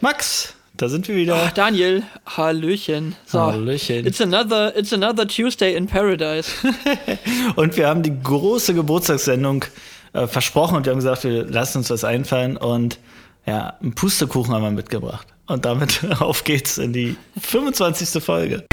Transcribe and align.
Max, 0.00 0.54
da 0.76 0.88
sind 0.88 1.08
wir 1.08 1.16
wieder. 1.16 1.34
Ach, 1.34 1.50
Daniel, 1.50 2.04
Hallöchen. 2.24 3.16
So, 3.26 3.40
Hallöchen. 3.40 4.06
It's 4.06 4.20
another, 4.20 4.76
it's 4.76 4.92
another 4.92 5.26
Tuesday 5.26 5.74
in 5.74 5.88
Paradise. 5.88 6.52
und 7.56 7.76
wir 7.76 7.88
haben 7.88 8.04
die 8.04 8.16
große 8.22 8.74
Geburtstagssendung 8.74 9.64
äh, 10.12 10.28
versprochen 10.28 10.76
und 10.76 10.86
wir 10.86 10.92
haben 10.92 10.98
gesagt, 10.98 11.24
wir 11.24 11.44
lassen 11.46 11.78
uns 11.78 11.90
was 11.90 12.04
einfallen 12.04 12.56
und 12.56 12.98
ja, 13.44 13.74
einen 13.80 13.94
Pustekuchen 13.94 14.54
haben 14.54 14.62
wir 14.62 14.70
mitgebracht. 14.70 15.26
Und 15.46 15.64
damit 15.64 16.00
auf 16.20 16.44
geht's 16.44 16.78
in 16.78 16.92
die 16.92 17.16
25. 17.40 18.22
Folge. 18.22 18.64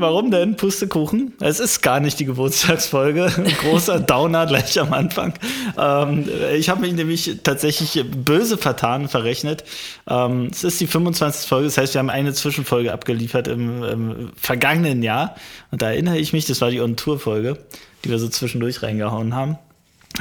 Warum 0.00 0.30
denn 0.30 0.56
Pustekuchen? 0.56 1.34
Es 1.40 1.60
ist 1.60 1.82
gar 1.82 2.00
nicht 2.00 2.18
die 2.18 2.24
Geburtstagsfolge. 2.24 3.30
Großer 3.60 4.00
Downer 4.00 4.46
gleich 4.46 4.80
am 4.80 4.94
Anfang. 4.94 5.34
Ähm, 5.76 6.26
ich 6.54 6.70
habe 6.70 6.80
mich 6.80 6.94
nämlich 6.94 7.40
tatsächlich 7.42 8.02
böse 8.10 8.56
vertan, 8.56 9.10
verrechnet. 9.10 9.62
Ähm, 10.08 10.48
es 10.50 10.64
ist 10.64 10.80
die 10.80 10.86
25. 10.86 11.46
Folge, 11.46 11.66
das 11.66 11.76
heißt, 11.76 11.92
wir 11.92 11.98
haben 11.98 12.08
eine 12.08 12.32
Zwischenfolge 12.32 12.94
abgeliefert 12.94 13.46
im, 13.48 13.82
im 13.82 14.32
vergangenen 14.36 15.02
Jahr. 15.02 15.36
Und 15.70 15.82
da 15.82 15.90
erinnere 15.90 16.18
ich 16.18 16.32
mich, 16.32 16.46
das 16.46 16.62
war 16.62 16.70
die 16.70 16.80
On-Tour-Folge, 16.80 17.58
die 18.02 18.08
wir 18.08 18.18
so 18.18 18.28
zwischendurch 18.28 18.82
reingehauen 18.82 19.34
haben. 19.34 19.58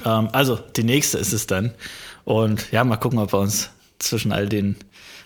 Ähm, 0.05 0.27
also, 0.33 0.59
die 0.75 0.83
nächste 0.83 1.19
ist 1.19 1.31
es 1.31 1.47
dann. 1.47 1.71
Und 2.25 2.69
ja, 2.73 2.83
mal 2.83 2.97
gucken, 2.97 3.19
ob 3.19 3.31
wir 3.31 3.39
uns 3.39 3.69
zwischen 3.97 4.33
all 4.33 4.49
den 4.49 4.75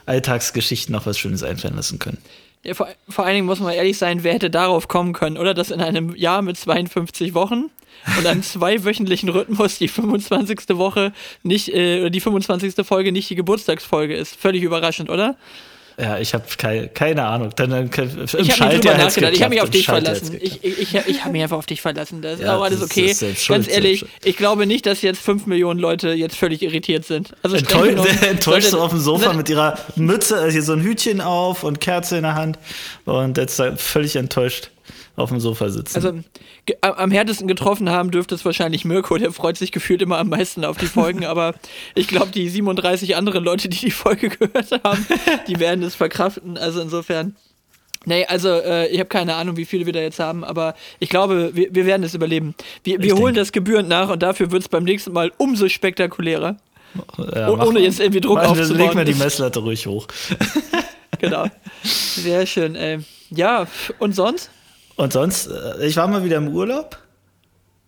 Alltagsgeschichten 0.05 0.93
noch 0.93 1.07
was 1.07 1.17
Schönes 1.17 1.41
einfallen 1.41 1.75
lassen 1.75 1.97
können. 1.97 2.19
Ja, 2.63 2.73
vor, 2.73 2.87
vor 3.09 3.25
allen 3.25 3.35
Dingen 3.35 3.45
muss 3.45 3.59
man 3.59 3.73
ehrlich 3.73 3.97
sein, 3.97 4.23
wer 4.23 4.33
hätte 4.33 4.49
darauf 4.49 4.87
kommen 4.87 5.13
können, 5.13 5.37
oder? 5.37 5.53
Dass 5.53 5.69
in 5.69 5.81
einem 5.81 6.15
Jahr 6.15 6.41
mit 6.41 6.57
52 6.57 7.33
Wochen 7.33 7.69
und 8.17 8.25
einem 8.25 8.41
zweiwöchentlichen 8.43 9.29
Rhythmus 9.29 9.79
die 9.79 9.89
25. 9.89 10.59
Woche 10.77 11.11
nicht, 11.43 11.73
äh, 11.73 11.99
oder 11.99 12.09
die 12.09 12.21
25. 12.21 12.85
Folge 12.85 13.11
nicht 13.11 13.29
die 13.29 13.35
Geburtstagsfolge 13.35 14.15
ist. 14.15 14.35
Völlig 14.35 14.63
überraschend, 14.63 15.09
oder? 15.09 15.35
Ja, 15.97 16.17
ich 16.17 16.33
habe 16.33 16.43
keine, 16.57 16.87
keine 16.87 17.25
Ahnung. 17.25 17.51
Dann, 17.55 17.69
dann, 17.69 17.89
ich 17.89 18.61
habe 18.61 18.75
drüber 18.75 18.97
nachgedacht. 18.97 19.33
Ich 19.33 19.43
habe 19.43 19.53
mich 19.53 19.61
auf 19.61 19.69
dich 19.69 19.85
verlassen. 19.85 20.37
Ich, 20.41 20.63
ich, 20.63 20.95
habe 20.95 21.31
mich 21.31 21.43
einfach 21.43 21.57
auf 21.57 21.65
dich 21.65 21.81
verlassen. 21.81 22.21
Das 22.21 22.39
ist 22.39 22.45
ja, 22.45 22.57
auch 22.57 22.63
alles 22.63 22.81
okay. 22.81 23.05
Ist, 23.05 23.21
ist 23.21 23.47
Ganz 23.47 23.67
ehrlich, 23.67 24.05
ich 24.23 24.37
glaube 24.37 24.65
nicht, 24.65 24.85
dass 24.85 25.01
jetzt 25.01 25.21
5 25.21 25.45
Millionen 25.45 25.79
Leute 25.79 26.09
jetzt 26.09 26.35
völlig 26.35 26.61
irritiert 26.61 27.05
sind. 27.05 27.33
Also 27.43 27.57
Enttäu 27.57 27.87
enttäuscht 28.27 28.67
so 28.67 28.79
auf 28.81 28.91
dem 28.91 28.99
Sofa 28.99 29.33
mit 29.33 29.49
ihrer 29.49 29.77
Mütze, 29.95 30.37
also 30.37 30.51
hier 30.51 30.63
so 30.63 30.73
ein 30.73 30.81
Hütchen 30.81 31.21
auf 31.21 31.63
und 31.63 31.79
Kerze 31.79 32.17
in 32.17 32.23
der 32.23 32.35
Hand 32.35 32.57
und 33.05 33.37
jetzt 33.37 33.61
völlig 33.77 34.15
enttäuscht 34.15 34.69
auf 35.15 35.29
dem 35.29 35.39
Sofa 35.39 35.69
sitzen. 35.69 35.95
Also 35.95 36.13
am 36.81 37.11
härtesten 37.11 37.47
getroffen 37.47 37.89
haben 37.89 38.09
dürfte 38.09 38.33
es 38.33 38.45
wahrscheinlich 38.45 38.83
Mirko, 38.83 39.17
der 39.17 39.31
freut 39.31 39.57
sich 39.57 39.71
gefühlt 39.71 40.01
immer 40.01 40.17
am 40.17 40.29
meisten 40.29 40.65
auf 40.65 40.77
die 40.77 40.87
Folgen, 40.87 41.25
aber 41.25 41.53
ich 41.93 42.07
glaube, 42.07 42.31
die 42.31 42.49
37 42.49 43.15
anderen 43.15 43.43
Leute, 43.43 43.69
die 43.69 43.77
die 43.77 43.91
Folge 43.91 44.29
gehört 44.29 44.71
haben, 44.83 45.05
die 45.47 45.59
werden 45.59 45.83
es 45.83 45.95
verkraften. 45.95 46.57
Also 46.57 46.81
insofern. 46.81 47.35
Nee, 48.05 48.25
also 48.25 48.49
äh, 48.49 48.87
ich 48.87 48.99
habe 48.99 49.07
keine 49.07 49.35
Ahnung, 49.35 49.55
wie 49.55 49.65
viele 49.65 49.85
wir 49.85 49.93
da 49.93 49.99
jetzt 49.99 50.19
haben, 50.19 50.43
aber 50.43 50.73
ich 50.99 51.07
glaube, 51.07 51.51
wir, 51.53 51.73
wir 51.73 51.85
werden 51.85 52.03
es 52.03 52.13
überleben. 52.13 52.53
Wir, 52.83 53.01
wir 53.01 53.15
holen 53.15 53.33
das 53.33 53.53
gebührend 53.53 53.87
nach 53.87 54.09
und 54.09 54.21
dafür 54.21 54.51
wird 54.51 54.63
es 54.63 54.67
beim 54.67 54.83
nächsten 54.83 55.13
Mal 55.13 55.31
umso 55.37 55.69
spektakulärer. 55.69 56.57
Ja, 57.17 57.49
oh, 57.49 57.57
ohne 57.65 57.79
jetzt 57.79 57.99
irgendwie 57.99 58.19
Druck 58.19 58.39
aufzubauen. 58.39 58.77
Leg 58.77 58.95
mir 58.95 59.05
die 59.05 59.13
Messlatte 59.13 59.59
ruhig 59.59 59.87
hoch. 59.87 60.07
genau. 61.19 61.47
Sehr 61.83 62.45
schön, 62.45 62.75
ey. 62.75 62.99
Ja, 63.29 63.67
und 63.99 64.15
sonst? 64.15 64.51
Und 64.95 65.13
sonst, 65.13 65.47
äh, 65.47 65.85
ich 65.85 65.95
war 65.97 66.07
mal 66.07 66.23
wieder 66.23 66.37
im 66.37 66.49
Urlaub. 66.49 66.97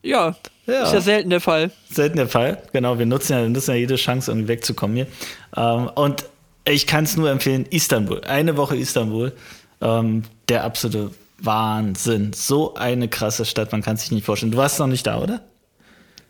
Ja, 0.01 0.35
ja. 0.67 0.83
ist 0.83 0.93
ja 0.93 1.01
selten 1.01 1.29
der 1.29 1.41
Fall. 1.41 1.71
Selten 1.89 2.17
der 2.17 2.27
Fall, 2.27 2.61
genau. 2.73 2.99
Wir 2.99 3.05
nutzen 3.05 3.33
ja, 3.33 3.41
wir 3.41 3.49
nutzen 3.49 3.71
ja 3.71 3.77
jede 3.77 3.95
Chance, 3.95 4.31
um 4.31 4.47
wegzukommen 4.47 4.95
hier. 4.95 5.07
Ähm, 5.55 5.89
und 5.95 6.25
ich 6.67 6.87
kann 6.87 7.03
es 7.03 7.17
nur 7.17 7.29
empfehlen, 7.29 7.65
Istanbul. 7.69 8.21
Eine 8.21 8.57
Woche 8.57 8.75
Istanbul. 8.75 9.33
Ähm, 9.81 10.23
der 10.49 10.63
absolute 10.63 11.11
Wahnsinn. 11.39 12.33
So 12.33 12.75
eine 12.75 13.07
krasse 13.07 13.45
Stadt, 13.45 13.71
man 13.71 13.81
kann 13.81 13.97
sich 13.97 14.11
nicht 14.11 14.25
vorstellen. 14.25 14.51
Du 14.51 14.57
warst 14.57 14.79
noch 14.79 14.87
nicht 14.87 15.05
da, 15.05 15.19
oder? 15.19 15.41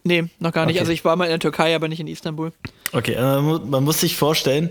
Nee, 0.03 0.25
noch 0.39 0.51
gar 0.51 0.65
nicht. 0.65 0.75
Okay. 0.75 0.81
Also 0.81 0.91
ich 0.91 1.03
war 1.03 1.15
mal 1.15 1.25
in 1.25 1.31
der 1.31 1.39
Türkei, 1.39 1.75
aber 1.75 1.87
nicht 1.87 1.99
in 1.99 2.07
Istanbul. 2.07 2.51
Okay, 2.91 3.13
äh, 3.13 3.41
man 3.41 3.83
muss 3.83 4.01
sich 4.01 4.15
vorstellen, 4.15 4.69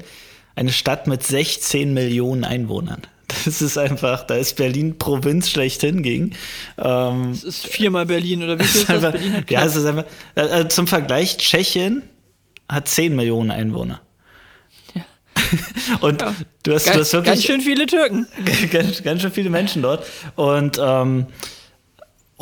eine 0.54 0.72
Stadt 0.72 1.06
mit 1.06 1.24
16 1.24 1.92
Millionen 1.92 2.44
Einwohnern. 2.44 3.02
Das 3.44 3.60
ist 3.60 3.78
einfach, 3.78 4.24
da 4.26 4.36
ist 4.36 4.56
Berlin 4.56 4.98
Provinz 4.98 5.50
schlechthin 5.50 6.02
gegen. 6.02 6.32
Ähm, 6.78 7.30
das 7.32 7.44
ist 7.44 7.66
viermal 7.66 8.06
Berlin 8.06 8.42
oder 8.42 8.58
wie 8.58 8.64
viel 8.64 8.80
ist 8.80 8.88
das? 8.88 8.96
Einfach, 8.96 9.12
Berlin 9.12 9.32
hat 9.34 9.50
ja, 9.50 9.64
es 9.64 9.76
ist 9.76 9.86
einfach, 9.86 10.04
äh, 10.34 10.68
zum 10.68 10.86
Vergleich, 10.86 11.36
Tschechien 11.36 12.02
hat 12.68 12.88
10 12.88 13.14
Millionen 13.14 13.50
Einwohner. 13.50 14.00
Ja. 14.94 15.04
Und 16.00 16.22
ja. 16.22 16.34
du, 16.62 16.74
hast, 16.74 16.86
ganz, 16.86 16.94
du 16.94 17.00
hast 17.00 17.12
wirklich. 17.12 17.34
Ganz 17.34 17.44
schön 17.44 17.60
viele 17.60 17.86
Türken. 17.86 18.26
Ganz, 18.70 19.02
ganz 19.02 19.22
schön 19.22 19.32
viele 19.32 19.50
Menschen 19.50 19.82
dort. 19.82 20.06
Und 20.36 20.78
ähm, 20.82 21.26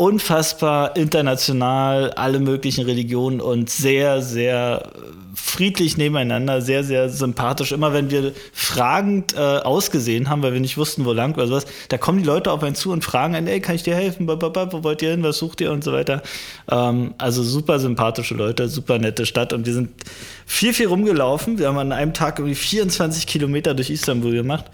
unfassbar 0.02 0.96
international, 0.96 2.10
alle 2.14 2.40
möglichen 2.40 2.84
Religionen 2.84 3.40
und 3.40 3.70
sehr, 3.70 4.20
sehr 4.20 4.90
friedlich 5.32 5.96
nebeneinander, 5.96 6.60
sehr, 6.60 6.82
sehr 6.82 7.08
sympathisch. 7.08 7.70
Immer 7.70 7.92
wenn 7.92 8.10
wir 8.10 8.32
fragend 8.52 9.36
äh, 9.36 9.38
ausgesehen 9.38 10.28
haben, 10.28 10.42
weil 10.42 10.54
wir 10.54 10.60
nicht 10.60 10.76
wussten, 10.76 11.04
wo 11.04 11.12
lang 11.12 11.34
oder 11.34 11.46
sowas, 11.46 11.66
da 11.88 11.98
kommen 11.98 12.18
die 12.18 12.24
Leute 12.24 12.50
auf 12.50 12.64
einen 12.64 12.74
zu 12.74 12.90
und 12.90 13.04
fragen 13.04 13.36
einen, 13.36 13.46
ey, 13.46 13.60
kann 13.60 13.76
ich 13.76 13.84
dir 13.84 13.94
helfen? 13.94 14.26
Wo 14.26 14.82
wollt 14.82 15.02
ihr 15.02 15.12
hin? 15.12 15.22
Was 15.22 15.38
sucht 15.38 15.60
ihr? 15.60 15.70
Und 15.70 15.84
so 15.84 15.92
weiter. 15.92 16.20
Ähm, 16.68 17.14
also 17.18 17.44
super 17.44 17.78
sympathische 17.78 18.34
Leute, 18.34 18.68
super 18.68 18.98
nette 18.98 19.24
Stadt 19.24 19.52
und 19.52 19.66
wir 19.66 19.72
sind 19.72 19.90
viel, 20.46 20.74
viel 20.74 20.88
rumgelaufen. 20.88 21.60
Wir 21.60 21.68
haben 21.68 21.78
an 21.78 21.92
einem 21.92 22.12
Tag 22.12 22.40
irgendwie 22.40 22.56
24 22.56 23.28
Kilometer 23.28 23.74
durch 23.74 23.88
Istanbul 23.88 24.32
gemacht. 24.32 24.64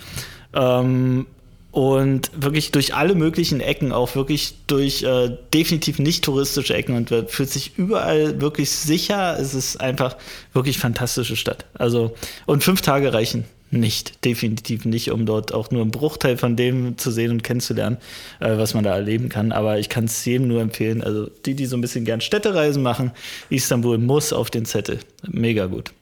Ähm, 0.55 1.27
und 1.71 2.31
wirklich 2.35 2.71
durch 2.71 2.95
alle 2.95 3.15
möglichen 3.15 3.61
Ecken, 3.61 3.93
auch 3.93 4.17
wirklich 4.17 4.55
durch 4.67 5.03
äh, 5.03 5.37
definitiv 5.53 5.99
nicht 5.99 6.25
touristische 6.25 6.75
Ecken 6.75 6.97
und 6.97 7.31
fühlt 7.31 7.51
sich 7.51 7.77
überall 7.77 8.41
wirklich 8.41 8.71
sicher. 8.71 9.39
Es 9.39 9.55
ist 9.55 9.81
einfach 9.81 10.17
wirklich 10.55 10.79
fantastische 10.79 11.37
Stadt. 11.37 11.67
Also, 11.75 12.15
und 12.47 12.65
fünf 12.65 12.81
Tage 12.81 13.13
reichen 13.13 13.45
nicht, 13.71 14.25
definitiv 14.25 14.87
nicht, 14.87 15.11
um 15.11 15.27
dort 15.27 15.53
auch 15.53 15.71
nur 15.71 15.83
einen 15.83 15.91
Bruchteil 15.91 16.39
von 16.39 16.57
dem 16.57 16.97
zu 16.97 17.11
sehen 17.11 17.31
und 17.31 17.45
kennenzulernen, 17.45 17.99
äh, 18.41 18.57
was 18.57 18.73
man 18.73 18.85
da 18.85 18.95
erleben 18.95 19.29
kann. 19.29 19.53
Aber 19.53 19.79
ich 19.79 19.91
kann 19.91 20.05
es 20.05 20.25
jedem 20.25 20.49
nur 20.49 20.63
empfehlen. 20.63 21.03
Also, 21.03 21.29
die, 21.45 21.55
die 21.55 21.67
so 21.67 21.77
ein 21.77 21.83
bisschen 21.83 22.07
gern 22.07 22.23
Städtereisen 22.23 22.83
machen, 22.83 23.13
Istanbul 23.51 23.99
muss 23.99 24.33
auf 24.33 24.51
den 24.51 24.65
Zettel. 24.65 25.01
Mega 25.27 25.67
gut. 25.67 25.93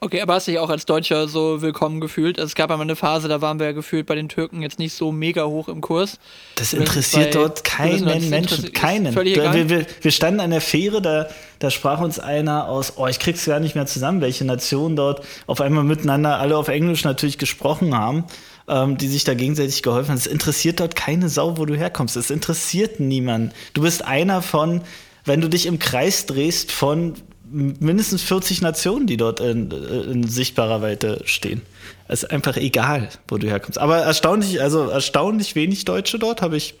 Okay, 0.00 0.20
aber 0.20 0.34
hast 0.34 0.46
du 0.46 0.52
dich 0.52 0.60
auch 0.60 0.70
als 0.70 0.86
Deutscher 0.86 1.26
so 1.26 1.60
willkommen 1.60 2.00
gefühlt? 2.00 2.38
Also 2.38 2.46
es 2.46 2.54
gab 2.54 2.70
einmal 2.70 2.86
eine 2.86 2.94
Phase, 2.94 3.26
da 3.26 3.40
waren 3.40 3.58
wir 3.58 3.66
ja 3.66 3.72
gefühlt 3.72 4.06
bei 4.06 4.14
den 4.14 4.28
Türken 4.28 4.62
jetzt 4.62 4.78
nicht 4.78 4.92
so 4.92 5.10
mega 5.10 5.44
hoch 5.44 5.66
im 5.66 5.80
Kurs. 5.80 6.20
Das 6.54 6.72
interessiert 6.72 7.34
dort 7.34 7.64
keinen 7.64 8.30
Menschen, 8.30 8.72
keinen. 8.72 9.12
Wir, 9.16 9.68
wir, 9.68 9.86
wir, 10.00 10.10
standen 10.12 10.38
an 10.38 10.50
der 10.50 10.60
Fähre, 10.60 11.02
da, 11.02 11.28
da 11.58 11.72
sprach 11.72 12.00
uns 12.00 12.20
einer 12.20 12.68
aus, 12.68 12.92
oh, 12.96 13.08
ich 13.08 13.18
krieg's 13.18 13.44
gar 13.44 13.58
nicht 13.58 13.74
mehr 13.74 13.86
zusammen, 13.86 14.20
welche 14.20 14.44
Nationen 14.44 14.94
dort 14.94 15.26
auf 15.48 15.60
einmal 15.60 15.82
miteinander 15.82 16.38
alle 16.38 16.56
auf 16.56 16.68
Englisch 16.68 17.02
natürlich 17.02 17.36
gesprochen 17.36 17.96
haben, 17.96 18.22
ähm, 18.68 18.98
die 18.98 19.08
sich 19.08 19.24
da 19.24 19.34
gegenseitig 19.34 19.82
geholfen 19.82 20.10
haben. 20.10 20.18
Es 20.18 20.28
interessiert 20.28 20.78
dort 20.78 20.94
keine 20.94 21.28
Sau, 21.28 21.58
wo 21.58 21.64
du 21.64 21.74
herkommst. 21.74 22.16
Es 22.16 22.30
interessiert 22.30 23.00
niemanden. 23.00 23.50
Du 23.74 23.82
bist 23.82 24.04
einer 24.04 24.42
von, 24.42 24.82
wenn 25.24 25.40
du 25.40 25.48
dich 25.48 25.66
im 25.66 25.80
Kreis 25.80 26.26
drehst 26.26 26.70
von 26.70 27.14
mindestens 27.50 28.22
40 28.22 28.62
Nationen, 28.62 29.06
die 29.06 29.16
dort 29.16 29.40
in, 29.40 29.70
in, 29.70 30.28
sichtbarer 30.28 30.82
Weite 30.82 31.20
stehen. 31.24 31.62
Es 32.06 32.22
ist 32.22 32.30
einfach 32.30 32.56
egal, 32.56 33.08
wo 33.28 33.38
du 33.38 33.46
herkommst. 33.48 33.78
Aber 33.78 33.98
erstaunlich, 33.98 34.60
also 34.60 34.88
erstaunlich 34.88 35.54
wenig 35.54 35.84
Deutsche 35.84 36.18
dort, 36.18 36.42
habe 36.42 36.56
ich, 36.56 36.74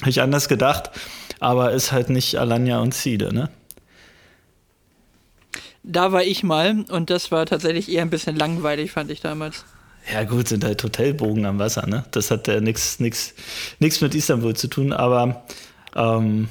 hab 0.00 0.08
ich 0.08 0.20
anders 0.20 0.48
gedacht. 0.48 0.90
Aber 1.38 1.72
ist 1.72 1.92
halt 1.92 2.10
nicht 2.10 2.36
Alanya 2.36 2.80
und 2.80 2.94
Siede, 2.94 3.34
ne? 3.34 3.50
Da 5.82 6.12
war 6.12 6.22
ich 6.22 6.42
mal 6.42 6.84
und 6.90 7.08
das 7.08 7.32
war 7.32 7.46
tatsächlich 7.46 7.90
eher 7.90 8.02
ein 8.02 8.10
bisschen 8.10 8.36
langweilig, 8.36 8.92
fand 8.92 9.10
ich 9.10 9.20
damals. 9.20 9.64
Ja, 10.12 10.24
gut, 10.24 10.48
sind 10.48 10.64
halt 10.64 10.82
Hotelbogen 10.82 11.46
am 11.46 11.58
Wasser, 11.58 11.86
ne? 11.86 12.04
Das 12.10 12.30
hat 12.30 12.48
ja 12.48 12.60
nichts 12.60 12.98
mit 13.00 14.14
Istanbul 14.14 14.54
zu 14.54 14.68
tun, 14.68 14.92
aber 14.92 15.44
ähm, 15.94 16.48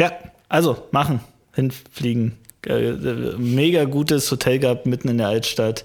ja, 0.00 0.12
also 0.48 0.88
machen, 0.92 1.20
hinfliegen, 1.54 2.38
äh, 2.66 3.36
mega 3.38 3.84
gutes 3.84 4.30
Hotel 4.30 4.58
gehabt, 4.58 4.86
mitten 4.86 5.08
in 5.08 5.18
der 5.18 5.28
Altstadt. 5.28 5.84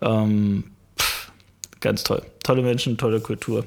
Ähm, 0.00 0.64
pff, 0.98 1.32
ganz 1.80 2.04
toll. 2.04 2.22
tolle 2.42 2.62
Menschen, 2.62 2.98
tolle 2.98 3.20
Kultur. 3.20 3.64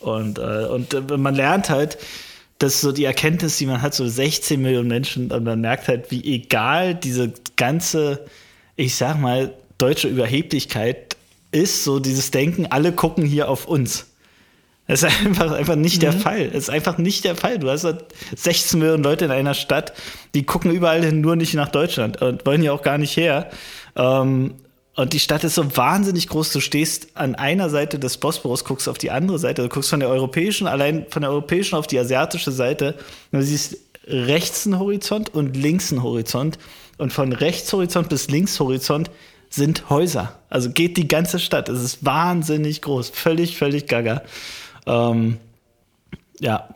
Und, 0.00 0.38
äh, 0.38 0.66
und 0.66 0.94
äh, 0.94 1.16
man 1.16 1.34
lernt 1.34 1.70
halt, 1.70 1.98
dass 2.58 2.80
so 2.80 2.92
die 2.92 3.04
Erkenntnis, 3.04 3.58
die 3.58 3.66
man 3.66 3.82
hat, 3.82 3.94
so 3.94 4.06
16 4.06 4.60
Millionen 4.60 4.88
Menschen, 4.88 5.30
und 5.30 5.44
man 5.44 5.60
merkt 5.60 5.88
halt, 5.88 6.10
wie 6.10 6.24
egal 6.34 6.94
diese 6.94 7.32
ganze, 7.56 8.24
ich 8.76 8.94
sag 8.94 9.20
mal, 9.20 9.52
deutsche 9.78 10.08
Überheblichkeit 10.08 11.16
ist, 11.52 11.84
so 11.84 11.98
dieses 11.98 12.30
Denken, 12.30 12.66
alle 12.66 12.92
gucken 12.92 13.24
hier 13.24 13.48
auf 13.48 13.66
uns. 13.66 14.06
Das 14.86 15.02
ist 15.02 15.26
einfach, 15.26 15.52
einfach 15.52 15.76
nicht 15.76 15.96
mhm. 15.96 16.00
der 16.00 16.12
Fall. 16.12 16.48
Das 16.48 16.64
ist 16.64 16.70
einfach 16.70 16.98
nicht 16.98 17.24
der 17.24 17.36
Fall. 17.36 17.58
Du 17.58 17.68
hast 17.68 17.84
halt 17.84 18.04
16 18.34 18.78
Millionen 18.78 19.02
Leute 19.02 19.24
in 19.24 19.30
einer 19.30 19.54
Stadt, 19.54 19.92
die 20.34 20.44
gucken 20.44 20.70
überall 20.70 21.04
hin, 21.04 21.20
nur 21.20 21.36
nicht 21.36 21.54
nach 21.54 21.68
Deutschland 21.68 22.22
und 22.22 22.46
wollen 22.46 22.62
ja 22.62 22.72
auch 22.72 22.82
gar 22.82 22.98
nicht 22.98 23.16
her. 23.16 23.50
Ähm, 23.96 24.54
und 24.94 25.12
die 25.12 25.20
Stadt 25.20 25.44
ist 25.44 25.56
so 25.56 25.76
wahnsinnig 25.76 26.28
groß. 26.28 26.52
Du 26.52 26.60
stehst 26.60 27.08
an 27.14 27.34
einer 27.34 27.68
Seite 27.68 27.98
des 27.98 28.16
Bosporus, 28.16 28.64
guckst 28.64 28.88
auf 28.88 28.96
die 28.96 29.10
andere 29.10 29.38
Seite. 29.38 29.62
Du 29.62 29.68
guckst 29.68 29.90
von 29.90 30.00
der 30.00 30.08
europäischen, 30.08 30.66
allein 30.66 31.04
von 31.10 31.20
der 31.20 31.30
europäischen 31.30 31.74
auf 31.74 31.86
die 31.86 31.98
asiatische 31.98 32.50
Seite. 32.50 32.94
Und 33.30 33.40
du 33.40 33.44
siehst 33.44 33.76
rechts 34.06 34.66
einen 34.66 34.78
Horizont 34.78 35.34
und 35.34 35.54
links 35.54 35.92
einen 35.92 36.02
Horizont. 36.02 36.58
Und 36.96 37.12
von 37.12 37.32
Rechtshorizont 37.32 38.08
bis 38.08 38.28
Linkshorizont 38.28 39.10
sind 39.50 39.90
Häuser. 39.90 40.38
Also 40.48 40.70
geht 40.70 40.96
die 40.96 41.08
ganze 41.08 41.40
Stadt. 41.40 41.68
Es 41.68 41.82
ist 41.82 42.04
wahnsinnig 42.06 42.80
groß. 42.80 43.10
Völlig, 43.10 43.58
völlig 43.58 43.86
gaga. 43.88 44.22
Ähm, 44.86 45.38
ja, 46.40 46.68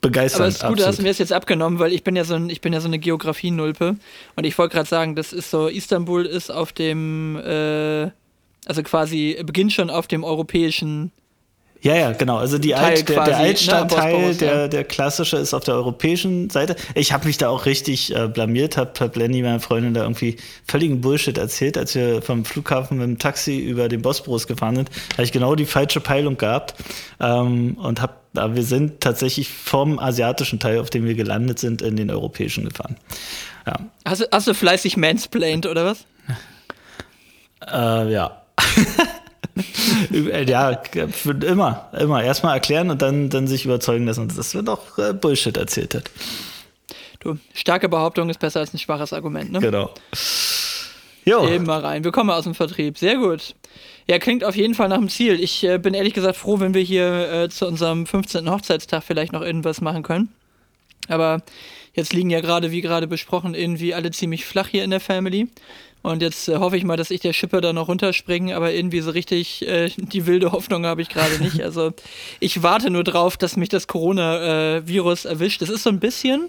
begeistert. 0.00 0.40
Aber 0.40 0.48
es 0.48 0.56
ist 0.56 0.66
gut, 0.66 0.86
hast 0.86 0.98
du 0.98 1.02
mir 1.02 1.08
das 1.08 1.18
jetzt 1.18 1.32
abgenommen, 1.32 1.78
weil 1.78 1.92
ich 1.92 2.04
bin 2.04 2.16
ja 2.16 2.24
so, 2.24 2.34
ein, 2.34 2.50
ich 2.50 2.60
bin 2.60 2.72
ja 2.72 2.80
so 2.80 2.88
eine 2.88 2.98
Geografie-Nulpe. 2.98 3.96
Und 4.36 4.44
ich 4.44 4.56
wollte 4.58 4.74
gerade 4.74 4.88
sagen, 4.88 5.14
das 5.14 5.32
ist 5.32 5.50
so, 5.50 5.68
Istanbul 5.68 6.24
ist 6.26 6.50
auf 6.50 6.72
dem, 6.72 7.36
äh, 7.36 8.10
also 8.66 8.82
quasi 8.82 9.40
beginnt 9.44 9.72
schon 9.72 9.90
auf 9.90 10.06
dem 10.06 10.24
europäischen 10.24 11.12
ja, 11.80 11.94
ja, 11.94 12.12
genau. 12.12 12.36
Also 12.38 12.58
die 12.58 12.74
Alt, 12.74 13.08
der, 13.08 13.24
der 13.24 13.38
ne, 13.38 13.44
Altstadtteil, 13.44 14.34
der, 14.34 14.68
der 14.68 14.84
klassische, 14.84 15.36
ist 15.36 15.54
auf 15.54 15.62
der 15.64 15.74
europäischen 15.74 16.50
Seite. 16.50 16.74
Ich 16.94 17.12
habe 17.12 17.26
mich 17.26 17.38
da 17.38 17.48
auch 17.48 17.66
richtig 17.66 18.14
äh, 18.14 18.26
blamiert, 18.26 18.76
habe 18.76 18.92
hab 18.98 19.14
Lenny, 19.16 19.42
meine 19.42 19.60
Freundin, 19.60 19.94
da 19.94 20.02
irgendwie 20.02 20.36
völligen 20.66 21.00
Bullshit 21.00 21.38
erzählt, 21.38 21.78
als 21.78 21.94
wir 21.94 22.20
vom 22.20 22.44
Flughafen 22.44 22.98
mit 22.98 23.06
dem 23.06 23.18
Taxi 23.18 23.58
über 23.58 23.88
den 23.88 24.02
Bosporus 24.02 24.48
gefahren 24.48 24.74
sind. 24.76 24.90
Habe 25.12 25.22
ich 25.22 25.32
genau 25.32 25.54
die 25.54 25.66
falsche 25.66 26.00
Peilung 26.00 26.36
gehabt 26.36 26.74
ähm, 27.20 27.76
und 27.80 28.02
habe 28.02 28.14
aber 28.34 28.56
wir 28.56 28.62
sind 28.62 29.00
tatsächlich 29.00 29.48
vom 29.48 29.98
asiatischen 29.98 30.60
Teil, 30.60 30.78
auf 30.78 30.90
dem 30.90 31.06
wir 31.06 31.14
gelandet 31.14 31.58
sind, 31.58 31.82
in 31.82 31.96
den 31.96 32.10
europäischen 32.10 32.68
gefahren. 32.68 32.96
Ja. 33.66 33.76
Hast, 34.04 34.20
du, 34.20 34.26
hast 34.30 34.46
du 34.46 34.54
fleißig 34.54 34.96
mansplained 34.96 35.66
oder 35.66 35.86
was? 35.86 36.04
Äh, 37.66 38.12
ja. 38.12 38.42
ja, 40.46 40.80
immer, 41.42 41.88
immer. 41.98 42.22
Erstmal 42.22 42.54
erklären 42.54 42.90
und 42.90 43.02
dann, 43.02 43.30
dann 43.30 43.46
sich 43.46 43.64
überzeugen 43.64 44.06
lassen, 44.06 44.28
dass 44.34 44.54
wir 44.54 44.62
doch 44.62 44.98
äh, 44.98 45.12
Bullshit 45.12 45.56
erzählt 45.56 45.94
hat. 45.94 46.10
Du, 47.20 47.36
starke 47.52 47.88
Behauptung 47.88 48.30
ist 48.30 48.38
besser 48.38 48.60
als 48.60 48.72
ein 48.72 48.78
schwaches 48.78 49.12
Argument, 49.12 49.50
ne? 49.50 49.60
Genau. 49.60 49.90
Jo. 51.24 51.46
Immer 51.46 51.82
rein. 51.82 52.04
Wir 52.04 52.12
kommen 52.12 52.30
aus 52.30 52.44
dem 52.44 52.54
Vertrieb. 52.54 52.96
Sehr 52.96 53.16
gut. 53.16 53.54
Ja, 54.06 54.18
klingt 54.18 54.44
auf 54.44 54.56
jeden 54.56 54.74
Fall 54.74 54.88
nach 54.88 54.96
dem 54.96 55.10
Ziel. 55.10 55.38
Ich 55.38 55.62
äh, 55.64 55.78
bin 55.78 55.92
ehrlich 55.92 56.14
gesagt 56.14 56.36
froh, 56.36 56.60
wenn 56.60 56.72
wir 56.72 56.80
hier 56.80 57.30
äh, 57.30 57.48
zu 57.50 57.66
unserem 57.66 58.06
15. 58.06 58.50
Hochzeitstag 58.50 59.02
vielleicht 59.04 59.32
noch 59.32 59.42
irgendwas 59.42 59.82
machen 59.82 60.02
können. 60.02 60.32
Aber 61.08 61.42
jetzt 61.92 62.14
liegen 62.14 62.30
ja 62.30 62.40
gerade, 62.40 62.70
wie 62.70 62.80
gerade 62.80 63.06
besprochen, 63.06 63.54
irgendwie 63.54 63.92
alle 63.92 64.10
ziemlich 64.10 64.46
flach 64.46 64.68
hier 64.68 64.84
in 64.84 64.90
der 64.90 65.00
Family. 65.00 65.48
Und 66.02 66.22
jetzt 66.22 66.48
äh, 66.48 66.56
hoffe 66.56 66.76
ich 66.76 66.84
mal, 66.84 66.96
dass 66.96 67.10
ich 67.10 67.20
der 67.20 67.32
Schipper 67.32 67.60
da 67.60 67.72
noch 67.72 67.88
runterspringe, 67.88 68.54
aber 68.54 68.72
irgendwie 68.72 69.00
so 69.00 69.10
richtig 69.10 69.66
äh, 69.66 69.90
die 69.96 70.26
wilde 70.26 70.52
Hoffnung 70.52 70.86
habe 70.86 71.02
ich 71.02 71.08
gerade 71.08 71.42
nicht. 71.42 71.62
Also 71.62 71.92
ich 72.40 72.62
warte 72.62 72.90
nur 72.90 73.04
drauf, 73.04 73.36
dass 73.36 73.56
mich 73.56 73.68
das 73.68 73.86
Coronavirus 73.86 75.24
erwischt. 75.24 75.60
Das 75.62 75.68
ist 75.68 75.82
so 75.82 75.90
ein 75.90 76.00
bisschen, 76.00 76.48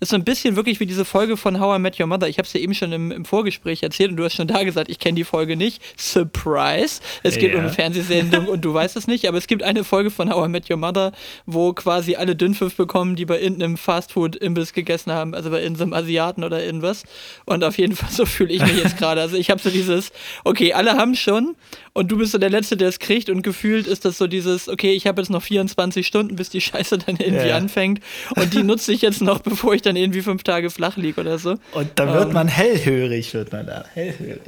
ist 0.00 0.10
so 0.10 0.16
ein 0.16 0.24
bisschen 0.24 0.56
wirklich 0.56 0.80
wie 0.80 0.86
diese 0.86 1.04
Folge 1.04 1.36
von 1.36 1.60
How 1.60 1.76
I 1.76 1.80
Met 1.80 1.98
Your 2.00 2.06
Mother. 2.06 2.28
Ich 2.28 2.38
habe 2.38 2.46
es 2.46 2.52
ja 2.52 2.60
eben 2.60 2.74
schon 2.74 2.92
im, 2.92 3.10
im, 3.10 3.24
Vorgespräch 3.24 3.82
erzählt 3.82 4.10
und 4.10 4.16
du 4.16 4.24
hast 4.24 4.34
schon 4.34 4.48
da 4.48 4.62
gesagt, 4.64 4.90
ich 4.90 4.98
kenne 4.98 5.16
die 5.16 5.24
Folge 5.24 5.56
nicht. 5.56 5.82
Surprise! 5.96 7.00
Es 7.22 7.38
geht 7.38 7.52
ja. 7.52 7.58
um 7.58 7.64
eine 7.64 7.72
Fernsehsendung 7.72 8.46
und 8.46 8.64
du 8.64 8.74
weißt 8.74 8.96
es 8.96 9.06
nicht, 9.06 9.28
aber 9.28 9.38
es 9.38 9.46
gibt 9.46 9.62
eine 9.62 9.84
Folge 9.84 10.10
von 10.10 10.32
How 10.32 10.46
I 10.46 10.48
Met 10.48 10.70
Your 10.70 10.76
Mother, 10.76 11.12
wo 11.46 11.72
quasi 11.72 12.16
alle 12.16 12.36
Dünnpfiff 12.36 12.76
bekommen, 12.76 13.16
die 13.16 13.24
bei 13.24 13.40
irgendeinem 13.40 13.76
Fastfood-Imbiss 13.76 14.72
gegessen 14.72 15.12
haben, 15.12 15.34
also 15.34 15.50
bei 15.50 15.62
irgendeinem 15.62 15.92
Asiaten 15.92 16.44
oder 16.44 16.62
irgendwas. 16.64 17.04
Und 17.44 17.64
auf 17.64 17.78
jeden 17.78 17.96
Fall 17.96 18.10
so 18.10 18.26
fühle 18.26 18.52
ich 18.52 18.62
mich 18.62 18.82
jetzt 18.82 18.98
gerade. 18.98 19.20
Also 19.20 19.36
ich 19.36 19.50
habe 19.50 19.60
so 19.60 19.70
dieses, 19.70 20.12
okay, 20.44 20.72
alle 20.72 20.92
haben 20.92 21.14
schon 21.14 21.56
und 21.92 22.10
du 22.10 22.18
bist 22.18 22.32
so 22.32 22.38
der 22.38 22.50
Letzte, 22.50 22.76
der 22.76 22.88
es 22.88 22.98
kriegt 22.98 23.30
und 23.30 23.42
gefühlt 23.42 23.86
ist 23.86 24.04
das 24.04 24.18
so 24.18 24.26
dieses, 24.26 24.68
okay, 24.68 24.92
ich 24.92 25.06
habe 25.06 25.20
jetzt 25.20 25.30
noch 25.30 25.42
24 25.42 26.06
Stunden, 26.06 26.36
bis 26.36 26.50
die 26.50 26.60
Scheiße 26.60 26.98
dann 26.98 27.16
irgendwie 27.16 27.48
ja. 27.48 27.56
anfängt 27.56 28.00
und 28.36 28.54
die 28.54 28.62
nutze 28.62 28.92
ich 28.92 29.02
jetzt 29.02 29.20
noch, 29.20 29.40
bevor 29.52 29.74
ich 29.74 29.82
dann 29.82 29.96
irgendwie 29.96 30.22
fünf 30.22 30.42
Tage 30.42 30.70
flach 30.70 30.96
liege 30.96 31.20
oder 31.20 31.38
so. 31.38 31.56
Und 31.72 31.90
da 31.96 32.12
wird 32.14 32.28
ähm, 32.28 32.32
man 32.32 32.48
hellhörig, 32.48 33.34
wird 33.34 33.52
man 33.52 33.66
da, 33.66 33.84
hellhörig. 33.92 34.40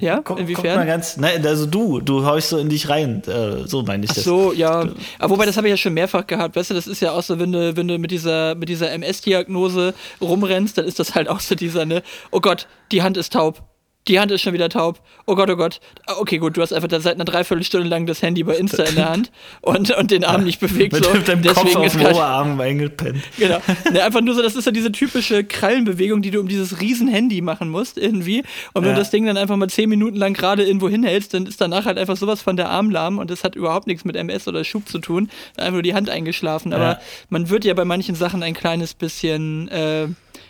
Ja, 0.00 0.20
guck, 0.22 0.38
inwiefern? 0.38 0.64
Guck 0.64 0.76
mal 0.76 0.86
ganz, 0.86 1.16
nein, 1.16 1.44
also 1.44 1.66
du, 1.66 2.00
du 2.00 2.24
haust 2.24 2.48
so 2.50 2.58
in 2.58 2.68
dich 2.68 2.88
rein, 2.88 3.22
äh, 3.26 3.66
so 3.66 3.82
meine 3.82 4.04
ich 4.04 4.10
Ach 4.10 4.14
das. 4.14 4.24
so, 4.24 4.52
ja. 4.52 4.88
Aber 5.18 5.34
wobei, 5.34 5.46
das 5.46 5.56
habe 5.56 5.68
ich 5.68 5.72
ja 5.72 5.76
schon 5.76 5.94
mehrfach 5.94 6.26
gehabt, 6.26 6.56
weißt 6.56 6.70
du, 6.70 6.74
das 6.74 6.86
ist 6.86 7.00
ja 7.00 7.12
auch 7.12 7.22
so, 7.22 7.38
wenn 7.38 7.52
du, 7.52 7.76
wenn 7.76 7.88
du 7.88 7.98
mit 7.98 8.10
dieser, 8.10 8.54
mit 8.54 8.68
dieser 8.68 8.90
MS-Diagnose 8.92 9.94
rumrennst, 10.20 10.78
dann 10.78 10.84
ist 10.84 10.98
das 10.98 11.14
halt 11.14 11.28
auch 11.28 11.40
so 11.40 11.54
dieser, 11.54 11.84
ne, 11.84 12.02
oh 12.30 12.40
Gott, 12.40 12.66
die 12.92 13.02
Hand 13.02 13.16
ist 13.16 13.32
taub 13.32 13.62
die 14.08 14.20
Hand 14.20 14.30
ist 14.30 14.42
schon 14.42 14.52
wieder 14.52 14.68
taub. 14.68 15.00
Oh 15.26 15.34
Gott, 15.34 15.48
oh 15.48 15.56
Gott. 15.56 15.80
Ah, 16.06 16.14
okay, 16.18 16.36
gut, 16.38 16.56
du 16.56 16.62
hast 16.62 16.72
einfach 16.72 16.88
da 16.88 17.00
seit 17.00 17.14
einer 17.14 17.24
Dreiviertelstunde 17.24 17.88
lang 17.88 18.04
das 18.04 18.20
Handy 18.20 18.42
bei 18.42 18.54
Insta 18.56 18.82
in 18.82 18.96
der 18.96 19.08
Hand 19.08 19.32
und, 19.62 19.90
und 19.96 20.10
den 20.10 20.24
Arm 20.24 20.44
nicht 20.44 20.60
bewegt. 20.60 20.92
Mit 20.92 21.04
so. 21.04 21.12
deinem 21.12 21.42
Deswegen 21.42 21.72
Kopf 21.72 21.76
auf 21.76 21.92
dem 21.92 22.06
Oberarm 22.06 22.60
eingepennt. 22.60 23.22
Genau. 23.36 23.60
Ne, 23.92 24.02
einfach 24.02 24.20
nur 24.20 24.34
so, 24.34 24.42
das 24.42 24.54
ist 24.54 24.64
ja 24.64 24.72
diese 24.72 24.92
typische 24.92 25.44
Krallenbewegung, 25.44 26.22
die 26.22 26.30
du 26.30 26.40
um 26.40 26.48
dieses 26.48 26.80
riesen 26.80 27.08
Handy 27.08 27.40
machen 27.40 27.68
musst 27.68 27.98
irgendwie. 27.98 28.42
Und 28.72 28.82
wenn 28.82 28.90
ja. 28.90 28.94
du 28.94 29.00
das 29.00 29.10
Ding 29.10 29.26
dann 29.26 29.36
einfach 29.36 29.56
mal 29.56 29.68
zehn 29.68 29.88
Minuten 29.88 30.16
lang 30.16 30.34
gerade 30.34 30.64
irgendwo 30.64 30.88
hinhältst, 30.88 31.34
dann 31.34 31.46
ist 31.46 31.60
danach 31.60 31.84
halt 31.84 31.98
einfach 31.98 32.16
sowas 32.16 32.42
von 32.42 32.56
der 32.56 32.70
Arm 32.70 32.90
lahm 32.90 33.18
und 33.18 33.30
das 33.30 33.44
hat 33.44 33.54
überhaupt 33.56 33.86
nichts 33.86 34.04
mit 34.04 34.16
MS 34.16 34.48
oder 34.48 34.64
Schub 34.64 34.88
zu 34.88 34.98
tun. 34.98 35.30
Einfach 35.56 35.72
nur 35.72 35.82
die 35.82 35.94
Hand 35.94 36.10
eingeschlafen. 36.10 36.72
Aber 36.72 36.84
ja. 36.84 37.00
man 37.28 37.50
wird 37.50 37.64
ja 37.64 37.74
bei 37.74 37.84
manchen 37.84 38.14
Sachen 38.14 38.42
ein 38.42 38.54
kleines 38.54 38.94
bisschen, 38.94 39.68
äh, 39.68 40.06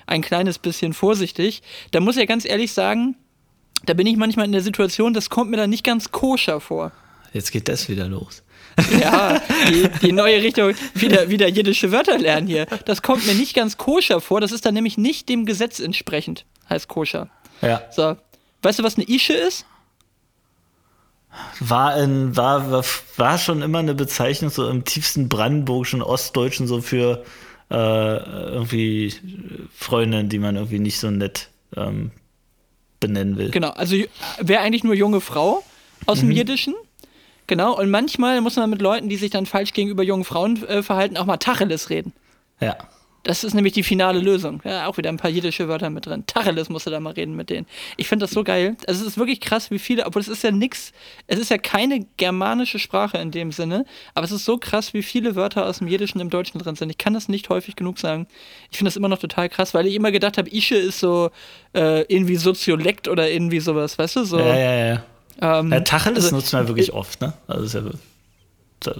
ein 0.07 0.23
kleines 0.23 0.59
bisschen 0.59 0.93
vorsichtig. 0.93 1.63
Da 1.91 2.01
muss 2.01 2.17
ich 2.17 2.21
ja 2.21 2.27
ganz 2.27 2.45
ehrlich 2.45 2.73
sagen, 2.73 3.17
da 3.87 3.95
bin 3.95 4.07
ich 4.07 4.17
manchmal 4.17 4.47
in 4.47 4.53
der 4.53 4.63
Situation, 4.63 5.15
das 5.15 5.31
kommt 5.31 5.51
mir 5.51 5.57
dann 5.57 5.71
nicht 5.71 5.85
ganz 5.85 6.11
koscher 6.11 6.61
vor. 6.61 6.93
Jetzt 7.33 7.51
geht 7.51 7.69
das 7.69 7.89
wieder 7.89 8.07
los. 8.07 8.43
Ja, 9.01 9.41
die, 9.69 9.89
die, 10.03 10.13
neue 10.13 10.43
Richtung, 10.43 10.75
wieder, 10.95 11.29
wieder 11.29 11.49
jiddische 11.49 11.93
Wörter 11.93 12.19
lernen 12.19 12.47
hier. 12.47 12.67
Das 12.87 13.03
kommt 13.03 13.27
mir 13.27 13.35
nicht 13.35 13.55
ganz 13.55 13.77
koscher 13.77 14.21
vor. 14.21 14.41
Das 14.41 14.53
ist 14.53 14.67
dann 14.67 14.75
nämlich 14.75 14.99
nicht 14.99 15.29
dem 15.29 15.47
Gesetz 15.47 15.79
entsprechend, 15.79 16.45
heißt 16.69 16.89
koscher. 16.89 17.29
Ja. 17.63 17.83
So. 17.93 18.17
Weißt 18.63 18.79
du, 18.79 18.83
was 18.83 18.97
eine 18.97 19.09
Ische 19.09 19.35
ist? 19.35 19.65
War, 21.61 21.97
in, 22.01 22.37
war, 22.37 22.71
war, 22.71 22.85
war 23.17 23.39
schon 23.39 23.63
immer 23.63 23.81
eine 23.81 23.95
Bezeichnung 23.95 24.51
so 24.51 24.69
im 24.69 24.85
tiefsten 24.85 25.29
brandenburgischen 25.29 26.03
Ostdeutschen 26.03 26.67
so 26.67 26.81
für 26.81 27.25
äh, 27.71 27.75
irgendwie 27.77 29.13
Freundinnen, 29.75 30.29
die 30.29 30.39
man 30.39 30.57
irgendwie 30.57 30.79
nicht 30.79 30.99
so 30.99 31.11
nett 31.11 31.49
ähm, 31.77 32.13
benennen 33.07 33.37
will. 33.37 33.51
Genau, 33.51 33.71
also 33.71 33.97
wäre 34.41 34.61
eigentlich 34.63 34.85
nur 34.85 34.95
junge 34.95 35.21
Frau 35.21 35.63
aus 36.07 36.23
mhm. 36.23 36.29
dem 36.29 36.37
Jiddischen. 36.37 36.75
Genau, 37.47 37.79
und 37.79 37.91
manchmal 37.91 38.41
muss 38.41 38.57
man 38.57 38.71
mit 38.71 38.81
Leuten, 38.81 39.09
die 39.09 39.17
sich 39.17 39.31
dann 39.31 39.47
falsch 39.47 39.73
gegenüber 39.73 40.03
jungen 40.03 40.25
Frauen 40.25 40.63
äh, 40.67 40.83
verhalten, 40.83 41.17
auch 41.17 41.27
mal 41.27 41.37
Tacheles 41.37 41.91
reden. 41.91 42.13
Ja. 42.61 42.77
Das 43.25 43.43
ist 43.43 43.55
nämlich 43.55 43.73
die 43.73 43.83
finale 43.83 44.21
Lösung. 44.21 44.61
Ja, 44.65 44.87
auch 44.87 44.99
wieder 44.99 45.09
ein 45.09 45.17
paar 45.17 45.31
jiddische 45.31 45.67
Wörter 45.67 45.89
mit 45.89 46.05
drin. 46.05 46.25
Tacheles 46.27 46.69
musst 46.69 46.87
du 46.87 46.91
da 46.91 47.01
mal 47.01 47.15
reden 47.15 47.35
mit 47.35 47.49
denen. 47.49 47.67
Ich 47.97 48.07
finde 48.07 48.25
das 48.25 48.33
so 48.33 48.45
geil. 48.45 48.77
Also 48.87 49.01
es 49.01 49.09
ist 49.09 49.19
wirklich 49.19 49.41
krass, 49.41 49.71
wie 49.71 49.79
viele, 49.79 50.05
obwohl 50.05 50.21
es 50.21 50.29
ist 50.29 50.45
ja 50.45 50.51
nix, 50.51 50.93
es 51.27 51.39
ist 51.39 51.51
ja 51.51 51.57
keine 51.57 52.07
germanische 52.19 52.79
Sprache 52.79 53.17
in 53.19 53.31
dem 53.31 53.51
Sinne, 53.51 53.87
aber 54.15 54.25
es 54.25 54.31
ist 54.31 54.45
so 54.45 54.59
krass, 54.59 54.93
wie 54.93 55.03
viele 55.03 55.37
Wörter 55.37 55.67
aus 55.67 55.79
dem 55.79 55.89
Jiddischen 55.89 56.21
im 56.21 56.29
Deutschen 56.29 56.61
drin 56.61 56.77
sind. 56.77 56.91
Ich 56.91 56.99
kann 56.99 57.15
das 57.15 57.29
nicht 57.29 57.49
häufig 57.49 57.77
genug 57.77 57.99
sagen. 57.99 58.27
Ich 58.71 58.77
finde 58.77 58.91
das 58.91 58.97
immer 58.97 59.09
noch 59.09 59.19
total 59.19 59.49
krass, 59.49 59.73
weil 59.73 59.87
ich 59.87 59.95
immer 59.95 60.13
gedacht 60.13 60.37
habe, 60.37 60.55
Ische 60.55 60.77
ist 60.77 61.01
so 61.01 61.31
äh, 61.75 62.03
irgendwie 62.03 62.37
Soziolekt 62.37 63.09
oder 63.09 63.31
irgendwie 63.31 63.61
sowas, 63.61 63.99
weißt 63.99 64.17
du? 64.17 64.25
So, 64.25 64.39
ja, 64.39 64.55
ja, 64.55 64.87
ja. 64.87 65.05
Ähm, 65.41 65.73
ja 65.73 65.81
Tacheles 65.81 66.25
also, 66.25 66.37
nutzt 66.37 66.53
man 66.53 66.69
wirklich 66.69 66.93
oft, 66.93 67.23
ne? 67.23 67.33
Also 67.47 67.65
ist 67.65 67.75
ja 67.75 67.83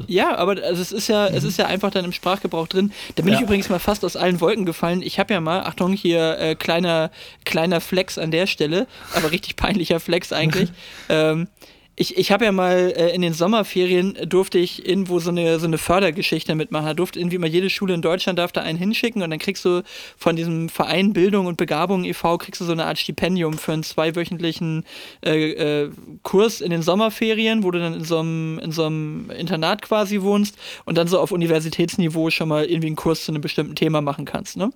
ja, 0.07 0.37
aber 0.37 0.63
also 0.63 0.81
es 0.81 0.93
ist 0.93 1.09
ja, 1.09 1.29
mhm. 1.29 1.37
es 1.37 1.45
ist 1.45 1.59
ja 1.59 1.67
einfach 1.67 1.91
dann 1.91 2.05
im 2.05 2.13
Sprachgebrauch 2.13 2.69
drin. 2.69 2.93
Da 3.17 3.23
bin 3.23 3.33
ja. 3.33 3.39
ich 3.39 3.45
übrigens 3.45 3.69
mal 3.69 3.79
fast 3.79 4.05
aus 4.05 4.17
allen 4.17 4.41
Wolken 4.41 4.67
gefallen. 4.67 5.03
Ich 5.03 5.19
habe 5.19 5.35
ja 5.35 5.41
mal, 5.41 5.61
Achtung, 5.61 5.93
hier 5.93 6.39
äh, 6.39 6.55
kleiner, 6.55 7.11
kleiner 7.45 7.81
Flex 7.81 8.19
an 8.19 8.31
der 8.31 8.47
Stelle, 8.47 8.87
aber 9.15 9.31
richtig 9.31 9.57
peinlicher 9.57 10.01
Flex 10.01 10.33
eigentlich. 10.33 10.71
ähm, 11.09 11.49
ich, 11.97 12.17
ich 12.17 12.33
habe 12.33 12.45
ja 12.45 12.53
mal 12.53 12.93
äh, 12.97 13.15
in 13.15 13.23
den 13.23 13.33
Sommerferien 13.33 14.19
durfte 14.27 14.59
ich 14.59 14.87
irgendwo 14.89 15.21
so 15.21 15.31
eine, 15.31 15.61
so 15.61 15.67
eine 15.67 15.79
Fördergeschichte 15.79 16.55
mitmachen. 16.55 16.87
Da 16.87 16.95
durfte 16.95 17.21
irgendwie 17.21 17.39
mal 17.39 17.49
jede 17.49 17.71
Schule 17.71 17.95
in 17.95 18.03
Deutschland 18.03 18.39
darf 18.39 18.51
da 18.51 18.63
einen 18.63 18.79
hinschicken 18.79 19.23
und 19.23 19.31
dann 19.31 19.39
kriegst 19.39 19.65
du 19.65 19.83
von 20.17 20.35
diesem 20.35 20.69
Verein 20.69 21.13
Bildung 21.13 21.47
und 21.47 21.57
Begabung 21.57 22.05
e.V. 22.05 22.39
kriegst 22.39 22.61
du 22.61 22.65
so 22.65 22.73
eine 22.73 22.87
Art 22.87 22.99
Stipendium 22.99 23.59
für 23.59 23.73
einen 23.73 23.85
zweiwöchentlichen 23.85 24.85
äh, 25.25 25.83
äh, 25.85 25.91
Kurs 26.25 26.61
in 26.61 26.71
den 26.71 26.83
Sommerferien, 26.83 27.63
wo 27.63 27.71
du 27.71 27.79
dann 27.79 27.95
in 27.95 28.05
so, 28.05 28.19
einem, 28.19 28.59
in 28.59 28.73
so 28.73 28.87
einem 28.87 29.31
Internat 29.31 29.83
quasi 29.83 30.21
wohnst 30.23 30.57
und 30.85 30.99
dann 30.99 31.07
so 31.07 31.21
auf 31.21 31.31
Universitätsniveau 31.31 32.31
schon 32.31 32.49
mal 32.49 32.65
irgendwie 32.65 32.89
einen 32.89 32.97
Kurs 32.97 33.25
zu 33.25 33.31
einem 33.31 33.41
bestimmten 33.41 33.77
Thema 33.77 34.01
machen 34.01 34.25
kannst. 34.25 34.57
Ne? 34.57 34.71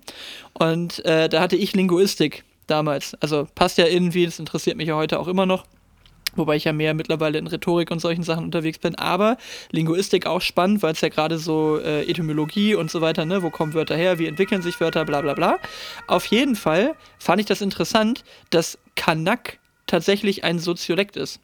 Und 0.53 1.03
äh, 1.05 1.27
da 1.27 1.41
hatte 1.41 1.57
ich 1.57 1.75
Linguistik 1.75 2.45
damals. 2.67 3.13
Also 3.15 3.45
passt 3.55 3.77
ja 3.77 3.87
irgendwie, 3.87 4.25
das 4.25 4.39
interessiert 4.39 4.77
mich 4.77 4.87
ja 4.87 4.95
heute 4.95 5.19
auch 5.19 5.27
immer 5.27 5.45
noch. 5.45 5.65
Wobei 6.35 6.55
ich 6.55 6.63
ja 6.63 6.73
mehr 6.73 6.93
mittlerweile 6.93 7.37
in 7.37 7.47
Rhetorik 7.47 7.91
und 7.91 7.99
solchen 7.99 8.23
Sachen 8.23 8.45
unterwegs 8.45 8.79
bin. 8.79 8.95
Aber 8.95 9.37
Linguistik 9.71 10.25
auch 10.25 10.41
spannend, 10.41 10.83
weil 10.83 10.93
es 10.93 11.01
ja 11.01 11.09
gerade 11.09 11.37
so 11.37 11.79
äh, 11.79 12.09
Etymologie 12.09 12.75
und 12.75 12.91
so 12.91 13.01
weiter, 13.01 13.25
ne? 13.25 13.43
Wo 13.43 13.49
kommen 13.49 13.73
Wörter 13.73 13.95
her? 13.95 14.19
Wie 14.19 14.27
entwickeln 14.27 14.61
sich 14.61 14.79
Wörter? 14.79 15.05
Bla 15.05 15.21
bla 15.21 15.33
bla. 15.33 15.59
Auf 16.07 16.25
jeden 16.27 16.55
Fall 16.55 16.95
fand 17.17 17.41
ich 17.41 17.47
das 17.47 17.61
interessant, 17.61 18.23
dass 18.49 18.77
Kanak 18.95 19.59
tatsächlich 19.87 20.43
ein 20.43 20.59
Soziolekt 20.59 21.17
ist. 21.17 21.39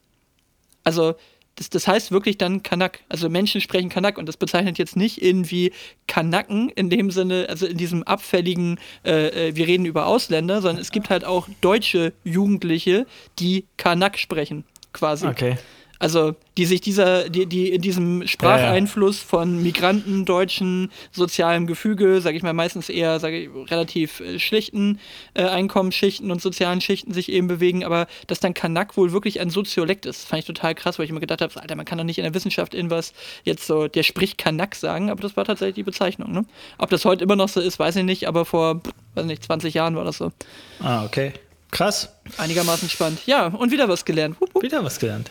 Also, 0.84 1.16
das, 1.56 1.70
das 1.70 1.88
heißt 1.88 2.12
wirklich 2.12 2.38
dann 2.38 2.62
Kanak. 2.62 3.00
Also 3.08 3.28
Menschen 3.28 3.60
sprechen 3.60 3.88
Kanak 3.88 4.18
und 4.18 4.26
das 4.26 4.36
bezeichnet 4.36 4.78
jetzt 4.78 4.94
nicht 4.94 5.22
irgendwie 5.22 5.72
Kanaken 6.06 6.68
in 6.70 6.90
dem 6.90 7.10
Sinne, 7.10 7.46
also 7.48 7.66
in 7.66 7.78
diesem 7.78 8.02
abfälligen, 8.02 8.78
äh, 9.04 9.48
äh 9.48 9.56
wir 9.56 9.66
reden 9.66 9.86
über 9.86 10.06
Ausländer, 10.06 10.60
sondern 10.60 10.80
es 10.80 10.92
gibt 10.92 11.10
halt 11.10 11.24
auch 11.24 11.48
deutsche 11.62 12.12
Jugendliche, 12.24 13.06
die 13.38 13.64
Kanak 13.78 14.18
sprechen 14.18 14.64
quasi. 14.96 15.26
Okay. 15.26 15.56
Also 15.98 16.34
die 16.58 16.66
sich 16.66 16.80
dieser, 16.80 17.28
die, 17.28 17.46
die 17.46 17.70
in 17.70 17.80
diesem 17.80 18.26
Spracheinfluss 18.26 19.20
von 19.20 19.62
Migranten, 19.62 20.24
deutschen, 20.24 20.90
sozialem 21.10 21.66
Gefüge, 21.66 22.20
sage 22.20 22.36
ich 22.36 22.42
mal, 22.42 22.52
meistens 22.52 22.88
eher, 22.88 23.18
sage 23.18 23.40
ich, 23.40 23.70
relativ 23.70 24.20
äh, 24.20 24.38
schlichten 24.38 24.98
äh, 25.34 25.44
Einkommensschichten 25.44 26.30
und 26.30 26.42
sozialen 26.42 26.80
Schichten 26.80 27.12
sich 27.14 27.30
eben 27.30 27.46
bewegen, 27.46 27.84
aber 27.84 28.06
dass 28.26 28.40
dann 28.40 28.52
Kanak 28.52 28.96
wohl 28.96 29.12
wirklich 29.12 29.40
ein 29.40 29.50
Soziolekt 29.50 30.06
ist, 30.06 30.28
fand 30.28 30.40
ich 30.40 30.46
total 30.46 30.74
krass, 30.74 30.98
weil 30.98 31.04
ich 31.04 31.10
immer 31.10 31.20
gedacht 31.20 31.40
habe, 31.40 31.58
Alter, 31.60 31.76
man 31.76 31.86
kann 31.86 31.98
doch 31.98 32.04
nicht 32.04 32.18
in 32.18 32.24
der 32.24 32.34
Wissenschaft 32.34 32.74
irgendwas 32.74 33.14
jetzt 33.44 33.66
so, 33.66 33.88
der 33.88 34.02
spricht 34.02 34.38
Kanak 34.38 34.74
sagen, 34.74 35.08
aber 35.10 35.22
das 35.22 35.36
war 35.36 35.44
tatsächlich 35.44 35.76
die 35.76 35.82
Bezeichnung, 35.82 36.32
ne? 36.32 36.44
Ob 36.78 36.90
das 36.90 37.04
heute 37.04 37.24
immer 37.24 37.36
noch 37.36 37.48
so 37.48 37.60
ist, 37.60 37.78
weiß 37.78 37.96
ich 37.96 38.04
nicht, 38.04 38.28
aber 38.28 38.44
vor, 38.44 38.82
weiß 39.14 39.24
nicht, 39.24 39.44
20 39.44 39.72
Jahren 39.72 39.96
war 39.96 40.04
das 40.04 40.18
so. 40.18 40.32
Ah, 40.80 41.04
okay. 41.04 41.32
Krass. 41.76 42.08
Einigermaßen 42.38 42.88
spannend. 42.88 43.20
Ja, 43.26 43.48
und 43.48 43.70
wieder 43.70 43.86
was 43.86 44.06
gelernt. 44.06 44.40
Hup, 44.40 44.54
hup. 44.54 44.62
Wieder 44.62 44.82
was 44.82 44.98
gelernt. 44.98 45.30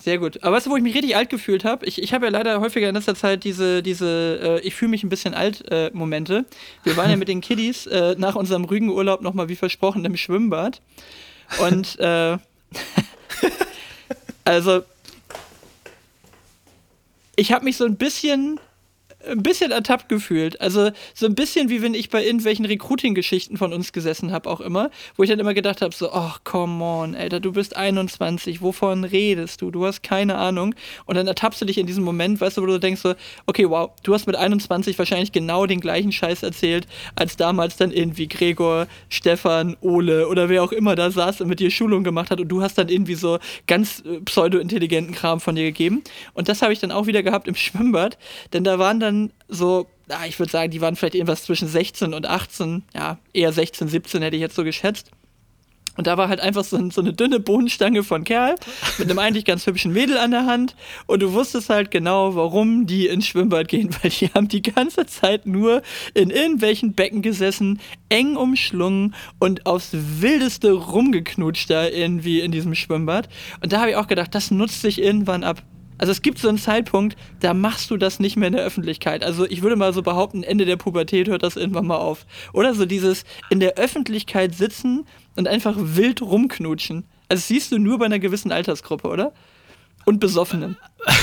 Sehr 0.00 0.18
gut. 0.18 0.44
Aber 0.44 0.54
weißt 0.54 0.66
du, 0.66 0.70
wo 0.70 0.76
ich 0.76 0.82
mich 0.84 0.94
richtig 0.94 1.16
alt 1.16 1.28
gefühlt 1.28 1.64
habe? 1.64 1.84
Ich, 1.86 2.00
ich 2.00 2.14
habe 2.14 2.26
ja 2.26 2.30
leider 2.30 2.60
häufiger 2.60 2.88
in 2.88 2.94
letzter 2.94 3.16
Zeit 3.16 3.42
diese, 3.42 3.82
diese 3.82 4.38
äh, 4.40 4.60
ich 4.60 4.76
fühle 4.76 4.90
mich 4.90 5.02
ein 5.02 5.08
bisschen 5.08 5.34
alt 5.34 5.64
äh, 5.72 5.90
Momente. 5.92 6.44
Wir 6.84 6.96
waren 6.96 7.10
ja 7.10 7.16
mit 7.16 7.26
den 7.26 7.40
Kiddies 7.40 7.88
äh, 7.88 8.14
nach 8.16 8.36
unserem 8.36 8.64
Rügenurlaub 8.64 9.22
nochmal 9.22 9.48
wie 9.48 9.56
versprochen 9.56 10.04
im 10.04 10.16
Schwimmbad. 10.16 10.80
Und 11.58 11.98
äh, 11.98 12.38
also 14.44 14.84
ich 17.34 17.50
habe 17.50 17.64
mich 17.64 17.76
so 17.76 17.86
ein 17.86 17.96
bisschen 17.96 18.60
ein 19.26 19.42
bisschen 19.42 19.70
ertappt 19.70 20.08
gefühlt. 20.08 20.60
Also 20.60 20.90
so 21.14 21.26
ein 21.26 21.34
bisschen 21.34 21.68
wie 21.68 21.82
wenn 21.82 21.94
ich 21.94 22.10
bei 22.10 22.24
irgendwelchen 22.24 22.64
Recruiting-Geschichten 22.64 23.56
von 23.56 23.72
uns 23.72 23.92
gesessen 23.92 24.32
habe, 24.32 24.48
auch 24.48 24.60
immer, 24.60 24.90
wo 25.16 25.22
ich 25.22 25.30
dann 25.30 25.38
immer 25.38 25.54
gedacht 25.54 25.82
habe, 25.82 25.94
so, 25.94 26.12
ach, 26.12 26.40
come 26.44 26.84
on, 26.84 27.14
Alter, 27.14 27.40
du 27.40 27.52
bist 27.52 27.76
21, 27.76 28.62
wovon 28.62 29.04
redest 29.04 29.62
du? 29.62 29.70
Du 29.70 29.84
hast 29.86 30.02
keine 30.02 30.36
Ahnung. 30.36 30.74
Und 31.04 31.16
dann 31.16 31.26
ertappst 31.26 31.60
du 31.60 31.64
dich 31.64 31.78
in 31.78 31.86
diesem 31.86 32.04
Moment, 32.04 32.40
weißt 32.40 32.56
du, 32.56 32.62
wo 32.62 32.66
du 32.66 32.78
denkst 32.78 33.00
so, 33.00 33.14
okay, 33.46 33.68
wow, 33.68 33.90
du 34.02 34.14
hast 34.14 34.26
mit 34.26 34.36
21 34.36 34.98
wahrscheinlich 34.98 35.32
genau 35.32 35.66
den 35.66 35.80
gleichen 35.80 36.12
Scheiß 36.12 36.42
erzählt, 36.42 36.86
als 37.14 37.36
damals 37.36 37.76
dann 37.76 37.92
irgendwie 37.92 38.28
Gregor, 38.28 38.86
Stefan, 39.08 39.76
Ole 39.80 40.28
oder 40.28 40.48
wer 40.48 40.62
auch 40.62 40.72
immer 40.72 40.94
da 40.94 41.10
saß 41.10 41.40
und 41.40 41.48
mit 41.48 41.60
dir 41.60 41.70
Schulung 41.70 42.04
gemacht 42.04 42.30
hat 42.30 42.40
und 42.40 42.48
du 42.48 42.62
hast 42.62 42.78
dann 42.78 42.88
irgendwie 42.88 43.14
so 43.14 43.38
ganz 43.66 44.02
äh, 44.06 44.20
pseudo-intelligenten 44.20 45.14
Kram 45.14 45.40
von 45.40 45.54
dir 45.54 45.64
gegeben. 45.64 46.02
Und 46.34 46.48
das 46.48 46.62
habe 46.62 46.72
ich 46.72 46.78
dann 46.78 46.92
auch 46.92 47.06
wieder 47.06 47.22
gehabt 47.22 47.48
im 47.48 47.54
Schwimmbad, 47.66 48.18
denn 48.52 48.64
da 48.64 48.78
waren 48.78 49.00
dann 49.00 49.15
dann 49.16 49.32
so, 49.48 49.86
ich 50.26 50.38
würde 50.38 50.52
sagen, 50.52 50.70
die 50.70 50.80
waren 50.80 50.96
vielleicht 50.96 51.14
irgendwas 51.14 51.44
zwischen 51.44 51.68
16 51.68 52.14
und 52.14 52.26
18, 52.26 52.84
ja, 52.94 53.18
eher 53.32 53.52
16, 53.52 53.88
17 53.88 54.22
hätte 54.22 54.36
ich 54.36 54.42
jetzt 54.42 54.56
so 54.56 54.64
geschätzt. 54.64 55.10
Und 55.96 56.06
da 56.06 56.18
war 56.18 56.28
halt 56.28 56.40
einfach 56.40 56.62
so, 56.62 56.90
so, 56.90 57.00
eine 57.00 57.14
dünne 57.14 57.40
Bohnenstange 57.40 58.02
von 58.02 58.24
Kerl 58.24 58.56
mit 58.98 59.08
einem 59.08 59.18
eigentlich 59.18 59.46
ganz 59.46 59.66
hübschen 59.66 59.94
Mädel 59.94 60.18
an 60.18 60.30
der 60.30 60.44
Hand. 60.44 60.76
Und 61.06 61.22
du 61.22 61.32
wusstest 61.32 61.70
halt 61.70 61.90
genau, 61.90 62.34
warum 62.34 62.86
die 62.86 63.06
ins 63.06 63.26
Schwimmbad 63.26 63.68
gehen, 63.68 63.88
weil 64.02 64.10
die 64.10 64.28
haben 64.28 64.48
die 64.48 64.60
ganze 64.60 65.06
Zeit 65.06 65.46
nur 65.46 65.80
in 66.12 66.28
irgendwelchen 66.28 66.92
Becken 66.92 67.22
gesessen, 67.22 67.80
eng 68.10 68.36
umschlungen 68.36 69.14
und 69.38 69.64
aufs 69.64 69.90
Wildeste 69.92 70.72
rumgeknutscht 70.72 71.70
da 71.70 71.88
irgendwie 71.88 72.40
in 72.40 72.52
diesem 72.52 72.74
Schwimmbad. 72.74 73.30
Und 73.62 73.72
da 73.72 73.80
habe 73.80 73.90
ich 73.92 73.96
auch 73.96 74.06
gedacht, 74.06 74.34
das 74.34 74.50
nutzt 74.50 74.82
sich 74.82 75.00
irgendwann 75.00 75.44
ab. 75.44 75.62
Also 75.98 76.12
es 76.12 76.22
gibt 76.22 76.38
so 76.38 76.48
einen 76.48 76.58
Zeitpunkt, 76.58 77.16
da 77.40 77.54
machst 77.54 77.90
du 77.90 77.96
das 77.96 78.20
nicht 78.20 78.36
mehr 78.36 78.48
in 78.48 78.54
der 78.54 78.64
Öffentlichkeit. 78.64 79.24
Also 79.24 79.46
ich 79.46 79.62
würde 79.62 79.76
mal 79.76 79.92
so 79.92 80.02
behaupten, 80.02 80.42
Ende 80.42 80.64
der 80.64 80.76
Pubertät 80.76 81.28
hört 81.28 81.42
das 81.42 81.56
irgendwann 81.56 81.86
mal 81.86 81.96
auf. 81.96 82.26
Oder 82.52 82.74
so 82.74 82.84
dieses 82.84 83.24
in 83.50 83.60
der 83.60 83.76
Öffentlichkeit 83.76 84.54
sitzen 84.54 85.06
und 85.36 85.48
einfach 85.48 85.74
wild 85.78 86.22
rumknutschen. 86.22 87.04
Also 87.28 87.40
das 87.40 87.48
siehst 87.48 87.72
du 87.72 87.78
nur 87.78 87.98
bei 87.98 88.06
einer 88.06 88.18
gewissen 88.18 88.52
Altersgruppe, 88.52 89.08
oder? 89.08 89.32
Und 90.04 90.20
Besoffenen. 90.20 90.76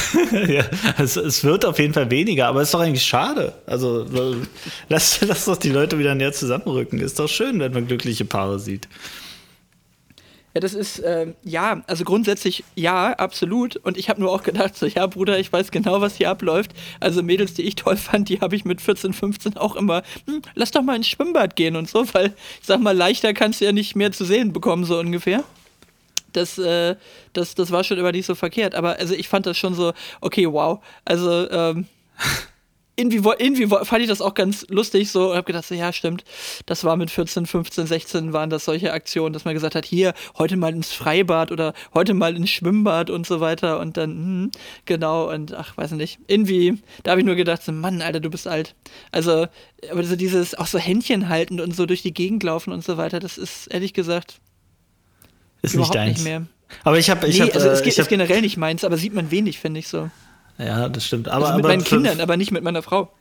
ja, 0.48 0.65
es, 0.98 1.15
es, 1.15 1.46
wird 1.46 1.63
auf 1.63 1.80
jeden 1.80 1.94
Fall 1.94 2.12
weniger, 2.12 2.48
aber 2.48 2.62
es 2.62 2.68
ist 2.68 2.74
doch 2.74 2.82
eigentlich 2.82 3.06
schade. 3.06 3.53
Also 3.65 4.06
lass, 4.89 5.22
lass 5.22 5.46
doch 5.46 5.56
die 5.56 5.70
Leute 5.70 6.00
wieder 6.00 6.15
näher 6.15 6.34
zusammenrücken. 6.34 7.00
Ist 7.00 7.18
doch 7.20 7.30
schön, 7.30 7.60
wenn 7.60 7.72
man 7.72 7.88
glückliche 7.88 8.25
Paare 8.25 8.60
sieht. 8.60 8.89
Ja, 10.53 10.60
das 10.60 10.75
ist, 10.75 11.00
äh, 11.00 11.33
ja, 11.43 11.81
also 11.88 12.03
grundsätzlich 12.03 12.63
ja, 12.75 13.13
absolut. 13.13 13.75
Und 13.77 13.98
ich 13.98 14.10
habe 14.10 14.22
nur 14.22 14.31
auch 14.31 14.43
gedacht, 14.43 14.77
so, 14.77 14.86
ja, 14.86 15.07
Bruder, 15.07 15.39
ich 15.39 15.51
weiß 15.51 15.72
genau, 15.72 16.00
was 16.00 16.15
hier 16.15 16.29
abläuft. 16.29 16.72
Also 17.00 17.24
Mädels, 17.24 17.55
die 17.55 17.63
ich 17.63 17.75
toll 17.75 17.98
fand, 17.98 18.29
die 18.29 18.39
habe 18.39 18.55
ich 18.55 18.63
mit 18.63 18.79
14, 18.79 19.13
15 19.13 19.57
auch 19.57 19.75
immer, 19.75 20.03
hm, 20.27 20.43
lass 20.53 20.72
doch 20.72 20.83
mal 20.83 20.95
ins 20.95 21.07
Schwimmbad 21.07 21.55
gehen 21.55 21.75
und 21.75 21.89
so, 21.89 22.05
weil, 22.13 22.33
ich 22.62 22.67
sag 22.67 22.79
mal, 22.81 22.95
leichter 22.95 23.33
kannst 23.33 23.62
du 23.62 23.65
ja 23.65 23.72
nicht 23.72 23.95
mehr 23.95 24.12
zu 24.12 24.25
sehen 24.25 24.53
bekommen, 24.53 24.86
so 24.86 25.00
ungefähr. 25.00 25.43
Das, 26.33 26.57
äh, 26.60 26.95
das, 27.33 27.55
das 27.55 27.72
war 27.72 27.83
schon 27.83 27.98
immer 27.98 28.12
nicht 28.12 28.25
so 28.27 28.36
verkehrt. 28.36 28.75
Aber 28.75 28.98
also 28.98 29.15
ich 29.15 29.27
fand 29.27 29.48
das 29.48 29.57
schon 29.57 29.74
so, 29.74 29.93
okay, 30.22 30.51
wow. 30.51 30.83
Also, 31.03 31.50
ähm, 31.50 31.88
irgendwie, 32.95 33.17
irgendwie 33.17 33.67
fand 33.67 34.03
ich 34.03 34.07
das 34.07 34.21
auch 34.21 34.35
ganz 34.35 34.67
lustig 34.69 35.12
so 35.12 35.31
und 35.31 35.35
habe 35.35 35.45
gedacht, 35.45 35.65
so, 35.65 35.73
ja, 35.73 35.91
stimmt, 35.91 36.23
das 36.67 36.83
war 36.83 36.95
mit 36.95 37.09
14, 37.09 37.45
15, 37.47 37.88
16 37.88 38.33
waren 38.33 38.50
das 38.51 38.65
solche 38.65 38.93
Aktionen, 38.93 39.33
dass 39.33 39.45
man 39.45 39.55
gesagt 39.55 39.73
hat, 39.73 39.85
hier, 39.85 40.13
heute 40.38 40.57
mal 40.57 40.73
ins 40.73 40.91
Freibad 40.91 41.51
oder 41.51 41.73
heute 41.93 42.13
mal 42.13 42.35
ins 42.35 42.51
Schwimmbad 42.51 43.09
und 43.09 43.25
so 43.25 43.39
weiter 43.39 43.79
und 43.79 43.97
dann, 43.97 44.12
hm, 44.12 44.51
genau, 44.85 45.31
und 45.31 45.53
ach, 45.55 45.75
weiß 45.75 45.91
nicht, 45.91 46.19
irgendwie, 46.27 46.81
da 47.01 47.12
habe 47.12 47.21
ich 47.21 47.25
nur 47.25 47.35
gedacht, 47.35 47.63
so, 47.63 47.71
Mann, 47.71 48.01
Alter, 48.01 48.19
du 48.19 48.29
bist 48.29 48.47
alt. 48.47 48.75
Also, 49.12 49.47
aber 49.89 50.03
so 50.03 50.15
dieses, 50.15 50.53
auch 50.55 50.67
so 50.67 50.77
Händchen 50.77 51.29
halten 51.29 51.59
und 51.59 51.75
so 51.75 51.88
durch 51.88 52.03
die 52.03 52.13
Gegend 52.13 52.43
laufen 52.43 52.71
und 52.71 52.83
so 52.83 52.97
weiter, 52.97 53.19
das 53.19 53.39
ist, 53.39 53.67
ehrlich 53.67 53.93
gesagt, 53.93 54.39
ist 55.63 55.75
nicht 55.75 55.95
deins. 55.95 56.19
Nicht 56.19 56.25
mehr. 56.25 56.45
Aber 56.83 57.00
ich 57.00 57.09
habe, 57.09 57.27
ich 57.27 57.39
nee, 57.39 57.45
habe, 57.45 57.53
also 57.53 57.69
es 57.69 57.81
äh, 57.81 57.89
ist 57.89 58.09
generell 58.09 58.41
nicht 58.41 58.57
meins, 58.57 58.83
aber 58.83 58.97
sieht 58.97 59.13
man 59.13 59.31
wenig, 59.31 59.59
finde 59.59 59.79
ich 59.79 59.88
so. 59.88 60.09
Ja, 60.57 60.89
das 60.89 61.05
stimmt. 61.05 61.27
Aber, 61.27 61.45
also 61.45 61.57
mit 61.57 61.65
aber 61.65 61.74
meinen 61.74 61.83
Kindern, 61.83 62.19
aber 62.19 62.38
nicht 62.38 62.51
mit 62.51 62.63
meiner 62.63 62.83
Frau. 62.83 63.12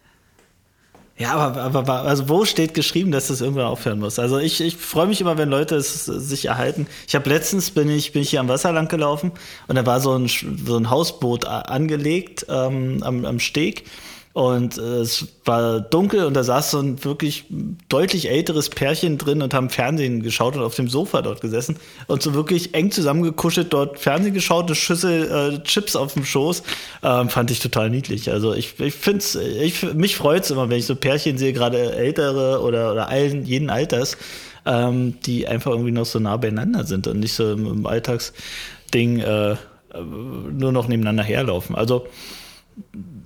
Ja, 1.18 1.34
aber, 1.34 1.78
aber 1.78 2.02
also 2.02 2.28
wo 2.28 2.44
steht 2.44 2.74
geschrieben, 2.74 3.12
dass 3.12 3.28
das 3.28 3.42
irgendwann 3.42 3.66
aufhören 3.66 3.98
muss? 3.98 4.18
Also 4.18 4.38
ich, 4.38 4.60
ich 4.60 4.76
freue 4.76 5.06
mich 5.06 5.20
immer, 5.20 5.36
wenn 5.36 5.50
Leute 5.50 5.76
es 5.76 6.06
sich 6.06 6.46
erhalten. 6.46 6.86
Ich 7.06 7.14
habe 7.14 7.28
letztens 7.28 7.70
bin 7.70 7.90
ich 7.90 8.12
bin 8.12 8.22
ich 8.22 8.30
hier 8.30 8.40
am 8.40 8.48
Wasser 8.48 8.72
lang 8.72 8.88
gelaufen 8.88 9.30
und 9.68 9.76
da 9.76 9.84
war 9.84 10.00
so 10.00 10.16
ein 10.16 10.26
so 10.28 10.76
ein 10.76 10.90
Hausboot 10.90 11.44
angelegt 11.44 12.46
ähm, 12.48 13.02
am, 13.02 13.24
am 13.24 13.40
Steg 13.40 13.84
und 14.32 14.78
äh, 14.78 15.00
es 15.00 15.28
war 15.44 15.80
dunkel 15.80 16.24
und 16.24 16.34
da 16.34 16.42
saß 16.42 16.70
so 16.70 16.78
ein 16.78 17.04
wirklich 17.04 17.44
deutlich 17.90 18.30
älteres 18.30 18.70
Pärchen 18.70 19.18
drin 19.18 19.42
und 19.42 19.52
haben 19.52 19.68
Fernsehen 19.68 20.22
geschaut 20.22 20.56
und 20.56 20.62
auf 20.62 20.74
dem 20.74 20.88
Sofa 20.88 21.20
dort 21.20 21.42
gesessen 21.42 21.76
und 22.06 22.22
so 22.22 22.32
wirklich 22.32 22.74
eng 22.74 22.90
zusammengekuschelt 22.90 23.72
dort 23.72 23.98
Fernsehen 23.98 24.32
geschaut, 24.32 24.66
eine 24.66 24.74
Schüssel 24.74 25.60
äh, 25.60 25.62
Chips 25.64 25.96
auf 25.96 26.14
dem 26.14 26.24
Schoß. 26.24 26.62
Ähm, 27.02 27.28
fand 27.28 27.50
ich 27.50 27.60
total 27.60 27.90
niedlich. 27.90 28.30
Also 28.30 28.54
ich, 28.54 28.80
ich 28.80 28.94
finde 28.94 29.18
es, 29.18 29.34
ich, 29.34 29.82
mich 29.94 30.16
freut 30.16 30.44
es 30.44 30.50
immer, 30.50 30.70
wenn 30.70 30.78
ich 30.78 30.86
so 30.86 30.96
Pärchen 30.96 31.36
sehe, 31.36 31.52
gerade 31.52 31.94
ältere 31.94 32.62
oder, 32.62 32.92
oder 32.92 33.08
allen, 33.08 33.44
jeden 33.44 33.68
Alters, 33.68 34.16
ähm, 34.64 35.20
die 35.26 35.46
einfach 35.46 35.72
irgendwie 35.72 35.92
noch 35.92 36.06
so 36.06 36.18
nah 36.18 36.38
beieinander 36.38 36.84
sind 36.84 37.06
und 37.06 37.20
nicht 37.20 37.34
so 37.34 37.52
im, 37.52 37.66
im 37.66 37.86
Alltagsding 37.86 39.18
äh, 39.18 39.56
nur 39.94 40.72
noch 40.72 40.88
nebeneinander 40.88 41.22
herlaufen. 41.22 41.76
Also 41.76 42.06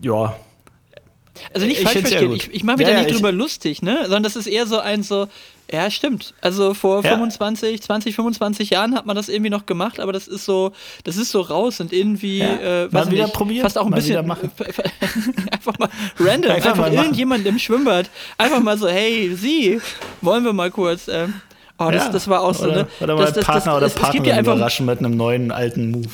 ja, 0.03 0.37
Also 1.55 1.67
nicht 1.67 1.79
Ich 1.81 1.85
falsch 1.89 2.01
verstehen, 2.01 2.33
ich, 2.33 2.53
ich 2.55 2.65
mache 2.65 2.79
mich 2.79 2.87
Ja, 2.87 2.93
da 2.93 2.99
ja, 2.99 3.03
nicht 3.03 3.11
ich- 3.11 3.17
drüber 3.17 3.33
lustig, 3.33 3.83
ne? 3.83 4.01
Sondern 4.03 4.23
das 4.23 4.37
ist 4.37 4.47
eher 4.47 4.67
so 4.67 4.79
ein 4.79 5.03
so, 5.03 5.29
ja, 5.73 5.91
stimmt. 5.91 6.33
Also 6.41 6.75
vor 6.75 7.03
Ja. 7.05 7.11
25, 7.13 7.83
20, 7.83 8.15
25 8.15 8.71
Jahren 8.71 8.95
hat 8.95 9.05
man 9.07 9.17
das 9.17 9.29
irgendwie 9.29 9.51
noch 9.51 9.67
gemacht, 9.67 9.99
aber 10.01 10.13
das 10.13 10.29
ist 10.29 10.45
so, 10.45 10.73
das 11.05 11.17
ist 11.17 11.31
so 11.31 11.41
raus 11.41 11.81
und 11.81 11.93
irgendwie, 11.93 12.39
Ja. 12.39 12.47
äh, 12.57 12.85
ich 12.87 12.93
wieder 12.93 13.25
nicht, 13.25 13.33
probieren, 13.35 13.63
fast 13.63 13.77
auch 13.79 13.85
ein 13.87 13.91
mal 13.91 13.97
bisschen 13.97 14.25
machen. 14.27 14.51
einfach 15.51 15.79
mal 15.79 15.89
random, 16.19 16.51
Einfach 16.53 16.71
einfach, 16.71 16.77
mal 16.77 16.91
machen. 16.91 16.95
irgendjemand 17.05 17.47
im 17.47 17.59
Schwimmbad, 17.59 18.11
einfach 18.39 18.61
mal 18.61 18.79
so, 18.79 18.89
hey, 18.89 19.35
Sie, 19.35 19.81
wollen 20.21 20.45
wir 20.45 20.53
mal 20.53 20.71
kurz, 20.71 21.09
ähm, 21.09 21.35
oh, 21.79 21.91
das, 21.91 22.05
Ja. 22.05 22.13
das 22.13 22.29
war 22.29 22.43
auch 22.43 22.55
so, 22.55 22.65
oder, 22.67 22.75
ne? 22.77 22.87
Oder 23.01 23.15
mal 23.17 23.25
das, 23.25 23.35
das, 23.35 23.45
Partner 23.45 23.81
das, 23.81 23.95
oder 23.95 24.03
Partnerin 24.03 24.29
ja 24.37 24.41
überraschen 24.41 24.87
mit 24.87 24.99
einem 25.01 25.17
neuen 25.17 25.51
alten 25.51 25.91
Move. 25.91 26.09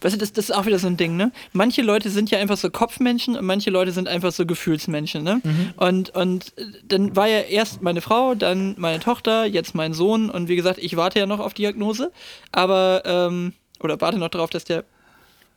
Weißt 0.00 0.14
du, 0.14 0.18
das, 0.18 0.32
das 0.32 0.46
ist 0.46 0.54
auch 0.54 0.66
wieder 0.66 0.78
so 0.78 0.86
ein 0.86 0.96
Ding, 0.96 1.16
ne? 1.16 1.30
Manche 1.52 1.82
Leute 1.82 2.08
sind 2.08 2.30
ja 2.30 2.38
einfach 2.38 2.56
so 2.56 2.70
Kopfmenschen 2.70 3.36
und 3.36 3.44
manche 3.44 3.70
Leute 3.70 3.92
sind 3.92 4.08
einfach 4.08 4.32
so 4.32 4.46
Gefühlsmenschen, 4.46 5.22
ne? 5.22 5.42
Und, 5.76 6.10
und 6.10 6.56
äh, 6.56 6.64
dann 6.84 7.16
war 7.16 7.28
ja 7.28 7.40
erst 7.40 7.82
meine 7.82 8.00
Frau, 8.00 8.34
dann 8.34 8.74
meine 8.78 9.00
Tochter, 9.00 9.44
jetzt 9.44 9.74
mein 9.74 9.92
Sohn 9.92 10.30
und 10.30 10.48
wie 10.48 10.56
gesagt, 10.56 10.78
ich 10.78 10.96
warte 10.96 11.18
ja 11.18 11.26
noch 11.26 11.40
auf 11.40 11.52
Diagnose, 11.52 12.12
aber, 12.50 13.02
ähm, 13.04 13.52
oder 13.80 14.00
warte 14.00 14.18
noch 14.18 14.28
darauf, 14.28 14.50
dass 14.50 14.64
der, 14.64 14.84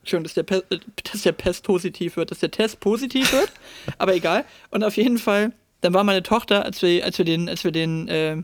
schon, 0.03 0.23
dass 0.23 0.33
der, 0.33 0.43
Pe 0.43 0.63
äh, 0.69 0.79
dass 1.11 1.21
der 1.21 1.31
Pest 1.31 1.63
positiv 1.63 2.17
wird, 2.17 2.31
dass 2.31 2.39
der 2.39 2.51
Test 2.51 2.81
positiv 2.81 3.31
wird, 3.31 3.51
aber 3.97 4.13
egal. 4.13 4.43
Und 4.71 4.83
auf 4.83 4.97
jeden 4.97 5.19
Fall, 5.19 5.53
dann 5.79 5.93
war 5.93 6.03
meine 6.03 6.23
Tochter, 6.23 6.65
als 6.65 6.81
wir, 6.81 7.05
als 7.05 7.17
wir 7.17 7.25
den, 7.25 7.47
als 7.47 7.63
wir 7.63 7.71
den, 7.71 8.07
äh, 8.09 8.37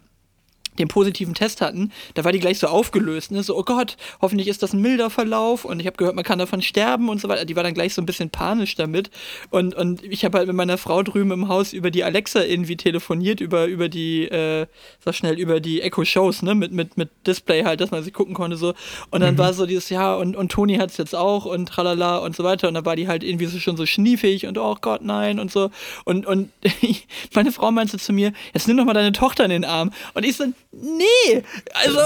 den 0.78 0.88
positiven 0.88 1.34
Test 1.34 1.62
hatten, 1.62 1.92
da 2.14 2.24
war 2.24 2.32
die 2.32 2.40
gleich 2.40 2.60
so 2.60 2.68
aufgelöst, 2.68 3.32
ne? 3.32 3.44
So, 3.44 3.58
oh 3.58 3.64
Gott, 3.64 3.98
hoffentlich 4.22 4.48
ist 4.48 4.64
das 4.64 4.74
ein 4.74 4.82
milder 4.82 5.10
Verlauf 5.10 5.66
und 5.66 5.80
ich 5.80 5.88
habe 5.88 5.98
gehört, 5.98 6.16
man 6.16 6.24
kann 6.24 6.40
davon 6.40 6.62
sterben 6.62 7.10
und 7.10 7.20
so 7.20 7.28
weiter. 7.28 7.46
Die 7.46 7.56
war 7.56 7.64
dann 7.64 7.74
gleich 7.74 7.94
so 7.94 8.02
ein 8.02 8.06
bisschen 8.06 8.30
panisch 8.30 8.76
damit. 8.76 9.10
Und, 9.50 9.76
und 9.76 10.04
ich 10.04 10.24
habe 10.26 10.38
halt 10.38 10.48
mit 10.48 10.56
meiner 10.56 10.78
Frau 10.78 11.04
drüben 11.04 11.32
im 11.32 11.48
Haus 11.48 11.74
über 11.74 11.92
die 11.92 12.04
Alexa 12.04 12.44
irgendwie 12.44 12.78
telefoniert, 12.78 13.42
über, 13.42 13.66
über 13.66 13.90
die, 13.90 14.24
äh, 14.26 14.68
sag 15.04 15.16
schnell, 15.16 15.40
über 15.40 15.60
die 15.60 15.82
Echo-Shows, 15.82 16.44
ne? 16.44 16.56
Mit, 16.56 16.72
mit, 16.72 16.98
mit 16.98 17.10
Display 17.28 17.64
halt, 17.64 17.82
dass 17.82 17.92
man 17.92 18.04
sie 18.04 18.12
gucken 18.12 18.34
konnte 18.34 18.58
so. 18.58 18.74
Und 19.12 19.22
dann 19.22 19.38
war 19.38 19.54
so 19.54 19.66
dieses, 19.66 19.90
ja, 19.90 20.16
und, 20.16 20.36
und 20.36 20.52
Toni 20.52 20.76
hat 20.76 20.92
es 20.92 20.98
jetzt 20.98 21.16
auch 21.16 21.46
und 21.46 21.68
tralala 21.68 22.18
und 22.18 22.36
so 22.36 22.44
weiter. 22.44 22.68
Und 22.68 22.76
dann 22.76 22.86
war 22.86 22.96
die 22.96 23.08
halt 23.08 23.24
irgendwie 23.24 23.46
so 23.46 23.60
schon 23.60 23.78
so 23.78 23.86
schniefig 23.86 24.46
und 24.46 24.58
oh 24.58 24.76
Gott, 24.80 25.02
nein 25.02 25.40
und 25.40 25.52
so. 25.52 25.72
Und, 26.06 26.26
und 26.26 26.52
meine 27.34 27.52
Frau 27.52 27.72
meinte 27.72 27.98
zu 27.98 28.14
mir, 28.14 28.34
jetzt 28.54 28.68
nimm 28.68 28.78
doch 28.78 28.86
mal 28.86 28.94
deine 28.94 29.12
Tochter 29.12 29.44
in 29.44 29.50
den 29.50 29.66
Arm. 29.66 29.92
Und 30.14 30.26
ich 30.26 30.36
so, 30.36 30.46
nee, 30.72 31.44
also 31.74 32.00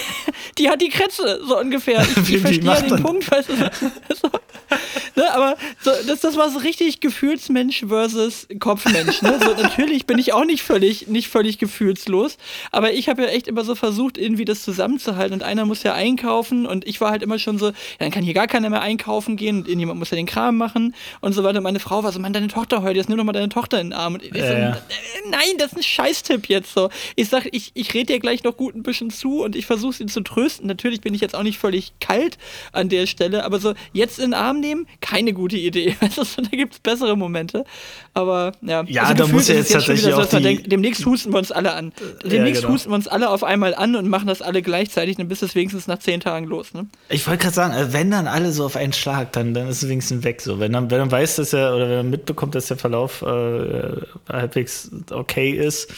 die 0.58 0.68
hat 0.70 0.80
die 0.80 0.88
Kretze, 0.88 1.40
so 1.46 1.58
ungefähr. 1.58 2.00
Ich, 2.02 2.28
ich 2.34 2.40
verstehe 2.40 2.64
ja 2.64 2.80
den 2.80 2.90
man- 2.90 3.02
Punkt, 3.02 3.30
weißt 3.30 3.48
du, 3.48 3.56
so, 4.14 4.28
ne, 5.16 5.32
aber 5.34 5.56
so, 5.80 5.90
das, 6.06 6.20
das 6.20 6.36
war 6.36 6.50
so 6.50 6.58
richtig 6.58 7.00
Gefühlsmensch 7.00 7.84
versus 7.88 8.46
Kopfmensch. 8.60 9.22
Ne? 9.22 9.38
So, 9.42 9.54
natürlich 9.60 10.06
bin 10.06 10.18
ich 10.18 10.32
auch 10.32 10.44
nicht 10.44 10.62
völlig, 10.62 11.08
nicht 11.08 11.28
völlig 11.28 11.58
gefühlslos, 11.58 12.36
aber 12.70 12.92
ich 12.92 13.08
habe 13.08 13.22
ja 13.22 13.28
echt 13.28 13.46
immer 13.48 13.64
so 13.64 13.74
versucht, 13.74 14.16
irgendwie 14.18 14.44
das 14.44 14.62
zusammenzuhalten 14.62 15.34
und 15.34 15.42
einer 15.42 15.64
muss 15.66 15.82
ja 15.82 15.94
einkaufen 15.94 16.66
und 16.66 16.86
ich 16.86 17.00
war 17.00 17.10
halt 17.10 17.22
immer 17.22 17.38
schon 17.38 17.58
so, 17.58 17.68
ja, 17.68 17.74
dann 17.98 18.10
kann 18.10 18.22
hier 18.24 18.34
gar 18.34 18.46
keiner 18.46 18.70
mehr 18.70 18.80
einkaufen 18.82 19.36
gehen 19.36 19.58
und 19.58 19.68
irgendjemand 19.68 19.98
muss 19.98 20.10
ja 20.10 20.16
den 20.16 20.26
Kram 20.26 20.56
machen 20.56 20.94
und 21.20 21.32
so 21.32 21.42
weiter. 21.44 21.60
Meine 21.60 21.80
Frau 21.80 22.02
war 22.04 22.12
so, 22.12 22.20
Mann, 22.20 22.32
deine 22.32 22.48
Tochter 22.48 22.82
heute, 22.82 22.98
jetzt 22.98 23.08
nimm 23.08 23.18
doch 23.18 23.24
mal 23.24 23.32
deine 23.32 23.48
Tochter 23.48 23.80
in 23.80 23.88
den 23.90 23.92
Arm. 23.98 24.14
Und 24.14 24.22
ich 24.22 24.30
so, 24.32 24.38
Ja, 24.38 24.58
ja. 24.58 24.70
äh, 24.70 25.28
nein, 25.30 25.40
das 25.58 25.72
ist 25.72 25.78
ein 25.78 25.82
Scheißtipp 25.82 26.48
jetzt 26.48 26.72
so. 26.74 26.90
Ich 27.16 27.28
sag, 27.28 27.46
ich, 27.52 27.70
ich 27.74 27.92
rede 27.94 28.03
dir 28.08 28.18
gleich 28.20 28.44
noch 28.44 28.56
gut 28.56 28.74
ein 28.74 28.82
bisschen 28.82 29.10
zu 29.10 29.42
und 29.42 29.56
ich 29.56 29.66
versuche 29.66 30.02
ihn 30.02 30.08
zu 30.08 30.20
trösten. 30.22 30.66
Natürlich 30.66 31.00
bin 31.00 31.14
ich 31.14 31.20
jetzt 31.20 31.34
auch 31.34 31.42
nicht 31.42 31.58
völlig 31.58 31.92
kalt 32.00 32.38
an 32.72 32.88
der 32.88 33.06
Stelle, 33.06 33.44
aber 33.44 33.58
so 33.60 33.74
jetzt 33.92 34.18
in 34.18 34.26
den 34.30 34.34
Arm 34.34 34.60
nehmen, 34.60 34.86
keine 35.00 35.32
gute 35.32 35.56
Idee. 35.56 35.96
Weißt 36.00 36.18
du, 36.18 36.24
so, 36.24 36.42
da 36.42 36.48
gibt 36.50 36.74
es 36.74 36.78
bessere 36.80 37.16
Momente. 37.16 37.64
Aber 38.12 38.52
ja, 38.62 38.84
Ja, 38.86 39.02
also 39.04 39.24
da 39.24 39.26
muss 39.32 39.48
ja 39.48 39.54
jetzt 39.56 39.70
wieder 39.70 39.78
tatsächlich 39.80 40.04
so, 40.12 40.18
dass 40.20 40.32
auch 40.34 40.38
die- 40.38 40.42
denkt, 40.44 40.70
demnächst 40.72 41.04
husten 41.06 41.32
wir 41.32 41.38
uns 41.38 41.52
alle 41.52 41.72
an. 41.74 41.92
Demnächst 42.24 42.62
genau. 42.62 42.74
husten 42.74 42.90
wir 42.90 42.94
uns 42.96 43.08
alle 43.08 43.30
auf 43.30 43.42
einmal 43.44 43.74
an 43.74 43.96
und 43.96 44.08
machen 44.08 44.26
das 44.28 44.42
alle 44.42 44.62
gleichzeitig, 44.62 45.16
dann 45.16 45.28
bist 45.28 45.42
es 45.42 45.54
wenigstens 45.54 45.86
nach 45.86 45.98
zehn 45.98 46.20
Tagen 46.20 46.46
los. 46.46 46.74
Ne? 46.74 46.86
Ich 47.08 47.26
wollte 47.26 47.42
gerade 47.42 47.54
sagen, 47.54 47.74
äh, 47.74 47.92
wenn 47.92 48.10
dann 48.10 48.26
alle 48.26 48.52
so 48.52 48.64
auf 48.64 48.76
einen 48.76 48.92
Schlag, 48.92 49.32
dann, 49.32 49.54
dann 49.54 49.68
ist 49.68 49.82
es 49.82 49.88
wenigstens 49.88 50.24
weg. 50.24 50.40
So. 50.40 50.60
Wenn, 50.60 50.72
dann, 50.72 50.90
wenn 50.90 51.00
man 51.00 51.10
weiß, 51.10 51.36
dass 51.36 51.52
er 51.52 51.74
oder 51.74 51.88
wenn 51.88 51.96
man 51.96 52.10
mitbekommt, 52.10 52.54
dass 52.54 52.66
der 52.66 52.76
Verlauf 52.76 53.22
äh, 53.22 53.96
halbwegs 54.28 54.90
okay 55.10 55.50
ist, 55.50 55.92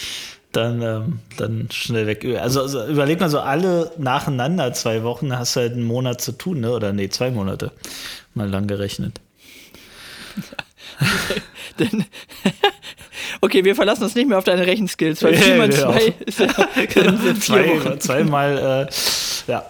dann, 0.56 0.82
ähm, 0.82 1.18
dann 1.36 1.68
schnell 1.70 2.06
weg. 2.06 2.25
Also, 2.40 2.62
also 2.62 2.86
überleg 2.86 3.20
mal 3.20 3.30
so 3.30 3.40
alle 3.40 3.92
nacheinander 3.98 4.72
zwei 4.72 5.02
Wochen, 5.02 5.36
hast 5.36 5.56
du 5.56 5.60
halt 5.60 5.72
einen 5.72 5.84
Monat 5.84 6.20
zu 6.20 6.32
tun, 6.32 6.60
ne? 6.60 6.72
Oder 6.72 6.92
nee, 6.92 7.08
zwei 7.08 7.30
Monate. 7.30 7.72
Mal 8.34 8.48
lang 8.48 8.66
gerechnet. 8.66 9.20
Okay, 13.40 13.64
wir 13.64 13.75
verlassen 13.75 14.02
uns 14.04 14.14
nicht 14.14 14.28
mehr 14.28 14.38
auf 14.38 14.45
deine 14.45 14.66
Rechenskills, 14.66 15.23
weil 15.23 15.34
Ja, 15.34 15.40
4 15.40 15.56
mal 15.56 15.69
genau. 15.69 15.92
2 15.92 16.14
ist 16.26 16.38
ja 16.40 16.47
sind 16.49 17.19
vier 17.21 17.40
Zwei, 17.40 17.69
Wochen. 17.69 18.00
zweimal, 18.00 18.88
äh, 18.88 19.50
ja. 19.50 19.64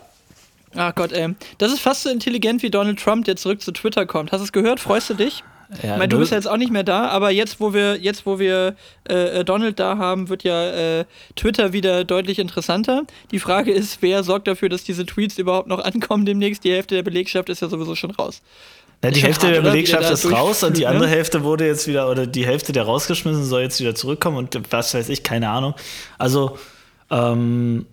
Ach 0.74 0.94
Gott, 0.94 1.12
ey. 1.12 1.34
Das 1.58 1.72
ist 1.72 1.80
fast 1.80 2.02
so 2.02 2.10
intelligent 2.10 2.62
wie 2.62 2.70
Donald 2.70 3.00
Trump, 3.00 3.24
der 3.24 3.36
zurück 3.36 3.62
zu 3.62 3.72
Twitter 3.72 4.06
kommt. 4.06 4.32
Hast 4.32 4.40
du 4.40 4.44
es 4.44 4.52
gehört? 4.52 4.78
Freust 4.78 5.10
du 5.10 5.14
dich? 5.14 5.42
Ja 5.82 5.92
ich 5.92 5.98
meine, 5.98 6.08
du 6.08 6.18
bist 6.18 6.30
ja 6.30 6.38
jetzt 6.38 6.46
auch 6.46 6.56
nicht 6.56 6.72
mehr 6.72 6.84
da, 6.84 7.08
aber 7.08 7.30
jetzt, 7.30 7.60
wo 7.60 7.74
wir, 7.74 7.96
jetzt, 7.96 8.26
wo 8.26 8.38
wir 8.38 8.76
äh, 9.04 9.44
Donald 9.44 9.78
da 9.78 9.98
haben, 9.98 10.28
wird 10.28 10.44
ja 10.44 11.00
äh, 11.00 11.04
Twitter 11.34 11.72
wieder 11.72 12.04
deutlich 12.04 12.38
interessanter. 12.38 13.02
Die 13.30 13.38
Frage 13.38 13.72
ist, 13.72 14.02
wer 14.02 14.22
sorgt 14.22 14.48
dafür, 14.48 14.68
dass 14.68 14.84
diese 14.84 15.06
Tweets 15.06 15.38
überhaupt 15.38 15.68
noch 15.68 15.84
ankommen 15.84 16.26
demnächst? 16.26 16.64
Die 16.64 16.72
Hälfte 16.72 16.94
der 16.94 17.02
Belegschaft 17.02 17.48
ist 17.48 17.62
ja 17.62 17.68
sowieso 17.68 17.94
schon 17.94 18.10
raus. 18.12 18.42
Ja, 19.04 19.10
die 19.10 19.20
schon 19.20 19.26
Hälfte 19.26 19.46
hart, 19.46 19.56
der 19.56 19.62
Belegschaft 19.62 20.10
ist 20.10 20.30
raus 20.30 20.62
und 20.62 20.76
die 20.76 20.86
andere? 20.86 21.08
Hälfte 21.08 21.44
wurde 21.44 21.66
jetzt 21.66 21.86
wieder, 21.86 22.10
oder 22.10 22.26
die 22.26 22.46
Hälfte 22.46 22.72
der 22.72 22.84
rausgeschmissen 22.84 23.44
soll 23.44 23.62
jetzt 23.62 23.80
wieder 23.80 23.94
zurückkommen 23.94 24.36
und 24.36 24.60
was 24.70 24.94
weiß 24.94 25.08
ich, 25.08 25.22
keine 25.22 25.50
Ahnung. 25.50 25.74
Also, 26.18 26.58
ähm, 27.10 27.86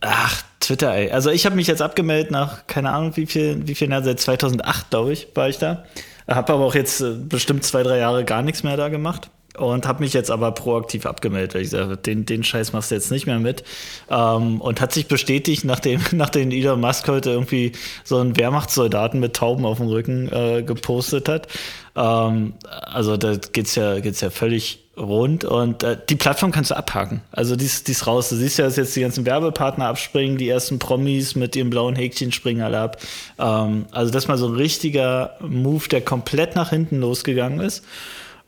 ach, 0.00 0.42
Twitter, 0.60 0.94
ey. 0.94 1.10
Also 1.10 1.30
ich 1.30 1.46
habe 1.46 1.56
mich 1.56 1.66
jetzt 1.66 1.82
abgemeldet 1.82 2.30
nach, 2.30 2.66
keine 2.66 2.90
Ahnung, 2.90 3.16
wie 3.16 3.26
viel, 3.26 3.66
wie 3.66 3.74
viel 3.74 3.90
Jahren, 3.90 4.04
seit 4.04 4.20
2008, 4.20 4.90
glaube 4.90 5.12
ich, 5.12 5.28
war 5.34 5.48
ich 5.48 5.58
da. 5.58 5.84
Habe 6.28 6.52
aber 6.52 6.64
auch 6.64 6.74
jetzt 6.74 7.00
äh, 7.00 7.14
bestimmt 7.14 7.64
zwei, 7.64 7.82
drei 7.82 7.98
Jahre 7.98 8.24
gar 8.24 8.42
nichts 8.42 8.62
mehr 8.62 8.76
da 8.76 8.88
gemacht. 8.88 9.30
Und 9.58 9.86
habe 9.86 10.02
mich 10.02 10.12
jetzt 10.12 10.30
aber 10.30 10.52
proaktiv 10.52 11.06
abgemeldet, 11.06 11.54
weil 11.54 11.62
ich 11.62 11.70
sage, 11.70 11.96
den, 11.96 12.26
den 12.26 12.44
Scheiß 12.44 12.72
machst 12.72 12.90
du 12.90 12.94
jetzt 12.94 13.10
nicht 13.10 13.26
mehr 13.26 13.38
mit. 13.38 13.64
Ähm, 14.10 14.60
und 14.60 14.80
hat 14.80 14.92
sich 14.92 15.08
bestätigt, 15.08 15.64
nachdem, 15.64 16.00
nachdem 16.12 16.50
Elon 16.50 16.80
Musk 16.80 17.08
heute 17.08 17.30
irgendwie 17.30 17.72
so 18.04 18.18
einen 18.18 18.36
Wehrmachtssoldaten 18.36 19.20
mit 19.20 19.34
Tauben 19.34 19.64
auf 19.64 19.78
dem 19.78 19.88
Rücken 19.88 20.30
äh, 20.32 20.62
gepostet 20.62 21.28
hat. 21.28 21.48
Ähm, 21.96 22.54
also 22.70 23.16
da 23.16 23.36
geht's 23.36 23.74
ja, 23.74 23.98
geht's 24.00 24.20
ja 24.20 24.30
völlig 24.30 24.84
rund 24.98 25.44
und 25.44 25.82
äh, 25.82 25.96
die 26.08 26.16
Plattform 26.16 26.50
kannst 26.50 26.70
du 26.70 26.76
abhaken. 26.76 27.22
Also 27.30 27.56
die 27.56 27.64
ist, 27.64 27.88
die 27.88 27.92
ist 27.92 28.06
raus. 28.06 28.28
Du 28.28 28.36
siehst 28.36 28.58
ja, 28.58 28.64
dass 28.64 28.76
jetzt 28.76 28.94
die 28.96 29.00
ganzen 29.00 29.24
Werbepartner 29.26 29.86
abspringen, 29.86 30.38
die 30.38 30.48
ersten 30.48 30.78
Promis 30.78 31.34
mit 31.34 31.56
ihren 31.56 31.70
blauen 31.70 31.96
Häkchen 31.96 32.32
springen 32.32 32.62
alle 32.62 32.80
ab. 32.80 32.98
Ähm, 33.38 33.86
also 33.90 34.12
das 34.12 34.28
mal 34.28 34.38
so 34.38 34.46
ein 34.46 34.54
richtiger 34.54 35.36
Move, 35.40 35.88
der 35.88 36.00
komplett 36.00 36.56
nach 36.56 36.70
hinten 36.70 37.00
losgegangen 37.00 37.60
ist. 37.60 37.84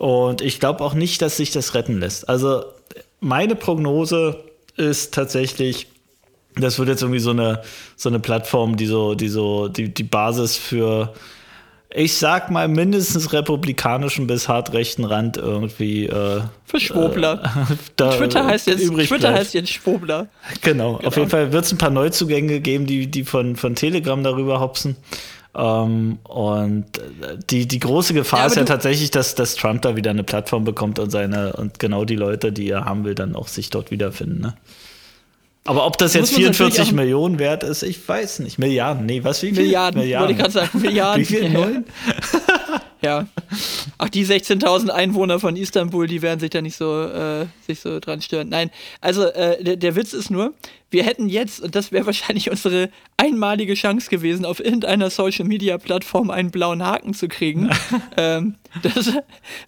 Und 0.01 0.41
ich 0.41 0.61
glaube 0.61 0.83
auch 0.83 0.95
nicht, 0.95 1.21
dass 1.21 1.37
sich 1.37 1.51
das 1.51 1.75
retten 1.75 2.01
lässt. 2.01 2.27
Also 2.27 2.65
meine 3.21 3.55
Prognose 3.55 4.43
ist 4.79 5.13
tatsächlich, 5.13 5.89
das 6.57 6.79
wird 6.79 6.89
jetzt 6.89 7.03
irgendwie 7.03 7.21
so 7.21 7.33
eine, 7.33 7.61
so 7.97 8.09
eine 8.09 8.19
Plattform, 8.19 8.79
die 8.79 8.87
so, 8.87 9.15
die 9.15 9.29
so, 9.29 9.69
die, 9.69 9.93
die 9.93 10.03
Basis 10.03 10.57
für, 10.57 11.13
ich 11.93 12.17
sag 12.17 12.51
mal, 12.51 12.67
mindestens 12.67 13.35
republikanischen 13.35 14.27
bis 14.27 14.49
hart 14.49 14.73
rechten 14.73 15.05
Rand 15.05 15.37
irgendwie 15.37 16.07
äh, 16.07 16.41
Für 16.65 16.81
Schwobler. 16.81 17.43
da 17.97 18.17
Twitter 18.17 18.47
heißt 18.47 18.69
jetzt, 18.69 18.87
Twitter 18.87 19.19
bleibt. 19.19 19.39
heißt 19.39 19.53
jetzt 19.53 19.71
Schwobler. 19.71 20.29
Genau. 20.63 20.99
Auf 21.05 21.19
jeden 21.19 21.29
Fall 21.29 21.53
wird 21.53 21.67
es 21.67 21.73
ein 21.73 21.79
paar 21.79 21.91
Neuzugänge 21.91 22.61
geben, 22.61 22.87
die, 22.87 23.07
die 23.09 23.25
von, 23.25 23.55
von 23.55 23.75
Telegram 23.75 24.25
darüber 24.25 24.61
hopsen. 24.61 24.97
Ähm, 25.55 26.19
und 26.25 26.99
äh, 26.99 27.37
die, 27.51 27.67
die 27.67 27.79
große 27.81 28.15
Gefahr 28.15 28.41
Ja, 28.41 28.47
ist 28.47 28.57
ja 28.57 28.65
tatsächlich, 28.65 29.11
dass, 29.11 29.35
dass 29.35 29.57
Trump 29.57 29.83
da 29.83 29.97
wieder 29.97 30.11
eine 30.11 30.23
Plattform 30.23 30.65
bekommt 30.65 30.99
und 30.99 31.11
seine 31.11 31.55
und 31.55 31.79
genau 31.79 32.05
die 32.05 32.17
Leute, 32.17 32.53
die 32.53 32.69
er 32.71 32.85
haben 32.85 33.05
will, 33.05 33.15
dann 33.17 33.35
auch 33.35 33.49
sich 33.49 33.69
dort 33.71 33.91
wiederfinden. 33.91 34.41
Ne? 34.41 34.55
Aber 35.65 35.87
ob 35.87 35.99
das 35.99 36.15
jetzt 36.15 36.33
man 36.33 36.43
natürlich 36.43 36.57
44 36.57 36.89
auch- 36.89 36.93
Millionen 36.97 37.39
wert 37.39 37.65
ist, 37.65 37.83
ich 37.83 38.09
weiß 38.09 38.39
nicht. 38.41 38.59
Milliarden, 38.59 39.07
nee, 39.07 39.25
was 39.25 39.43
wie 39.43 39.53
viel? 39.53 39.65
Milliarden, 39.65 40.01
wollte 40.01 40.33
ich 40.33 40.39
gerade 40.39 40.51
sagen, 40.53 40.81
Milliarden. 40.81 41.21
Wie 41.21 41.25
viel? 41.27 41.53
Ja. 41.53 41.67
Ja. 43.03 43.27
Ach, 43.99 44.09
die 44.09 44.27
16.000 44.27 44.91
Einwohner 44.91 45.41
von 45.41 45.57
Istanbul, 45.57 46.07
die 46.07 46.23
werden 46.23 46.41
sich 46.41 46.51
da 46.51 46.61
nicht 46.61 46.77
so, 46.77 47.05
äh, 47.05 47.47
sich 47.67 47.81
so 47.81 47.99
dran 47.99 48.21
stören. 48.21 48.49
Nein, 48.49 48.71
also 49.01 49.25
äh, 49.25 49.63
der, 49.63 49.77
der 49.77 49.97
Witz 49.97 50.13
ist 50.13 50.31
nur, 50.31 50.53
wir 50.91 51.05
hätten 51.05 51.29
jetzt, 51.29 51.61
und 51.61 51.75
das 51.75 51.93
wäre 51.93 52.07
wahrscheinlich 52.07 52.51
unsere 52.51 52.91
einmalige 53.17 53.75
Chance 53.75 54.11
gewesen, 54.11 54.45
auf 54.45 54.61
irgendeiner 54.61 55.09
Social-Media-Plattform 55.11 56.31
einen 56.31 56.51
blauen 56.51 56.85
Haken 56.85 57.15
zu 57.15 57.29
kriegen. 57.29 57.71
ähm, 58.17 58.57
das 58.83 59.13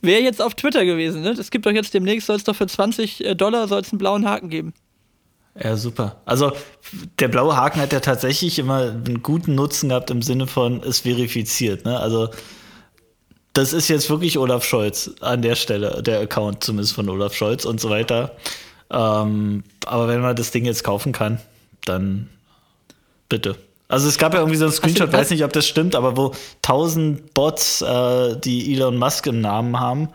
wäre 0.01 0.21
jetzt 0.21 0.42
auf 0.42 0.55
Twitter 0.55 0.85
gewesen. 0.85 1.23
Ne? 1.23 1.35
Das 1.35 1.51
gibt 1.51 1.66
doch 1.66 1.73
jetzt 1.73 1.95
demnächst, 1.95 2.27
soll 2.27 2.37
es 2.37 2.45
doch 2.45 2.57
für 2.57 2.66
20 2.66 3.35
Dollar 3.37 3.68
soll's 3.68 3.92
einen 3.92 3.99
blauen 3.99 4.29
Haken 4.29 4.51
geben. 4.51 4.75
Ja, 5.61 5.77
super. 5.77 6.16
Also 6.25 6.53
der 7.18 7.29
blaue 7.29 7.57
Haken 7.57 7.81
hat 7.81 7.92
ja 7.92 8.01
tatsächlich 8.01 8.59
immer 8.59 8.90
einen 8.90 9.23
guten 9.23 9.55
Nutzen 9.55 9.90
gehabt 9.90 10.11
im 10.11 10.23
Sinne 10.23 10.47
von, 10.47 10.83
es 10.83 11.01
verifiziert. 11.01 11.85
Ne? 11.85 11.99
Also 11.99 12.31
das 13.52 13.72
ist 13.72 13.88
jetzt 13.88 14.08
wirklich 14.08 14.38
Olaf 14.38 14.64
Scholz 14.64 15.10
an 15.20 15.42
der 15.42 15.54
Stelle, 15.54 16.02
der 16.02 16.20
Account 16.20 16.64
zumindest 16.64 16.94
von 16.94 17.08
Olaf 17.08 17.34
Scholz 17.34 17.64
und 17.64 17.80
so 17.80 17.90
weiter. 17.90 18.32
Ähm, 18.90 19.64
aber 19.86 20.08
wenn 20.08 20.20
man 20.20 20.36
das 20.36 20.50
Ding 20.50 20.64
jetzt 20.64 20.84
kaufen 20.84 21.12
kann, 21.12 21.40
dann 21.84 22.28
bitte. 23.28 23.56
Also 23.88 24.08
es 24.08 24.16
gab 24.16 24.32
ja 24.32 24.40
irgendwie 24.40 24.56
so 24.56 24.64
einen 24.64 24.72
Screenshot, 24.72 25.08
ich 25.08 25.12
weiß 25.12 25.30
nicht, 25.30 25.44
ob 25.44 25.52
das 25.52 25.66
stimmt, 25.66 25.94
aber 25.94 26.16
wo 26.16 26.32
tausend 26.62 27.34
Bots, 27.34 27.82
äh, 27.82 28.36
die 28.38 28.72
Elon 28.72 28.96
Musk 28.96 29.26
im 29.26 29.40
Namen 29.42 29.78
haben, 29.78 30.08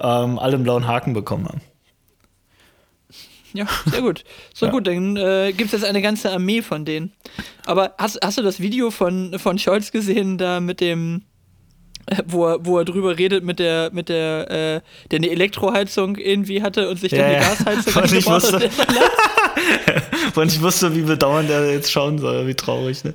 ähm, 0.00 0.38
alle 0.38 0.54
einen 0.54 0.64
blauen 0.64 0.86
Haken 0.86 1.12
bekommen 1.12 1.46
haben. 1.46 1.60
Ja, 3.52 3.66
sehr 3.86 4.02
gut. 4.02 4.24
So 4.54 4.66
ja. 4.66 4.72
gut, 4.72 4.86
dann 4.86 5.16
äh, 5.16 5.52
gibt 5.52 5.72
es 5.72 5.80
jetzt 5.80 5.84
eine 5.84 6.00
ganze 6.00 6.30
Armee 6.30 6.62
von 6.62 6.84
denen. 6.84 7.12
Aber 7.66 7.94
hast, 7.98 8.18
hast 8.22 8.38
du 8.38 8.42
das 8.42 8.60
Video 8.60 8.90
von, 8.90 9.38
von 9.38 9.58
Scholz 9.58 9.90
gesehen, 9.92 10.38
da 10.38 10.60
mit 10.60 10.80
dem, 10.80 11.22
wo 12.26 12.46
er, 12.46 12.64
wo 12.64 12.78
er 12.78 12.84
drüber 12.84 13.18
redet 13.18 13.44
mit 13.44 13.58
der, 13.58 13.90
mit 13.92 14.08
der, 14.08 14.50
äh, 14.50 14.80
der 15.10 15.16
eine 15.16 15.30
Elektroheizung 15.30 16.16
irgendwie 16.16 16.62
hatte 16.62 16.88
und 16.88 16.98
sich 16.98 17.12
ja, 17.12 17.18
dann 17.18 17.32
ja. 17.32 17.38
die 17.38 17.64
Gasheizung 17.64 18.02
und 18.02 18.12
ich 18.12 18.26
wusste, 18.26 18.70
und 20.40 20.52
ich 20.52 20.62
wusste, 20.62 20.94
wie 20.94 21.02
bedauernd 21.02 21.50
er 21.50 21.72
jetzt 21.72 21.90
schauen 21.90 22.18
soll, 22.18 22.46
wie 22.46 22.54
traurig, 22.54 23.04
ne? 23.04 23.14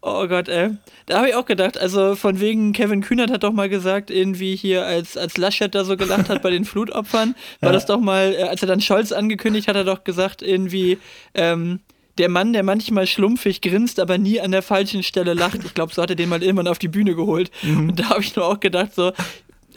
Oh 0.00 0.26
Gott, 0.28 0.48
ey. 0.48 0.70
Da 1.06 1.18
habe 1.18 1.28
ich 1.28 1.34
auch 1.34 1.44
gedacht, 1.44 1.76
also 1.76 2.14
von 2.14 2.40
wegen, 2.40 2.72
Kevin 2.72 3.02
Kühnert 3.02 3.30
hat 3.30 3.42
doch 3.42 3.52
mal 3.52 3.68
gesagt, 3.68 4.10
irgendwie 4.10 4.54
hier, 4.54 4.86
als, 4.86 5.16
als 5.16 5.36
Laschet 5.36 5.74
da 5.74 5.84
so 5.84 5.96
gelacht 5.96 6.28
hat 6.28 6.40
bei 6.40 6.50
den 6.50 6.64
Flutopfern, 6.64 7.34
war 7.60 7.70
ja. 7.70 7.72
das 7.72 7.86
doch 7.86 7.98
mal, 7.98 8.34
äh, 8.34 8.44
als 8.44 8.62
er 8.62 8.68
dann 8.68 8.80
Scholz 8.80 9.10
angekündigt 9.10 9.66
hat, 9.66 9.76
hat 9.76 9.86
er 9.86 9.92
doch 9.92 10.04
gesagt, 10.04 10.40
irgendwie, 10.40 10.98
ähm, 11.34 11.80
der 12.18 12.28
Mann, 12.28 12.52
der 12.52 12.62
manchmal 12.62 13.06
schlumpfig 13.06 13.60
grinst, 13.60 14.00
aber 14.00 14.18
nie 14.18 14.40
an 14.40 14.50
der 14.50 14.62
falschen 14.62 15.02
Stelle 15.02 15.34
lacht. 15.34 15.64
Ich 15.64 15.74
glaube, 15.74 15.94
so 15.94 16.02
hat 16.02 16.10
er 16.10 16.16
den 16.16 16.28
mal 16.28 16.42
irgendwann 16.42 16.68
auf 16.68 16.78
die 16.78 16.88
Bühne 16.88 17.14
geholt. 17.14 17.50
Mhm. 17.62 17.90
Und 17.90 18.00
da 18.00 18.10
habe 18.10 18.20
ich 18.20 18.34
nur 18.36 18.46
auch 18.46 18.60
gedacht, 18.60 18.94
so, 18.94 19.12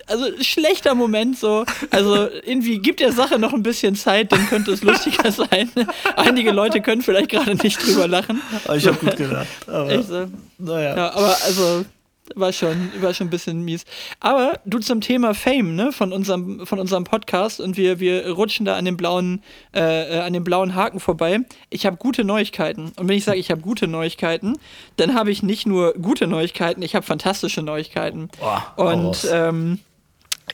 also 0.07 0.25
schlechter 0.41 0.95
Moment 0.95 1.37
so. 1.37 1.65
Also 1.89 2.27
irgendwie 2.43 2.79
gibt 2.79 2.99
der 2.99 3.11
Sache 3.11 3.39
noch 3.39 3.53
ein 3.53 3.63
bisschen 3.63 3.95
Zeit, 3.95 4.31
dann 4.31 4.47
könnte 4.47 4.71
es 4.71 4.83
lustiger 4.83 5.31
sein. 5.31 5.69
Einige 6.15 6.51
Leute 6.51 6.81
können 6.81 7.01
vielleicht 7.01 7.29
gerade 7.29 7.55
nicht 7.55 7.85
drüber 7.85 8.07
lachen. 8.07 8.41
Aber 8.65 8.75
ich 8.75 8.87
habe 8.87 8.97
gut 8.97 9.17
gelacht. 9.17 9.47
Aber, 9.67 10.03
so. 10.03 10.27
naja. 10.57 10.95
Ja, 10.95 11.13
aber 11.13 11.37
also 11.45 11.85
war 12.35 12.53
schon, 12.53 12.91
war 13.01 13.13
schon 13.13 13.27
ein 13.27 13.29
bisschen 13.29 13.63
mies. 13.63 13.85
Aber 14.19 14.59
du 14.65 14.79
zum 14.79 15.01
Thema 15.01 15.33
Fame, 15.33 15.75
ne, 15.75 15.91
von 15.91 16.11
unserem, 16.13 16.65
von 16.65 16.79
unserem 16.79 17.03
Podcast 17.03 17.59
und 17.59 17.77
wir, 17.77 17.99
wir 17.99 18.29
rutschen 18.31 18.65
da 18.65 18.75
an 18.75 18.85
dem 18.85 18.97
blauen, 18.97 19.43
äh, 19.73 20.17
äh 20.17 20.19
an 20.19 20.33
dem 20.33 20.43
blauen 20.43 20.75
Haken 20.75 20.99
vorbei. 20.99 21.39
Ich 21.69 21.85
habe 21.85 21.97
gute 21.97 22.23
Neuigkeiten. 22.23 22.91
Und 22.97 23.07
wenn 23.07 23.17
ich 23.17 23.23
sage, 23.23 23.39
ich 23.39 23.51
habe 23.51 23.61
gute 23.61 23.87
Neuigkeiten, 23.87 24.57
dann 24.97 25.13
habe 25.13 25.31
ich 25.31 25.43
nicht 25.43 25.65
nur 25.67 25.93
gute 25.93 26.27
Neuigkeiten, 26.27 26.81
ich 26.81 26.95
habe 26.95 27.05
fantastische 27.05 27.61
Neuigkeiten. 27.61 28.29
Boah, 28.39 28.73
und 28.75 29.27
ähm, 29.31 29.79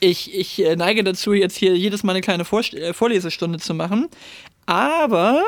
ich, 0.00 0.34
ich 0.34 0.64
äh, 0.64 0.76
neige 0.76 1.04
dazu, 1.04 1.32
jetzt 1.32 1.56
hier 1.56 1.76
jedes 1.76 2.02
Mal 2.02 2.12
eine 2.12 2.20
kleine 2.20 2.44
Vor 2.44 2.60
äh, 2.60 2.92
Vorlesestunde 2.92 3.58
zu 3.58 3.74
machen. 3.74 4.08
Aber 4.66 5.42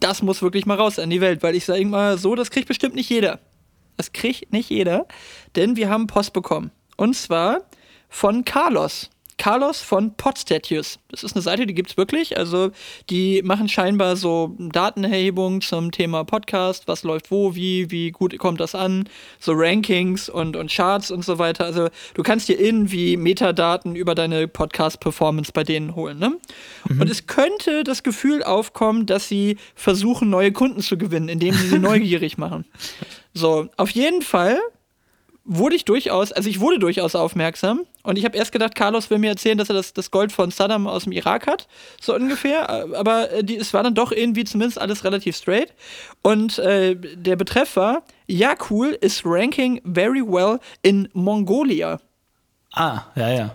das 0.00 0.22
muss 0.22 0.42
wirklich 0.42 0.66
mal 0.66 0.76
raus 0.76 0.98
an 0.98 1.10
die 1.10 1.20
Welt, 1.20 1.42
weil 1.42 1.54
ich 1.54 1.64
sage 1.64 1.84
mal 1.84 2.18
so, 2.18 2.34
das 2.34 2.50
kriegt 2.50 2.68
bestimmt 2.68 2.94
nicht 2.94 3.10
jeder. 3.10 3.40
Das 3.98 4.12
kriegt 4.12 4.52
nicht 4.52 4.70
jeder, 4.70 5.06
denn 5.56 5.76
wir 5.76 5.90
haben 5.90 6.06
Post 6.06 6.32
bekommen. 6.32 6.70
Und 6.96 7.14
zwar 7.14 7.62
von 8.08 8.44
Carlos. 8.44 9.10
Carlos 9.38 9.80
von 9.80 10.14
Podstatius. 10.14 10.98
Das 11.10 11.22
ist 11.22 11.34
eine 11.34 11.42
Seite, 11.42 11.66
die 11.66 11.74
gibt 11.74 11.90
es 11.90 11.96
wirklich. 11.96 12.36
Also 12.36 12.70
die 13.08 13.40
machen 13.42 13.68
scheinbar 13.68 14.16
so 14.16 14.54
Datenerhebungen 14.58 15.60
zum 15.60 15.92
Thema 15.92 16.24
Podcast, 16.24 16.88
was 16.88 17.04
läuft 17.04 17.30
wo, 17.30 17.54
wie, 17.54 17.90
wie 17.90 18.10
gut 18.10 18.36
kommt 18.38 18.60
das 18.60 18.74
an, 18.74 19.08
so 19.38 19.52
Rankings 19.54 20.28
und, 20.28 20.56
und 20.56 20.70
Charts 20.70 21.10
und 21.10 21.24
so 21.24 21.38
weiter. 21.38 21.64
Also 21.64 21.88
du 22.14 22.22
kannst 22.22 22.48
dir 22.48 22.60
irgendwie 22.60 23.16
Metadaten 23.16 23.94
über 23.94 24.14
deine 24.14 24.48
Podcast-Performance 24.48 25.52
bei 25.52 25.62
denen 25.62 25.94
holen. 25.94 26.18
Ne? 26.18 26.36
Mhm. 26.88 27.00
Und 27.00 27.08
es 27.08 27.26
könnte 27.26 27.84
das 27.84 28.02
Gefühl 28.02 28.42
aufkommen, 28.42 29.06
dass 29.06 29.28
sie 29.28 29.56
versuchen, 29.74 30.30
neue 30.30 30.52
Kunden 30.52 30.80
zu 30.80 30.98
gewinnen, 30.98 31.28
indem 31.28 31.54
sie 31.54 31.68
sie 31.68 31.78
neugierig 31.78 32.38
machen. 32.38 32.64
So, 33.34 33.68
auf 33.76 33.90
jeden 33.90 34.22
Fall 34.22 34.58
wurde 35.48 35.74
ich 35.74 35.84
durchaus, 35.84 36.30
also 36.30 36.48
ich 36.48 36.60
wurde 36.60 36.78
durchaus 36.78 37.14
aufmerksam 37.14 37.80
und 38.02 38.18
ich 38.18 38.24
habe 38.24 38.36
erst 38.36 38.52
gedacht, 38.52 38.74
Carlos 38.74 39.08
will 39.10 39.18
mir 39.18 39.30
erzählen, 39.30 39.56
dass 39.56 39.70
er 39.70 39.74
das, 39.74 39.94
das 39.94 40.10
Gold 40.10 40.30
von 40.30 40.50
Saddam 40.50 40.86
aus 40.86 41.04
dem 41.04 41.12
Irak 41.12 41.46
hat, 41.46 41.66
so 42.00 42.14
ungefähr, 42.14 42.68
aber 42.94 43.30
äh, 43.32 43.42
die, 43.42 43.56
es 43.56 43.72
war 43.72 43.82
dann 43.82 43.94
doch 43.94 44.12
irgendwie 44.12 44.44
zumindest 44.44 44.78
alles 44.78 45.04
relativ 45.04 45.36
straight 45.36 45.72
und 46.22 46.58
äh, 46.58 46.94
der 46.94 47.36
Betreff 47.36 47.76
war, 47.76 48.02
ja 48.26 48.54
cool, 48.70 48.96
is 49.00 49.22
ranking 49.24 49.80
very 49.84 50.22
well 50.22 50.60
in 50.82 51.08
Mongolia. 51.14 51.98
Ah, 52.74 53.04
ja, 53.16 53.30
ja. 53.30 53.54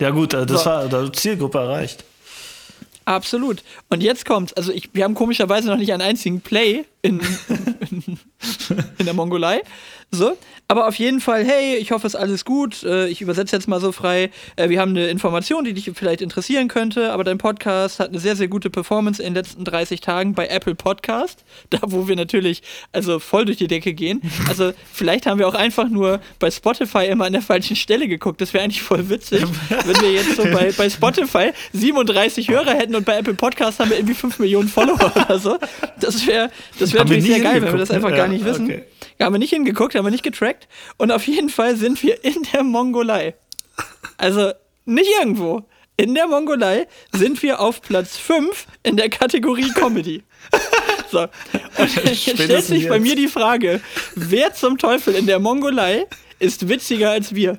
Ja 0.00 0.10
gut, 0.10 0.32
äh, 0.34 0.46
das 0.46 0.64
so. 0.64 0.70
war 0.70 0.88
die 0.88 1.12
Zielgruppe 1.12 1.58
erreicht. 1.58 2.04
Absolut. 3.06 3.62
Und 3.88 4.02
jetzt 4.02 4.26
kommt's. 4.26 4.52
Also 4.52 4.72
ich, 4.72 4.90
wir 4.92 5.04
haben 5.04 5.14
komischerweise 5.14 5.68
noch 5.68 5.76
nicht 5.76 5.92
einen 5.92 6.02
einzigen 6.02 6.40
Play 6.40 6.84
in, 7.02 7.20
in, 7.90 8.18
in 8.98 9.04
der 9.04 9.14
Mongolei. 9.14 9.62
So, 10.16 10.34
aber 10.66 10.88
auf 10.88 10.94
jeden 10.94 11.20
Fall, 11.20 11.44
hey, 11.44 11.76
ich 11.76 11.92
hoffe, 11.92 12.06
es 12.06 12.14
ist 12.14 12.20
alles 12.20 12.46
gut. 12.46 12.82
Äh, 12.84 13.08
ich 13.08 13.20
übersetze 13.20 13.54
jetzt 13.54 13.68
mal 13.68 13.80
so 13.80 13.92
frei. 13.92 14.30
Äh, 14.56 14.70
wir 14.70 14.80
haben 14.80 14.92
eine 14.92 15.08
Information, 15.08 15.64
die 15.64 15.74
dich 15.74 15.90
vielleicht 15.94 16.22
interessieren 16.22 16.68
könnte, 16.68 17.12
aber 17.12 17.22
dein 17.22 17.36
Podcast 17.36 18.00
hat 18.00 18.08
eine 18.08 18.18
sehr, 18.18 18.34
sehr 18.34 18.48
gute 18.48 18.70
Performance 18.70 19.22
in 19.22 19.34
den 19.34 19.44
letzten 19.44 19.64
30 19.64 20.00
Tagen 20.00 20.32
bei 20.32 20.48
Apple 20.48 20.74
Podcast. 20.74 21.44
Da, 21.70 21.78
wo 21.82 22.06
wir 22.06 22.14
natürlich 22.14 22.62
also 22.92 23.18
voll 23.18 23.44
durch 23.44 23.56
die 23.56 23.66
Decke 23.66 23.92
gehen. 23.92 24.22
Also, 24.48 24.72
vielleicht 24.92 25.26
haben 25.26 25.38
wir 25.40 25.48
auch 25.48 25.54
einfach 25.54 25.88
nur 25.88 26.20
bei 26.38 26.48
Spotify 26.48 27.06
immer 27.06 27.24
an 27.24 27.32
der 27.32 27.42
falschen 27.42 27.74
Stelle 27.74 28.06
geguckt. 28.06 28.40
Das 28.40 28.54
wäre 28.54 28.62
eigentlich 28.62 28.82
voll 28.82 29.08
witzig, 29.08 29.42
wenn 29.84 30.00
wir 30.00 30.12
jetzt 30.12 30.36
so 30.36 30.44
bei, 30.44 30.70
bei 30.70 30.88
Spotify 30.88 31.50
37 31.72 32.48
Hörer 32.48 32.74
hätten 32.74 32.94
und 32.94 33.04
bei 33.04 33.18
Apple 33.18 33.34
Podcast 33.34 33.80
haben 33.80 33.90
wir 33.90 33.96
irgendwie 33.96 34.14
5 34.14 34.38
Millionen 34.38 34.68
Follower 34.68 35.12
oder 35.16 35.38
so. 35.40 35.58
Das 35.98 36.24
wäre 36.26 36.50
das 36.78 36.92
wär 36.92 37.02
natürlich 37.02 37.24
sehr 37.24 37.40
geil, 37.40 37.62
wenn 37.62 37.72
wir 37.72 37.80
das 37.80 37.90
einfach 37.90 38.10
ja, 38.10 38.16
gar 38.16 38.28
nicht 38.28 38.44
wissen. 38.44 38.66
Okay. 38.66 38.84
Haben 39.20 39.34
wir 39.34 39.38
nicht 39.38 39.50
hingeguckt, 39.50 39.94
haben 39.94 40.04
wir 40.06 40.10
nicht 40.10 40.22
getrackt. 40.22 40.68
Und 40.96 41.12
auf 41.12 41.26
jeden 41.26 41.50
Fall 41.50 41.76
sind 41.76 42.02
wir 42.02 42.24
in 42.24 42.46
der 42.52 42.62
Mongolei. 42.62 43.34
Also 44.16 44.52
nicht 44.84 45.10
irgendwo. 45.20 45.64
In 45.98 46.14
der 46.14 46.26
Mongolei 46.26 46.86
sind 47.12 47.42
wir 47.42 47.60
auf 47.60 47.80
Platz 47.80 48.16
5 48.16 48.66
in 48.82 48.96
der 48.96 49.08
Kategorie 49.08 49.70
Comedy. 49.74 50.22
So. 51.08 51.20
Und 51.20 52.04
jetzt 52.04 52.28
stellt 52.28 52.64
sich 52.64 52.88
bei 52.88 52.98
mir 52.98 53.14
die 53.14 53.28
Frage, 53.28 53.80
wer 54.16 54.52
zum 54.54 54.76
Teufel 54.76 55.14
in 55.14 55.26
der 55.26 55.38
Mongolei 55.38 56.06
ist 56.38 56.68
witziger 56.68 57.10
als 57.10 57.34
wir. 57.34 57.58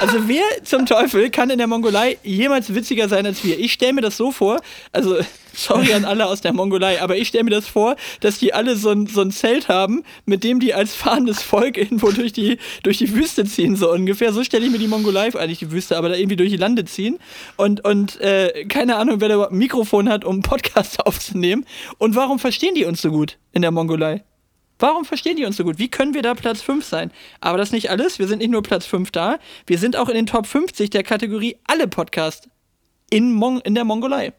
Also 0.00 0.28
wer 0.28 0.44
zum 0.64 0.86
Teufel 0.86 1.30
kann 1.30 1.50
in 1.50 1.58
der 1.58 1.66
Mongolei 1.66 2.18
jemals 2.22 2.74
witziger 2.74 3.08
sein 3.08 3.26
als 3.26 3.44
wir? 3.44 3.58
Ich 3.58 3.72
stelle 3.72 3.92
mir 3.92 4.00
das 4.00 4.16
so 4.16 4.30
vor, 4.30 4.60
also 4.92 5.18
sorry 5.52 5.92
an 5.92 6.04
alle 6.04 6.26
aus 6.26 6.40
der 6.40 6.52
Mongolei, 6.52 7.02
aber 7.02 7.16
ich 7.16 7.28
stelle 7.28 7.44
mir 7.44 7.50
das 7.50 7.66
vor, 7.66 7.96
dass 8.20 8.38
die 8.38 8.54
alle 8.54 8.76
so 8.76 8.90
ein, 8.90 9.06
so 9.06 9.20
ein 9.20 9.30
Zelt 9.30 9.68
haben, 9.68 10.04
mit 10.24 10.44
dem 10.44 10.60
die 10.60 10.72
als 10.72 10.94
fahrendes 10.94 11.42
Volk 11.42 11.76
irgendwo 11.76 12.10
durch 12.10 12.32
die, 12.32 12.58
durch 12.82 12.98
die 12.98 13.14
Wüste 13.14 13.44
ziehen, 13.44 13.76
so 13.76 13.90
ungefähr. 13.92 14.32
So 14.32 14.44
stelle 14.44 14.64
ich 14.64 14.70
mir 14.70 14.78
die 14.78 14.88
Mongolei, 14.88 15.34
eigentlich 15.34 15.58
die 15.58 15.70
Wüste, 15.70 15.96
aber 15.96 16.08
da 16.08 16.14
irgendwie 16.14 16.36
durch 16.36 16.50
die 16.50 16.56
Lande 16.56 16.84
ziehen. 16.84 17.18
Und, 17.56 17.84
und 17.84 18.20
äh, 18.20 18.64
keine 18.66 18.96
Ahnung, 18.96 19.20
wer 19.20 19.28
da 19.28 19.44
ein 19.44 19.56
Mikrofon 19.56 20.08
hat, 20.08 20.24
um 20.24 20.34
einen 20.34 20.42
Podcast 20.42 21.00
aufzunehmen. 21.06 21.66
Und 21.98 22.14
warum 22.14 22.38
verstehen 22.38 22.74
die 22.74 22.84
uns 22.84 23.02
so 23.02 23.10
gut 23.10 23.36
in 23.52 23.62
der 23.62 23.70
Mongolei? 23.70 24.22
Warum 24.78 25.04
verstehen 25.04 25.36
die 25.36 25.44
uns 25.44 25.56
so 25.56 25.64
gut? 25.64 25.78
Wie 25.78 25.88
können 25.88 26.14
wir 26.14 26.22
da 26.22 26.34
Platz 26.34 26.62
5 26.62 26.84
sein? 26.84 27.10
Aber 27.40 27.58
das 27.58 27.68
ist 27.68 27.72
nicht 27.72 27.90
alles. 27.90 28.18
Wir 28.18 28.28
sind 28.28 28.38
nicht 28.38 28.50
nur 28.50 28.62
Platz 28.62 28.86
5 28.86 29.10
da. 29.10 29.38
Wir 29.66 29.78
sind 29.78 29.96
auch 29.96 30.08
in 30.08 30.14
den 30.14 30.26
Top 30.26 30.46
50 30.46 30.90
der 30.90 31.02
Kategorie 31.02 31.56
alle 31.66 31.88
Podcasts 31.88 32.48
in, 33.10 33.32
Mon 33.32 33.60
in 33.60 33.74
der 33.74 33.84
Mongolei. 33.84 34.32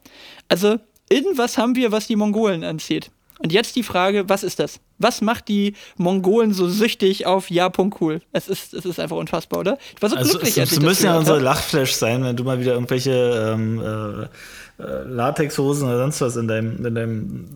Also 0.47 0.77
irgendwas 1.09 1.57
haben 1.57 1.75
wir, 1.75 1.91
was 1.91 2.07
die 2.07 2.15
Mongolen 2.15 2.63
anzieht. 2.63 3.11
Und 3.39 3.53
jetzt 3.53 3.75
die 3.77 3.83
Frage, 3.83 4.27
was 4.27 4.43
ist 4.43 4.59
das? 4.59 4.81
Was 4.97 5.21
macht 5.21 5.47
die 5.47 5.73
Mongolen 5.95 6.53
so 6.53 6.67
süchtig 6.67 7.25
auf 7.25 7.49
Ja.cool? 7.49 8.21
Es 8.33 8.49
ist, 8.49 8.73
es 8.73 8.85
ist 8.85 8.99
einfach 8.99 9.15
unfassbar, 9.15 9.61
oder? 9.61 9.77
Ich 9.95 10.01
war 10.01 10.09
so 10.09 10.17
also 10.17 10.31
glücklich, 10.31 10.57
es, 10.57 10.71
es, 10.71 10.77
es 10.77 10.83
müssen 10.83 11.05
ja 11.05 11.17
unsere 11.17 11.39
Lachflash 11.39 11.93
sein, 11.93 12.21
wenn 12.25 12.35
du 12.35 12.43
mal 12.43 12.59
wieder 12.59 12.73
irgendwelche 12.73 13.11
ähm, 13.53 13.79
äh, 13.79 14.83
äh, 14.83 15.03
Latexhosen 15.03 15.87
oder 15.87 15.99
sonst 15.99 16.19
was 16.19 16.35
in 16.35 16.49
deinem, 16.49 16.85
in 16.85 16.95
deinem 16.95 17.49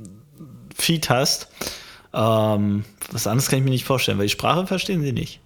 Feed 0.73 1.09
hast. 1.09 1.49
Ähm, 2.13 2.85
was 3.11 3.27
anderes 3.27 3.49
kann 3.49 3.59
ich 3.59 3.65
mir 3.65 3.71
nicht 3.71 3.85
vorstellen, 3.85 4.17
weil 4.17 4.27
die 4.27 4.33
Sprache 4.33 4.67
verstehen 4.67 5.01
sie 5.01 5.13
nicht. 5.13 5.39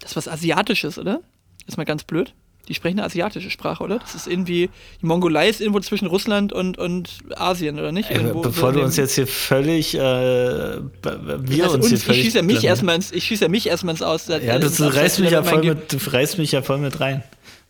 Das 0.00 0.12
ist 0.12 0.16
was 0.16 0.28
Asiatisches, 0.28 0.98
oder? 0.98 1.20
ist 1.68 1.76
mal 1.76 1.84
ganz 1.84 2.04
blöd. 2.04 2.34
Die 2.66 2.74
sprechen 2.74 2.98
eine 2.98 3.06
asiatische 3.06 3.50
Sprache, 3.50 3.82
oder? 3.82 3.98
Das 3.98 4.14
ist 4.14 4.26
irgendwie, 4.26 4.68
die 5.00 5.06
Mongolei 5.06 5.48
ist 5.48 5.62
irgendwo 5.62 5.80
zwischen 5.80 6.06
Russland 6.06 6.52
und, 6.52 6.76
und 6.76 7.20
Asien, 7.34 7.78
oder 7.78 7.92
nicht? 7.92 8.10
Irgendwo, 8.10 8.42
bevor 8.42 8.72
du 8.72 8.82
uns 8.82 8.96
jetzt 8.98 9.14
hier 9.14 9.26
völlig, 9.26 9.94
äh, 9.94 9.98
wir 9.98 10.82
das 11.02 11.74
uns, 11.74 11.88
hier 11.88 11.98
völlig. 11.98 12.18
Ich 12.18 12.24
schieße 12.24 12.36
ja 12.38 12.42
mich 12.42 12.64
erstmal 12.64 12.96
ins, 12.96 13.10
ich 13.10 13.24
schieße 13.24 13.44
ja 13.44 13.48
mich 13.48 13.66
erstmal 13.68 13.94
ins 13.94 14.02
Aus. 14.02 14.28
Ja, 14.28 14.58
du, 14.58 14.68
du 14.68 14.94
reißt 14.94 15.20
mich 15.20 15.30
ja 15.30 15.42
voll 15.42 15.62
mit, 15.62 15.92
du 15.92 15.96
reißt 16.10 16.36
mich 16.36 16.52
ja 16.52 16.60
voll 16.60 16.78
mit 16.78 17.00
rein. 17.00 17.22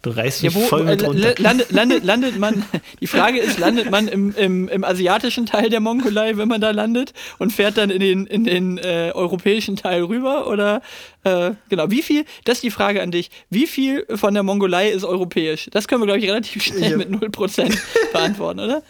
Du 0.02 0.10
reißt 0.10 0.44
mich 0.44 0.54
ja, 0.54 0.60
wo, 0.60 0.64
voll 0.64 0.84
mit 0.84 1.02
äh, 1.02 1.06
runter. 1.06 1.34
Landet, 1.38 1.72
landet, 1.72 2.04
landet 2.04 2.38
man, 2.38 2.64
die 3.00 3.08
Frage 3.08 3.40
ist, 3.40 3.58
landet 3.58 3.90
man 3.90 4.06
im, 4.06 4.32
im, 4.36 4.68
im, 4.68 4.84
asiatischen 4.84 5.44
Teil 5.44 5.70
der 5.70 5.80
Mongolei, 5.80 6.36
wenn 6.36 6.46
man 6.46 6.60
da 6.60 6.70
landet 6.70 7.12
und 7.38 7.52
fährt 7.52 7.76
dann 7.78 7.90
in 7.90 7.98
den, 7.98 8.26
in 8.26 8.44
den 8.44 8.78
äh, 8.78 9.10
europäischen 9.12 9.74
Teil 9.74 10.04
rüber? 10.04 10.46
Oder 10.46 10.82
äh, 11.24 11.50
genau, 11.68 11.90
wie 11.90 12.02
viel, 12.02 12.24
das 12.44 12.58
ist 12.58 12.62
die 12.62 12.70
Frage 12.70 13.02
an 13.02 13.10
dich, 13.10 13.30
wie 13.50 13.66
viel 13.66 14.06
von 14.14 14.34
der 14.34 14.44
Mongolei 14.44 14.88
ist 14.88 15.04
europäisch? 15.04 15.68
Das 15.72 15.88
können 15.88 16.02
wir, 16.02 16.06
glaube 16.06 16.20
ich, 16.20 16.28
relativ 16.28 16.62
schnell 16.62 16.92
ja. 16.92 16.96
mit 16.96 17.10
0% 17.10 17.76
beantworten, 18.12 18.60
oder? 18.60 18.82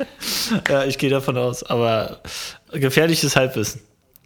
Ja, 0.69 0.85
ich 0.85 0.99
gehe 0.99 1.09
davon 1.09 1.39
aus, 1.39 1.63
aber 1.63 2.21
gefährliches 2.71 3.35
Halbwissen. 3.35 3.81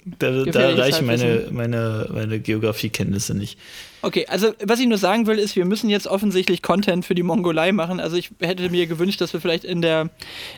Da, 0.05 0.45
da 0.45 0.71
reichen 0.75 1.07
meine, 1.07 1.49
meine, 1.53 2.09
meine 2.13 2.41
Geografiekenntnisse 2.41 3.37
nicht. 3.37 3.59
Okay, 4.03 4.27
also 4.29 4.53
was 4.65 4.81
ich 4.81 4.87
nur 4.87 4.99
sagen 4.99 5.29
will, 5.29 5.39
ist, 5.39 5.55
wir 5.55 5.65
müssen 5.65 5.89
jetzt 5.89 6.09
offensichtlich 6.09 6.61
Content 6.61 7.05
für 7.05 7.15
die 7.15 7.23
Mongolei 7.23 7.71
machen. 7.71 8.01
Also 8.01 8.17
ich 8.17 8.31
hätte 8.41 8.69
mir 8.69 8.87
gewünscht, 8.89 9.21
dass 9.21 9.33
wir 9.33 9.41
vielleicht 9.41 9.65
in 9.65 9.81
der, 9.81 10.11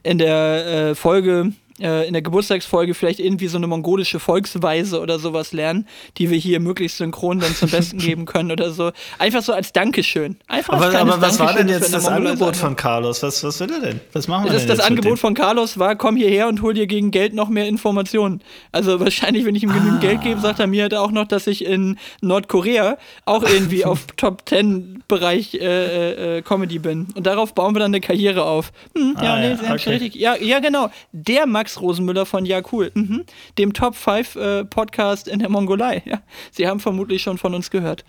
in 0.02 0.16
der 0.16 0.66
äh, 0.66 0.94
Folge 0.94 1.52
äh, 1.80 2.06
in 2.06 2.12
der 2.12 2.22
Geburtstagsfolge 2.22 2.94
vielleicht 2.94 3.20
irgendwie 3.20 3.48
so 3.48 3.56
eine 3.56 3.66
mongolische 3.66 4.20
Volksweise 4.20 5.00
oder 5.00 5.18
sowas 5.18 5.52
lernen, 5.52 5.86
die 6.18 6.30
wir 6.30 6.38
hier 6.38 6.60
möglichst 6.60 6.98
synchron 6.98 7.40
dann 7.40 7.54
zum 7.54 7.70
Besten 7.70 7.98
geben 8.04 8.26
können 8.26 8.52
oder 8.52 8.70
so. 8.70 8.92
Einfach 9.18 9.42
so 9.42 9.52
als 9.52 9.72
Dankeschön. 9.72 10.36
Einfach 10.46 10.74
aber, 10.74 10.98
aber 10.98 11.20
was 11.20 11.38
war 11.40 11.54
denn 11.54 11.68
jetzt 11.68 11.92
das 11.92 12.06
Angebot 12.06 12.56
von 12.56 12.76
Carlos? 12.76 13.22
Was, 13.22 13.42
was 13.42 13.58
will 13.60 13.72
er 13.72 13.80
denn? 13.80 14.00
Was 14.12 14.28
machen 14.28 14.44
wir 14.44 14.52
das, 14.52 14.66
denn 14.66 14.76
Das 14.76 14.86
Angebot 14.86 15.18
von 15.18 15.34
Carlos 15.34 15.78
war, 15.78 15.96
komm 15.96 16.16
hierher 16.16 16.48
und 16.48 16.62
hol 16.62 16.74
dir 16.74 16.86
gegen 16.86 17.10
Geld 17.10 17.34
noch 17.34 17.48
mehr 17.48 17.66
Informationen. 17.66 18.40
Also 18.72 19.00
wahrscheinlich, 19.00 19.44
wenn 19.44 19.54
ich 19.54 19.62
ihm 19.62 19.72
genügend 19.72 20.00
Geld 20.00 20.20
gebe, 20.22 20.40
sagt 20.40 20.60
er 20.60 20.66
mir 20.66 20.88
auch 21.00 21.10
noch, 21.10 21.26
dass 21.26 21.46
ich 21.46 21.64
in 21.64 21.98
Nordkorea 22.20 22.98
auch 23.24 23.42
irgendwie 23.48 23.84
auf 23.84 24.06
Top 24.16 24.42
10 24.46 25.02
Bereich 25.08 25.54
äh, 25.54 25.58
äh, 25.58 26.38
äh, 26.38 26.42
Comedy 26.42 26.78
bin. 26.78 27.08
Und 27.14 27.26
darauf 27.26 27.54
bauen 27.54 27.74
wir 27.74 27.80
dann 27.80 27.90
eine 27.90 28.00
Karriere 28.00 28.44
auf. 28.44 28.72
Hm, 28.96 29.16
ja, 29.20 29.34
ah, 29.34 29.38
nee, 29.38 29.50
ja, 29.50 29.74
okay. 29.74 29.90
richtig. 29.90 30.14
Ja, 30.14 30.36
ja, 30.36 30.60
genau. 30.60 30.90
Der 31.12 31.46
mag 31.46 31.63
Max 31.64 31.80
Rosenmüller 31.80 32.26
von 32.26 32.44
Ja 32.44 32.60
Cool, 32.70 32.90
mhm. 32.92 33.24
dem 33.56 33.72
Top 33.72 33.96
5 33.96 34.36
äh, 34.36 34.64
Podcast 34.66 35.28
in 35.28 35.38
der 35.38 35.48
Mongolei. 35.48 36.02
Ja. 36.04 36.20
Sie 36.50 36.68
haben 36.68 36.78
vermutlich 36.78 37.22
schon 37.22 37.38
von 37.38 37.54
uns 37.54 37.70
gehört. 37.70 38.04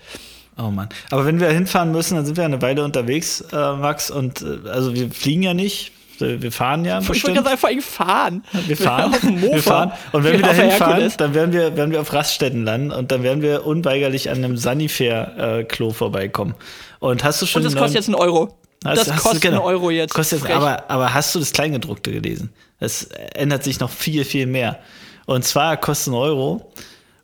Oh 0.57 0.71
Mann. 0.71 0.89
Aber 1.09 1.25
wenn 1.25 1.39
wir 1.39 1.47
hinfahren 1.47 1.93
müssen, 1.93 2.15
dann 2.15 2.25
sind 2.25 2.35
wir 2.35 2.43
eine 2.43 2.61
Weile 2.61 2.83
unterwegs, 2.83 3.39
äh, 3.53 3.55
Max. 3.55 4.11
Und 4.11 4.41
äh, 4.41 4.67
also 4.67 4.93
wir 4.93 5.09
fliegen 5.09 5.41
ja 5.41 5.53
nicht. 5.53 5.93
Wir 6.19 6.51
fahren 6.51 6.83
ja. 6.83 6.99
Ich 6.99 7.07
wollte 7.07 7.33
ganz 7.33 7.47
einfach 7.47 7.69
fahren. 7.81 8.43
Wir 8.67 8.75
fahren. 8.75 9.13
wir 9.21 9.63
fahren. 9.63 9.93
Und 10.11 10.25
wenn 10.25 10.33
wir, 10.33 10.39
wir 10.39 10.47
da 10.47 10.53
hinfahren, 10.53 11.13
dann 11.15 11.33
werden 11.33 11.53
wir, 11.53 11.77
werden 11.77 11.91
wir 11.91 12.01
auf 12.01 12.11
Raststätten 12.11 12.65
landen 12.65 12.91
und 12.91 13.13
dann 13.13 13.23
werden 13.23 13.41
wir 13.41 13.65
unweigerlich 13.65 14.29
an 14.29 14.37
einem 14.37 14.57
Sanifair-Klo 14.57 15.91
vorbeikommen. 15.91 16.55
Und 16.99 17.23
hast 17.23 17.41
du 17.41 17.45
schon. 17.45 17.61
Und 17.61 17.71
das 17.71 17.79
kostet 17.79 17.95
jetzt 17.95 18.09
einen 18.09 18.15
Euro. 18.15 18.53
Das, 18.93 19.05
das 19.05 19.23
kostet 19.23 19.41
genau, 19.41 19.57
einen 19.57 19.65
Euro 19.65 19.89
jetzt. 19.89 20.13
Kostet, 20.13 20.49
aber, 20.49 20.89
aber 20.89 21.13
hast 21.13 21.33
du 21.33 21.39
das 21.39 21.51
Kleingedruckte 21.51 22.11
gelesen? 22.11 22.53
Es 22.79 23.05
ändert 23.33 23.63
sich 23.63 23.79
noch 23.79 23.89
viel, 23.89 24.23
viel 24.25 24.45
mehr. 24.45 24.79
Und 25.25 25.43
zwar 25.43 25.77
kostet 25.77 26.13
ein 26.13 26.17
Euro 26.17 26.71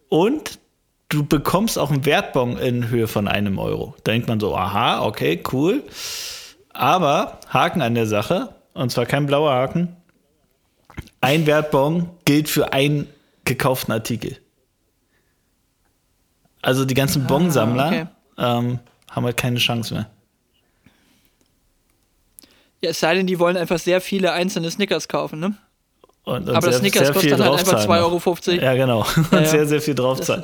und 0.10 0.60
du 1.10 1.24
bekommst 1.24 1.78
auch 1.78 1.92
einen 1.92 2.06
Wertbon 2.06 2.58
in 2.58 2.90
Höhe 2.90 3.08
von 3.08 3.28
einem 3.28 3.60
Euro. 3.60 3.96
Da 4.04 4.12
denkt 4.12 4.28
man 4.28 4.40
so, 4.40 4.56
aha, 4.56 5.06
okay, 5.06 5.44
cool. 5.52 5.84
Aber 6.74 7.40
Haken 7.50 7.82
an 7.82 7.96
der 7.96 8.08
Sache, 8.08 8.56
und 8.74 8.92
zwar 8.92 9.06
kein 9.06 9.28
blauer 9.28 9.52
Haken. 9.52 9.96
Ein 11.20 11.46
Wertbon 11.46 12.10
gilt 12.26 12.50
für 12.50 12.74
einen 12.74 13.08
gekauften 13.44 13.94
Artikel. 13.94 14.38
Also 16.62 16.86
die 16.86 16.94
ganzen 16.94 17.24
ah, 17.24 17.28
Bonsammler 17.28 17.88
okay. 17.88 18.06
ähm, 18.38 18.80
haben 19.10 19.26
halt 19.26 19.38
keine 19.38 19.58
Chance 19.58 19.94
mehr. 19.94 20.10
Ja, 22.82 22.90
es 22.90 23.00
sei 23.00 23.16
denn, 23.16 23.28
die 23.28 23.40
wollen 23.40 23.56
einfach 23.58 23.80
sehr 23.80 24.02
viele 24.02 24.34
einzelne 24.34 24.72
Snickers 24.72 25.08
kaufen, 25.08 25.40
ne? 25.40 25.56
Und, 26.24 26.50
und 26.50 26.56
Aber 26.56 26.62
sehr, 26.62 26.72
das 26.72 26.80
Snickers 26.80 27.14
kostet 27.14 27.34
dann 27.34 27.44
halt 27.44 27.60
einfach 27.60 27.86
2,50 27.86 28.00
Euro. 28.00 28.20
Ja, 28.62 28.74
genau. 28.76 29.02
Und 29.16 29.32
ja, 29.32 29.46
sehr, 29.46 29.66
sehr 29.66 29.82
viel 29.82 29.96
draufzahlen. 29.96 30.44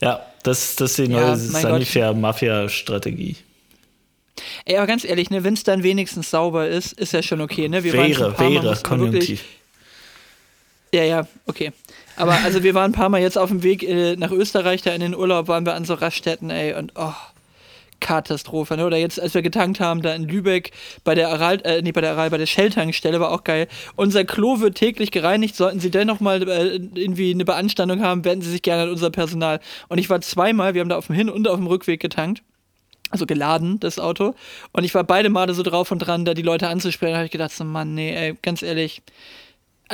Ja. 0.00 0.08
ja. 0.08 0.20
das, 0.42 0.76
das 0.76 0.90
ist 0.90 0.98
die 0.98 1.08
neue 1.08 1.24
ja, 1.24 1.36
Sanifair-Mafia-Strategie. 1.36 3.36
Ey, 4.64 4.76
aber 4.76 4.86
ganz 4.86 5.04
ehrlich, 5.04 5.30
ne, 5.30 5.44
wenn 5.44 5.54
es 5.54 5.62
dann 5.62 5.82
wenigstens 5.82 6.30
sauber 6.30 6.68
ist, 6.68 6.92
ist 6.94 7.12
ja 7.12 7.22
schon 7.22 7.40
okay, 7.40 7.68
ne? 7.68 7.84
Wir 7.84 7.92
wäre, 7.92 8.38
wäre, 8.38 8.64
Mal, 8.64 8.76
konjunktiv. 8.82 9.44
Ja, 10.92 11.04
ja, 11.04 11.26
okay. 11.46 11.72
Aber 12.16 12.32
also 12.44 12.62
wir 12.62 12.74
waren 12.74 12.92
ein 12.92 12.94
paar 12.94 13.08
Mal 13.08 13.20
jetzt 13.20 13.36
auf 13.36 13.50
dem 13.50 13.62
Weg 13.62 13.82
äh, 13.82 14.16
nach 14.16 14.30
Österreich, 14.30 14.82
da 14.82 14.92
in 14.92 15.00
den 15.00 15.14
Urlaub 15.14 15.48
waren 15.48 15.66
wir 15.66 15.74
an 15.74 15.84
so 15.84 15.94
Raststätten, 15.94 16.50
ey, 16.50 16.74
und 16.74 16.92
oh, 16.94 17.12
Katastrophe. 18.04 18.76
Ne? 18.76 18.84
Oder 18.84 18.98
jetzt, 18.98 19.18
als 19.18 19.32
wir 19.32 19.40
getankt 19.40 19.80
haben, 19.80 20.02
da 20.02 20.14
in 20.14 20.28
Lübeck 20.28 20.72
bei 21.04 21.14
der 21.14 21.30
Aral, 21.30 21.60
äh, 21.64 21.80
nee, 21.80 21.90
bei 21.90 22.02
der 22.02 22.12
Aral, 22.12 22.28
bei 22.28 22.36
der 22.36 22.46
Shell-Tankstelle 22.46 23.18
war 23.18 23.32
auch 23.32 23.44
geil. 23.44 23.66
Unser 23.96 24.24
Klo 24.24 24.60
wird 24.60 24.76
täglich 24.76 25.10
gereinigt. 25.10 25.56
Sollten 25.56 25.80
Sie 25.80 25.90
dennoch 25.90 26.20
mal 26.20 26.46
äh, 26.46 26.76
irgendwie 26.94 27.32
eine 27.32 27.46
Beanstandung 27.46 28.02
haben, 28.02 28.24
wenden 28.26 28.42
Sie 28.42 28.50
sich 28.50 28.60
gerne 28.60 28.82
an 28.82 28.90
unser 28.90 29.10
Personal. 29.10 29.58
Und 29.88 29.96
ich 29.96 30.10
war 30.10 30.20
zweimal, 30.20 30.74
wir 30.74 30.82
haben 30.82 30.90
da 30.90 30.98
auf 30.98 31.06
dem 31.06 31.16
Hin- 31.16 31.30
und 31.30 31.48
auf 31.48 31.56
dem 31.56 31.66
Rückweg 31.66 32.00
getankt 32.00 32.42
also 33.10 33.26
geladen, 33.26 33.78
das 33.78 34.00
Auto. 34.00 34.34
Und 34.72 34.82
ich 34.82 34.92
war 34.92 35.04
beide 35.04 35.28
Male 35.28 35.54
so 35.54 35.62
drauf 35.62 35.92
und 35.92 36.00
dran, 36.00 36.24
da 36.24 36.34
die 36.34 36.42
Leute 36.42 36.66
anzusprechen. 36.68 37.12
Da 37.12 37.18
habe 37.18 37.26
ich 37.26 37.30
gedacht, 37.30 37.52
so 37.52 37.62
Mann, 37.62 37.94
nee, 37.94 38.12
ey, 38.12 38.34
ganz 38.42 38.62
ehrlich, 38.62 39.02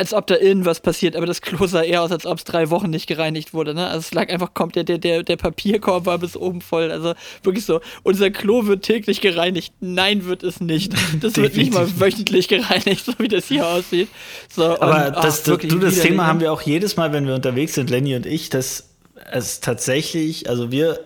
als 0.01 0.15
ob 0.15 0.27
da 0.29 0.37
irgendwas 0.39 0.81
passiert, 0.81 1.15
aber 1.15 1.27
das 1.27 1.43
Klo 1.43 1.67
sah 1.67 1.83
eher 1.83 2.01
aus, 2.01 2.11
als 2.11 2.25
ob 2.25 2.39
es 2.39 2.45
drei 2.45 2.71
Wochen 2.71 2.89
nicht 2.89 3.07
gereinigt 3.07 3.53
wurde. 3.53 3.75
Ne? 3.75 3.87
Also 3.87 3.99
es 3.99 4.15
lag 4.15 4.31
einfach, 4.31 4.55
kommt 4.55 4.75
der, 4.75 4.85
der, 4.85 5.23
der 5.23 5.37
Papierkorb 5.37 6.07
war 6.07 6.17
bis 6.17 6.39
oben 6.39 6.63
voll. 6.63 6.91
Also 6.91 7.13
wirklich 7.43 7.67
so, 7.67 7.83
unser 8.03 8.31
Klo 8.31 8.67
wird 8.67 8.83
täglich 8.83 9.21
gereinigt. 9.21 9.75
Nein, 9.81 10.25
wird 10.25 10.43
es 10.43 10.59
nicht. 10.59 10.95
Das 11.21 11.37
wird 11.37 11.55
nicht 11.55 11.75
mal 11.75 11.87
wöchentlich 12.01 12.49
gereinigt, 12.49 13.05
so 13.05 13.13
wie 13.19 13.29
das 13.29 13.49
hier 13.49 13.67
aussieht. 13.67 14.09
So, 14.49 14.81
aber 14.81 15.09
und, 15.09 15.17
das, 15.17 15.47
ach, 15.47 15.59
du, 15.59 15.79
das 15.79 16.01
Thema 16.01 16.27
haben 16.27 16.41
wir 16.41 16.51
auch 16.51 16.63
jedes 16.63 16.97
Mal, 16.97 17.13
wenn 17.13 17.27
wir 17.27 17.35
unterwegs 17.35 17.75
sind, 17.75 17.91
Lenny 17.91 18.17
und 18.17 18.25
ich, 18.25 18.49
dass 18.49 18.89
es 19.31 19.61
tatsächlich, 19.61 20.49
also 20.49 20.73
wir 20.73 20.99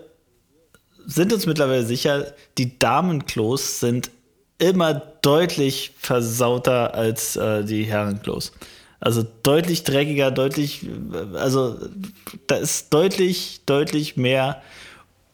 sind 1.04 1.33
uns 1.33 1.46
mittlerweile 1.46 1.85
sicher, 1.85 2.33
die 2.59 2.78
Damenklos 2.78 3.80
sind 3.80 4.12
immer 4.59 4.94
deutlich 4.94 5.94
versauter 5.98 6.94
als 6.94 7.35
äh, 7.35 7.64
die 7.64 7.83
Herrenklos. 7.83 8.52
Also 9.04 9.22
deutlich 9.42 9.84
dreckiger, 9.84 10.30
deutlich, 10.30 10.86
also 11.34 11.76
da 12.46 12.56
ist 12.56 12.94
deutlich, 12.94 13.60
deutlich 13.66 14.16
mehr 14.16 14.62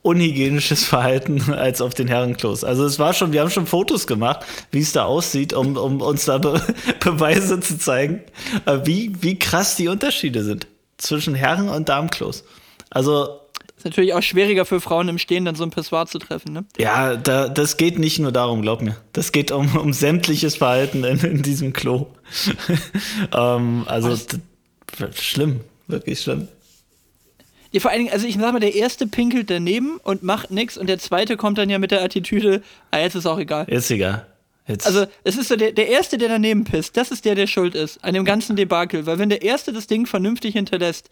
unhygienisches 0.02 0.84
Verhalten 0.88 1.52
als 1.52 1.80
auf 1.80 1.94
den 1.94 2.08
Herrenklos. 2.08 2.64
Also 2.64 2.84
es 2.84 2.98
war 2.98 3.14
schon, 3.14 3.32
wir 3.32 3.42
haben 3.42 3.50
schon 3.50 3.68
Fotos 3.68 4.08
gemacht, 4.08 4.40
wie 4.72 4.80
es 4.80 4.90
da 4.90 5.04
aussieht, 5.04 5.52
um, 5.52 5.76
um 5.76 6.00
uns 6.00 6.24
da 6.24 6.38
Be 6.38 6.60
Beweise 6.98 7.60
zu 7.60 7.78
zeigen, 7.78 8.22
äh, 8.66 8.80
wie, 8.82 9.12
wie 9.20 9.38
krass 9.38 9.76
die 9.76 9.86
Unterschiede 9.86 10.42
sind 10.42 10.66
zwischen 10.98 11.36
Herren- 11.36 11.68
und 11.68 11.88
Damenklos. 11.88 12.42
Also 12.90 13.39
ist 13.80 13.84
natürlich 13.84 14.12
auch 14.12 14.22
schwieriger 14.22 14.66
für 14.66 14.80
Frauen 14.80 15.08
im 15.08 15.18
Stehen, 15.18 15.44
dann 15.44 15.54
so 15.54 15.64
ein 15.64 15.70
Pessoir 15.70 16.06
zu 16.06 16.18
treffen, 16.18 16.52
ne? 16.52 16.64
Ja, 16.78 17.16
da, 17.16 17.48
das 17.48 17.78
geht 17.78 17.98
nicht 17.98 18.18
nur 18.18 18.30
darum, 18.30 18.60
glaub 18.62 18.82
mir. 18.82 18.96
Das 19.12 19.32
geht 19.32 19.50
um, 19.50 19.74
um 19.76 19.92
sämtliches 19.92 20.56
Verhalten 20.56 21.02
in, 21.04 21.18
in 21.20 21.42
diesem 21.42 21.72
Klo. 21.72 22.06
ähm, 23.34 23.84
also 23.86 24.16
schlimm, 25.14 25.60
wirklich 25.86 26.20
schlimm. 26.20 26.48
Ja, 27.72 27.80
vor 27.80 27.90
allen 27.90 28.00
Dingen, 28.00 28.12
also 28.12 28.26
ich 28.26 28.36
sag 28.36 28.52
mal, 28.52 28.60
der 28.60 28.74
erste 28.74 29.06
pinkelt 29.06 29.48
daneben 29.48 29.98
und 30.02 30.22
macht 30.22 30.50
nichts 30.50 30.76
und 30.76 30.88
der 30.88 30.98
zweite 30.98 31.36
kommt 31.36 31.56
dann 31.56 31.70
ja 31.70 31.78
mit 31.78 31.92
der 31.92 32.02
Attitüde, 32.02 32.62
ah, 32.90 32.98
jetzt 32.98 33.14
ist 33.14 33.26
auch 33.26 33.38
egal. 33.38 33.66
Ist 33.68 33.90
egal. 33.90 34.26
Jetzt. 34.66 34.86
Also, 34.86 35.06
es 35.24 35.36
ist 35.36 35.48
so, 35.48 35.56
der, 35.56 35.72
der 35.72 35.88
Erste, 35.88 36.18
der 36.18 36.28
daneben 36.28 36.64
pisst, 36.64 36.96
das 36.96 37.10
ist 37.10 37.24
der, 37.24 37.34
der 37.34 37.46
schuld 37.46 37.74
ist 37.74 38.04
an 38.04 38.14
dem 38.14 38.24
ganzen 38.24 38.56
Debakel. 38.56 39.06
Weil 39.06 39.18
wenn 39.18 39.28
der 39.28 39.42
Erste 39.42 39.72
das 39.72 39.86
Ding 39.86 40.06
vernünftig 40.06 40.52
hinterlässt, 40.52 41.10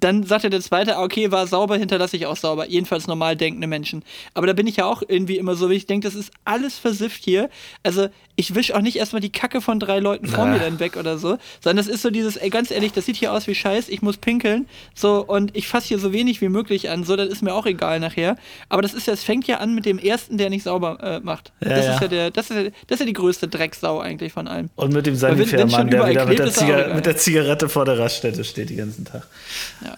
dann 0.00 0.24
sagt 0.24 0.44
ja 0.44 0.50
der 0.50 0.60
zweite, 0.60 0.96
ah, 0.96 1.02
okay, 1.02 1.30
war 1.30 1.46
sauber, 1.46 1.76
hinterlasse 1.76 2.16
ich 2.16 2.26
auch 2.26 2.36
sauber. 2.36 2.66
Jedenfalls 2.68 3.06
normal 3.06 3.36
denkende 3.36 3.66
Menschen. 3.66 4.02
Aber 4.34 4.46
da 4.46 4.52
bin 4.54 4.66
ich 4.66 4.76
ja 4.76 4.86
auch 4.86 5.02
irgendwie 5.06 5.36
immer 5.36 5.54
so, 5.54 5.70
wie 5.70 5.74
ich 5.74 5.86
denke, 5.86 6.08
das 6.08 6.14
ist 6.14 6.32
alles 6.44 6.78
versifft 6.78 7.22
hier. 7.24 7.50
Also 7.82 8.08
ich 8.40 8.54
wische 8.54 8.74
auch 8.74 8.80
nicht 8.80 8.96
erstmal 8.96 9.20
die 9.20 9.30
Kacke 9.30 9.60
von 9.60 9.78
drei 9.78 9.98
Leuten 9.98 10.26
vor 10.26 10.46
Na. 10.46 10.52
mir 10.52 10.58
dann 10.58 10.80
weg 10.80 10.96
oder 10.96 11.18
so, 11.18 11.36
sondern 11.60 11.84
das 11.84 11.88
ist 11.88 12.00
so 12.00 12.10
dieses, 12.10 12.36
ey, 12.36 12.48
ganz 12.48 12.70
ehrlich, 12.70 12.92
das 12.92 13.04
sieht 13.04 13.16
hier 13.16 13.32
aus 13.34 13.46
wie 13.46 13.54
Scheiß, 13.54 13.90
ich 13.90 14.00
muss 14.00 14.16
pinkeln. 14.16 14.66
So, 14.94 15.22
und 15.24 15.54
ich 15.54 15.68
fasse 15.68 15.88
hier 15.88 15.98
so 15.98 16.12
wenig 16.14 16.40
wie 16.40 16.48
möglich 16.48 16.88
an. 16.88 17.04
So, 17.04 17.16
das 17.16 17.28
ist 17.28 17.42
mir 17.42 17.52
auch 17.52 17.66
egal 17.66 18.00
nachher. 18.00 18.36
Aber 18.70 18.80
das 18.80 18.94
ist 18.94 19.06
ja, 19.06 19.12
es 19.12 19.22
fängt 19.22 19.46
ja 19.46 19.58
an 19.58 19.74
mit 19.74 19.84
dem 19.84 19.98
ersten, 19.98 20.38
der 20.38 20.48
nicht 20.48 20.62
sauber 20.62 20.98
äh, 21.02 21.20
macht. 21.20 21.52
Ja, 21.60 21.68
das, 21.68 21.84
ja. 21.84 21.94
Ist 21.94 22.00
ja 22.00 22.08
der, 22.08 22.30
das, 22.30 22.50
ist 22.50 22.56
ja, 22.56 22.62
das 22.64 22.72
ist 22.96 23.00
ja 23.00 23.06
die 23.06 23.12
größte 23.12 23.48
Drecksau 23.48 24.00
eigentlich 24.00 24.32
von 24.32 24.48
allem. 24.48 24.70
Und 24.76 24.94
mit 24.94 25.04
dem 25.04 25.16
Sanifairmann, 25.16 25.90
der 25.90 26.08
wieder 26.08 26.26
mit 26.26 26.38
der, 26.38 26.94
mit 26.94 27.06
der, 27.06 27.16
Zigarette 27.18 27.68
vor 27.68 27.84
der 27.84 27.98
Raststätte 27.98 28.42
steht 28.44 28.70
den 28.70 28.78
ganzen 28.78 29.04
Tag. 29.04 29.26
Ja. 29.84 29.89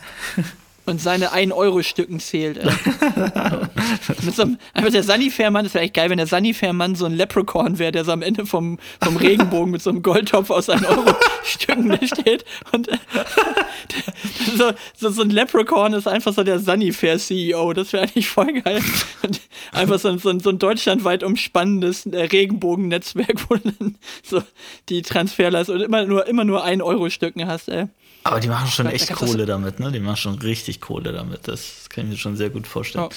Und 0.84 1.00
seine 1.00 1.32
1-Euro-Stücken 1.32 2.18
zählt. 2.18 2.60
Mit 4.22 4.34
so 4.34 4.42
einem, 4.42 4.58
einfach 4.74 4.90
der 4.90 5.04
Sunnyfair-Mann, 5.04 5.64
das 5.64 5.74
wäre 5.74 5.84
echt 5.84 5.94
geil, 5.94 6.10
wenn 6.10 6.18
der 6.18 6.26
Sunnyfair-Mann 6.26 6.96
so 6.96 7.06
ein 7.06 7.12
Leprechaun 7.12 7.78
wäre, 7.78 7.92
der 7.92 8.04
so 8.04 8.12
am 8.12 8.22
Ende 8.22 8.46
vom, 8.46 8.78
vom 9.02 9.16
Regenbogen 9.16 9.70
mit 9.70 9.82
so 9.82 9.90
einem 9.90 10.02
Goldtopf 10.02 10.50
aus 10.50 10.68
1-Euro-Stücken 10.68 11.98
steht. 12.06 12.44
Und 12.72 12.88
äh, 12.88 12.98
so, 14.56 14.72
so, 14.96 15.10
so 15.10 15.22
ein 15.22 15.30
Leprechaun 15.30 15.92
ist 15.92 16.08
einfach 16.08 16.32
so 16.32 16.42
der 16.42 16.58
Sunnyfair-CEO. 16.58 17.72
Das 17.74 17.92
wäre 17.92 18.04
eigentlich 18.04 18.28
voll 18.28 18.52
geil. 18.60 18.82
Und 19.22 19.40
einfach 19.72 20.00
so, 20.00 20.16
so, 20.18 20.36
so 20.38 20.50
ein 20.50 20.58
deutschlandweit 20.58 21.22
umspannendes 21.22 22.06
äh, 22.06 22.24
Regenbogen-Netzwerk, 22.24 23.48
wo 23.48 23.54
du 23.54 23.72
dann 23.78 23.96
so 24.24 24.42
die 24.88 25.02
Transferleistung 25.02 25.76
und 25.76 25.82
immer 25.82 26.04
nur, 26.06 26.26
immer 26.26 26.44
nur 26.44 26.64
1-Euro-Stücken 26.64 27.46
hast, 27.46 27.68
ey. 27.68 27.86
Aber 28.24 28.40
die 28.40 28.48
machen 28.48 28.68
schon 28.68 28.86
echt 28.86 29.12
Kohle 29.12 29.46
damit, 29.46 29.80
ne? 29.80 29.90
Die 29.90 30.00
machen 30.00 30.16
schon 30.16 30.38
richtig 30.38 30.80
Kohle 30.80 31.12
damit. 31.12 31.48
Das 31.48 31.88
kann 31.88 32.04
ich 32.04 32.10
mir 32.10 32.16
schon 32.16 32.36
sehr 32.36 32.50
gut 32.50 32.66
vorstellen. 32.66 33.04
Oh. 33.04 33.10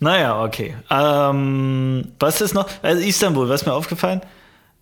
Naja, 0.00 0.42
okay. 0.42 0.76
Ähm, 0.90 2.12
was 2.18 2.40
ist 2.40 2.54
noch? 2.54 2.68
Also 2.82 3.02
Istanbul, 3.02 3.48
was 3.48 3.62
ist 3.62 3.66
mir 3.66 3.74
aufgefallen? 3.74 4.22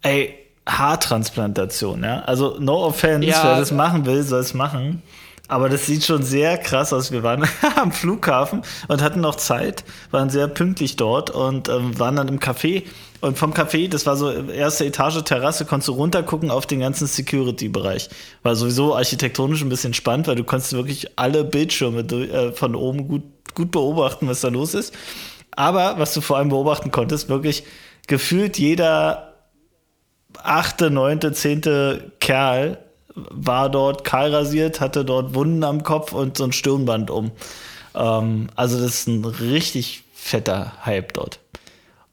Ey, 0.03 0.35
Haartransplantation, 0.69 2.03
ja? 2.05 2.21
Also 2.23 2.57
no 2.59 2.85
offense, 2.85 3.27
ja. 3.27 3.43
wer 3.43 3.59
das 3.59 3.73
machen 3.73 4.07
will, 4.07 4.23
soll 4.23 4.41
es 4.41 4.55
machen. 4.55 5.03
Aber 5.49 5.69
das 5.69 5.87
sieht 5.87 6.05
schon 6.05 6.23
sehr 6.23 6.59
krass 6.59 6.93
aus. 6.93 7.13
Wir 7.13 7.23
waren 7.23 7.49
am 7.77 7.93
Flughafen 7.93 8.63
und 8.89 9.03
hatten 9.03 9.21
noch 9.21 9.37
Zeit, 9.37 9.85
waren 10.11 10.29
sehr 10.29 10.49
pünktlich 10.49 10.97
dort 10.97 11.31
und 11.31 11.69
ähm, 11.69 11.99
waren 11.99 12.17
dann 12.17 12.29
im 12.29 12.41
Café. 12.41 12.83
Und 13.21 13.39
vom 13.39 13.53
Café, 13.53 13.89
das 13.89 14.07
war 14.07 14.17
so 14.17 14.31
erste 14.31 14.85
Etage 14.85 15.23
Terrasse, 15.23 15.65
konntest 15.65 15.89
du 15.89 15.93
runtergucken 15.93 16.51
auf 16.51 16.67
den 16.67 16.81
ganzen 16.81 17.07
Security-Bereich. 17.07 18.09
War 18.43 18.57
sowieso 18.57 18.95
architektonisch 18.97 19.63
ein 19.63 19.69
bisschen 19.69 19.95
spannend, 19.95 20.27
weil 20.27 20.37
du 20.37 20.45
konntest 20.45 20.73
wirklich 20.73 21.19
alle 21.19 21.45
Bildschirme 21.45 22.01
äh, 22.01 22.53
von 22.53 22.75
oben 22.75 23.09
gut, 23.09 23.23
gut 23.55 23.71
beobachten, 23.71 24.29
was 24.29 24.41
da 24.41 24.49
los 24.49 24.75
ist. 24.75 24.95
Aber 25.53 25.99
was 25.99 26.13
du 26.13 26.21
vor 26.21 26.37
allem 26.37 26.51
beobachten 26.51 26.91
konntest, 26.91 27.29
wirklich 27.29 27.65
gefühlt 28.07 28.59
jeder 28.59 29.35
achte, 30.43 30.91
neunte, 30.91 31.33
zehnte 31.33 32.13
Kerl 32.21 32.79
war 33.17 33.71
dort 33.71 34.05
kahl 34.05 34.35
rasiert, 34.35 34.81
hatte 34.81 35.05
dort 35.05 35.35
Wunden 35.35 35.65
am 35.65 35.83
Kopf 35.83 36.13
und 36.13 36.37
so 36.37 36.45
ein 36.45 36.53
Stirnband 36.53 37.11
um. 37.11 37.33
Ähm, 37.95 38.49
also 38.55 38.79
das 38.79 39.01
ist 39.01 39.09
ein 39.09 39.25
richtig 39.25 40.05
fetter 40.15 40.73
Hype 40.85 41.15
dort. 41.15 41.41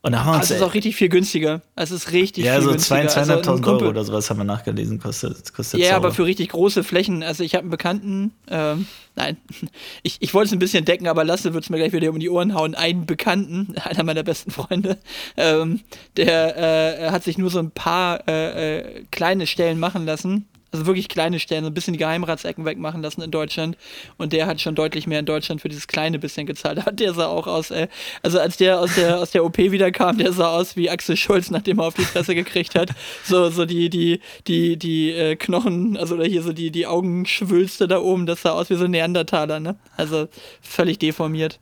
Und 0.05 0.11
da 0.11 0.19
haben 0.19 0.31
wir 0.31 0.33
uns, 0.33 0.41
also 0.41 0.55
es 0.55 0.59
ist 0.59 0.67
auch 0.67 0.73
richtig 0.73 0.97
viel 0.97 1.07
günstiger. 1.07 1.61
Es 1.77 1.89
ist 1.89 2.11
richtig 2.11 2.43
ja, 2.43 2.55
viel 2.55 2.63
so 2.63 2.69
günstiger. 2.71 3.03
Ja, 3.03 3.09
so 3.09 3.31
200.000 3.31 3.47
also 3.47 3.71
Euro 3.71 3.87
oder 3.87 4.03
sowas 4.03 4.29
haben 4.29 4.37
wir 4.37 4.43
nachgelesen, 4.43 4.99
kostet, 4.99 5.53
kostet 5.53 5.79
Ja, 5.79 5.95
aber 5.95 6.11
für 6.11 6.25
richtig 6.25 6.49
große 6.49 6.83
Flächen. 6.83 7.23
Also 7.23 7.41
ich 7.41 7.55
habe 7.55 7.61
einen 7.61 7.71
Bekannten, 7.71 8.33
ähm, 8.49 8.85
nein, 9.15 9.37
ich, 10.03 10.17
ich 10.19 10.33
wollte 10.33 10.47
es 10.47 10.51
ein 10.51 10.59
bisschen 10.59 10.83
decken, 10.83 11.07
aber 11.07 11.23
Lasse 11.23 11.53
wird 11.53 11.63
es 11.63 11.69
mir 11.69 11.77
gleich 11.77 11.93
wieder 11.93 12.09
um 12.09 12.19
die 12.19 12.29
Ohren 12.29 12.53
hauen. 12.53 12.75
Einen 12.75 13.05
Bekannten, 13.05 13.75
einer 13.83 14.03
meiner 14.03 14.23
besten 14.23 14.51
Freunde, 14.51 14.97
ähm, 15.37 15.79
der 16.17 16.57
äh, 16.57 17.11
hat 17.11 17.23
sich 17.23 17.37
nur 17.37 17.49
so 17.49 17.59
ein 17.59 17.71
paar 17.71 18.27
äh, 18.27 18.79
äh, 18.79 19.05
kleine 19.09 19.47
Stellen 19.47 19.79
machen 19.79 20.05
lassen 20.05 20.47
also 20.73 20.85
wirklich 20.85 21.07
kleine 21.07 21.39
Stellen, 21.39 21.63
so 21.63 21.69
ein 21.69 21.73
bisschen 21.73 21.93
die 21.93 21.99
Geheimratsecken 21.99 22.65
wegmachen 22.65 23.01
lassen 23.01 23.21
in 23.21 23.31
Deutschland. 23.31 23.77
Und 24.17 24.33
der 24.33 24.47
hat 24.47 24.59
schon 24.59 24.75
deutlich 24.75 25.07
mehr 25.07 25.19
in 25.19 25.25
Deutschland 25.25 25.61
für 25.61 25.69
dieses 25.69 25.87
kleine 25.87 26.19
bisschen 26.19 26.45
gezahlt. 26.45 26.83
Der 26.99 27.13
sah 27.13 27.27
auch 27.27 27.47
aus, 27.47 27.71
ey. 27.71 27.87
Also 28.21 28.39
als 28.39 28.57
der 28.57 28.79
aus 28.79 28.95
der, 28.95 29.19
aus 29.19 29.31
der 29.31 29.45
OP 29.45 29.57
wiederkam, 29.57 30.17
der 30.17 30.31
sah 30.31 30.49
aus 30.55 30.75
wie 30.75 30.89
Axel 30.89 31.17
Schulz, 31.17 31.51
nachdem 31.51 31.79
er 31.79 31.85
auf 31.85 31.93
die 31.93 32.03
Fresse 32.03 32.35
gekriegt 32.35 32.75
hat. 32.75 32.89
So, 33.23 33.49
so 33.49 33.65
die, 33.65 33.89
die, 33.89 34.19
die, 34.47 34.77
die 34.77 35.11
äh, 35.11 35.35
Knochen, 35.35 35.97
also 35.97 36.15
oder 36.15 36.25
hier 36.25 36.41
so 36.41 36.53
die, 36.53 36.71
die 36.71 36.87
Augenschwülste 36.87 37.87
da 37.87 37.99
oben, 37.99 38.25
das 38.25 38.41
sah 38.41 38.51
aus 38.51 38.69
wie 38.69 38.75
so 38.75 38.85
ein 38.85 38.91
Neandertaler, 38.91 39.59
ne? 39.59 39.75
Also 39.97 40.27
völlig 40.61 40.99
deformiert. 40.99 41.59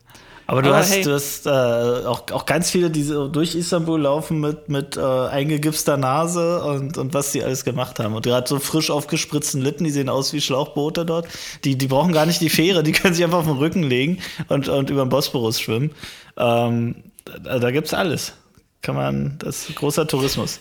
Aber 0.51 0.61
du 0.61 0.67
Aber 0.67 0.79
hast, 0.79 0.93
hey. 0.93 1.01
du 1.01 1.13
hast 1.13 1.45
äh, 1.45 1.49
auch, 1.49 2.29
auch 2.31 2.45
ganz 2.45 2.69
viele, 2.69 2.89
die 2.89 3.03
so 3.03 3.29
durch 3.29 3.55
Istanbul 3.55 4.01
laufen 4.01 4.41
mit, 4.41 4.67
mit 4.67 4.97
äh, 4.97 4.99
eingegipster 4.99 5.95
Nase 5.95 6.61
und, 6.61 6.97
und 6.97 7.13
was 7.13 7.31
die 7.31 7.41
alles 7.41 7.63
gemacht 7.63 7.99
haben. 7.99 8.15
Und 8.15 8.25
gerade 8.25 8.49
so 8.49 8.59
frisch 8.59 8.91
aufgespritzten 8.91 9.61
Lippen, 9.61 9.85
die 9.85 9.91
sehen 9.91 10.09
aus 10.09 10.33
wie 10.33 10.41
Schlauchboote 10.41 11.05
dort. 11.05 11.29
Die, 11.63 11.77
die 11.77 11.87
brauchen 11.87 12.11
gar 12.11 12.25
nicht 12.25 12.41
die 12.41 12.49
Fähre, 12.49 12.83
die 12.83 12.91
können 12.91 13.13
sich 13.13 13.23
einfach 13.23 13.37
auf 13.37 13.45
den 13.45 13.59
Rücken 13.59 13.83
legen 13.83 14.17
und, 14.49 14.67
und 14.67 14.89
über 14.89 15.05
den 15.05 15.09
Bosporus 15.09 15.61
schwimmen. 15.61 15.91
Ähm, 16.35 16.95
da, 17.23 17.59
da 17.59 17.71
gibt's 17.71 17.93
alles. 17.93 18.33
Kann 18.81 18.95
man, 18.95 19.37
das 19.39 19.69
ist 19.69 19.75
großer 19.77 20.05
Tourismus. 20.05 20.59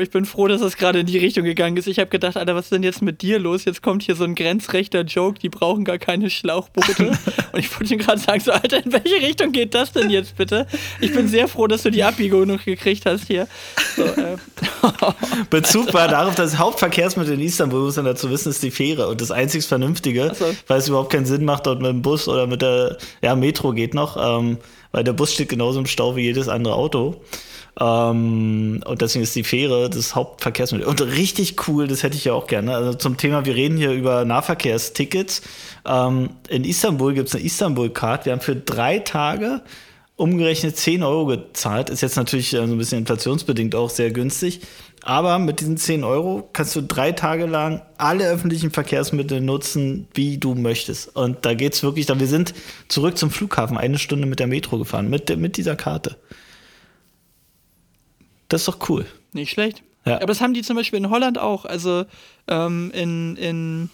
Ich 0.00 0.10
bin 0.10 0.24
froh, 0.24 0.48
dass 0.48 0.60
das 0.60 0.76
gerade 0.76 1.00
in 1.00 1.06
die 1.06 1.18
Richtung 1.18 1.44
gegangen 1.44 1.76
ist. 1.76 1.86
Ich 1.86 1.98
habe 1.98 2.10
gedacht, 2.10 2.36
Alter, 2.36 2.54
was 2.54 2.66
ist 2.66 2.72
denn 2.72 2.82
jetzt 2.82 3.02
mit 3.02 3.22
dir 3.22 3.38
los? 3.38 3.64
Jetzt 3.64 3.82
kommt 3.82 4.02
hier 4.02 4.16
so 4.16 4.24
ein 4.24 4.34
grenzrechter 4.34 5.02
Joke, 5.02 5.38
die 5.38 5.48
brauchen 5.48 5.84
gar 5.84 5.98
keine 5.98 6.30
Schlauchboote. 6.30 7.06
Und 7.52 7.58
ich 7.58 7.78
wollte 7.78 7.96
gerade 7.96 8.20
sagen, 8.20 8.40
so, 8.40 8.52
Alter, 8.52 8.84
in 8.84 8.92
welche 8.92 9.16
Richtung 9.16 9.52
geht 9.52 9.74
das 9.74 9.92
denn 9.92 10.10
jetzt 10.10 10.36
bitte? 10.36 10.66
Ich 11.00 11.12
bin 11.12 11.28
sehr 11.28 11.48
froh, 11.48 11.66
dass 11.66 11.82
du 11.82 11.90
die 11.90 12.02
Abbiegung 12.02 12.46
noch 12.46 12.64
gekriegt 12.64 13.06
hast 13.06 13.26
hier. 13.26 13.46
So, 13.96 14.04
äh. 14.04 14.36
Bezug 15.50 15.92
war 15.94 16.08
darauf, 16.08 16.34
dass 16.34 16.58
Hauptverkehrsmittel 16.58 17.34
in 17.34 17.40
Istanbul, 17.40 17.80
muss 17.80 17.96
man 17.96 18.04
dazu 18.04 18.30
wissen, 18.30 18.50
ist 18.50 18.62
die 18.62 18.70
Fähre. 18.70 19.08
Und 19.08 19.20
das 19.20 19.30
einzig 19.30 19.64
Vernünftige, 19.66 20.32
so. 20.34 20.46
weil 20.66 20.78
es 20.78 20.88
überhaupt 20.88 21.12
keinen 21.12 21.26
Sinn 21.26 21.44
macht, 21.44 21.66
dort 21.66 21.80
mit 21.80 21.90
dem 21.90 22.02
Bus 22.02 22.28
oder 22.28 22.46
mit 22.46 22.62
der, 22.62 22.98
ja, 23.22 23.34
Metro 23.34 23.72
geht 23.72 23.94
noch, 23.94 24.16
ähm, 24.16 24.58
weil 24.92 25.04
der 25.04 25.12
Bus 25.12 25.32
steht 25.32 25.48
genauso 25.48 25.78
im 25.78 25.86
Stau 25.86 26.16
wie 26.16 26.22
jedes 26.22 26.48
andere 26.48 26.74
Auto. 26.74 27.20
Ähm, 27.80 28.82
und 28.84 29.02
deswegen 29.02 29.22
ist 29.22 29.34
die 29.34 29.44
Fähre 29.44 29.90
das 29.90 30.14
Hauptverkehrsmittel. 30.14 30.86
Und 30.86 31.00
richtig 31.00 31.68
cool, 31.68 31.88
das 31.88 32.02
hätte 32.02 32.16
ich 32.16 32.24
ja 32.24 32.32
auch 32.32 32.46
gerne. 32.46 32.74
Also 32.74 32.94
zum 32.94 33.16
Thema, 33.16 33.44
wir 33.44 33.54
reden 33.54 33.76
hier 33.76 33.92
über 33.92 34.24
Nahverkehrstickets. 34.24 35.42
Ähm, 35.84 36.30
in 36.48 36.64
Istanbul 36.64 37.14
gibt 37.14 37.28
es 37.28 37.34
eine 37.34 37.44
Istanbul-Card. 37.44 38.26
Wir 38.26 38.32
haben 38.32 38.40
für 38.40 38.56
drei 38.56 39.00
Tage 39.00 39.62
umgerechnet 40.16 40.76
10 40.76 41.02
Euro 41.02 41.26
gezahlt. 41.26 41.90
Ist 41.90 42.00
jetzt 42.00 42.16
natürlich 42.16 42.54
äh, 42.54 42.58
so 42.58 42.72
ein 42.72 42.78
bisschen 42.78 42.98
inflationsbedingt 42.98 43.74
auch 43.74 43.90
sehr 43.90 44.12
günstig. 44.12 44.60
Aber 45.02 45.38
mit 45.38 45.60
diesen 45.60 45.76
10 45.76 46.04
Euro 46.04 46.48
kannst 46.52 46.74
du 46.76 46.80
drei 46.80 47.12
Tage 47.12 47.46
lang 47.46 47.82
alle 47.98 48.26
öffentlichen 48.26 48.70
Verkehrsmittel 48.70 49.40
nutzen, 49.40 50.08
wie 50.14 50.38
du 50.38 50.54
möchtest. 50.54 51.14
Und 51.14 51.44
da 51.44 51.54
geht 51.54 51.74
es 51.74 51.82
wirklich, 51.82 52.06
da 52.06 52.18
wir 52.18 52.28
sind 52.28 52.54
zurück 52.88 53.18
zum 53.18 53.30
Flughafen, 53.30 53.76
eine 53.76 53.98
Stunde 53.98 54.26
mit 54.26 54.38
der 54.40 54.46
Metro 54.46 54.78
gefahren, 54.78 55.10
mit, 55.10 55.36
mit 55.36 55.56
dieser 55.56 55.76
Karte. 55.76 56.16
Das 58.54 58.60
ist 58.60 58.68
doch 58.68 58.88
cool. 58.88 59.04
Nicht 59.32 59.50
schlecht. 59.50 59.82
Ja. 60.04 60.18
Aber 60.18 60.26
das 60.26 60.40
haben 60.40 60.54
die 60.54 60.62
zum 60.62 60.76
Beispiel 60.76 60.98
in 60.98 61.10
Holland 61.10 61.38
auch. 61.38 61.64
Also 61.64 62.04
ähm, 62.46 62.92
in, 62.94 63.34
in, 63.34 63.90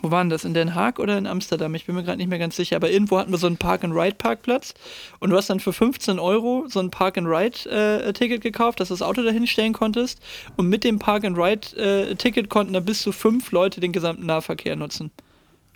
wo 0.00 0.12
waren 0.12 0.30
das? 0.30 0.44
In 0.44 0.54
Den 0.54 0.76
Haag 0.76 1.00
oder 1.00 1.18
in 1.18 1.26
Amsterdam? 1.26 1.74
Ich 1.74 1.86
bin 1.86 1.96
mir 1.96 2.04
gerade 2.04 2.18
nicht 2.18 2.28
mehr 2.28 2.38
ganz 2.38 2.54
sicher. 2.54 2.76
Aber 2.76 2.88
irgendwo 2.88 3.18
hatten 3.18 3.32
wir 3.32 3.38
so 3.38 3.48
einen 3.48 3.56
Park-and-Ride-Parkplatz 3.56 4.74
und 5.18 5.30
du 5.30 5.36
hast 5.36 5.50
dann 5.50 5.58
für 5.58 5.72
15 5.72 6.20
Euro 6.20 6.66
so 6.68 6.78
ein 6.78 6.92
Park-and-Ride-Ticket 6.92 8.38
äh, 8.38 8.38
gekauft, 8.38 8.78
dass 8.78 8.88
du 8.88 8.94
das 8.94 9.02
Auto 9.02 9.24
dahin 9.24 9.48
stellen 9.48 9.72
konntest. 9.72 10.20
Und 10.56 10.68
mit 10.68 10.84
dem 10.84 11.00
Park-and-Ride-Ticket 11.00 12.44
äh, 12.44 12.48
konnten 12.48 12.74
da 12.74 12.78
bis 12.78 13.02
zu 13.02 13.10
fünf 13.10 13.50
Leute 13.50 13.80
den 13.80 13.90
gesamten 13.90 14.24
Nahverkehr 14.24 14.76
nutzen. 14.76 15.10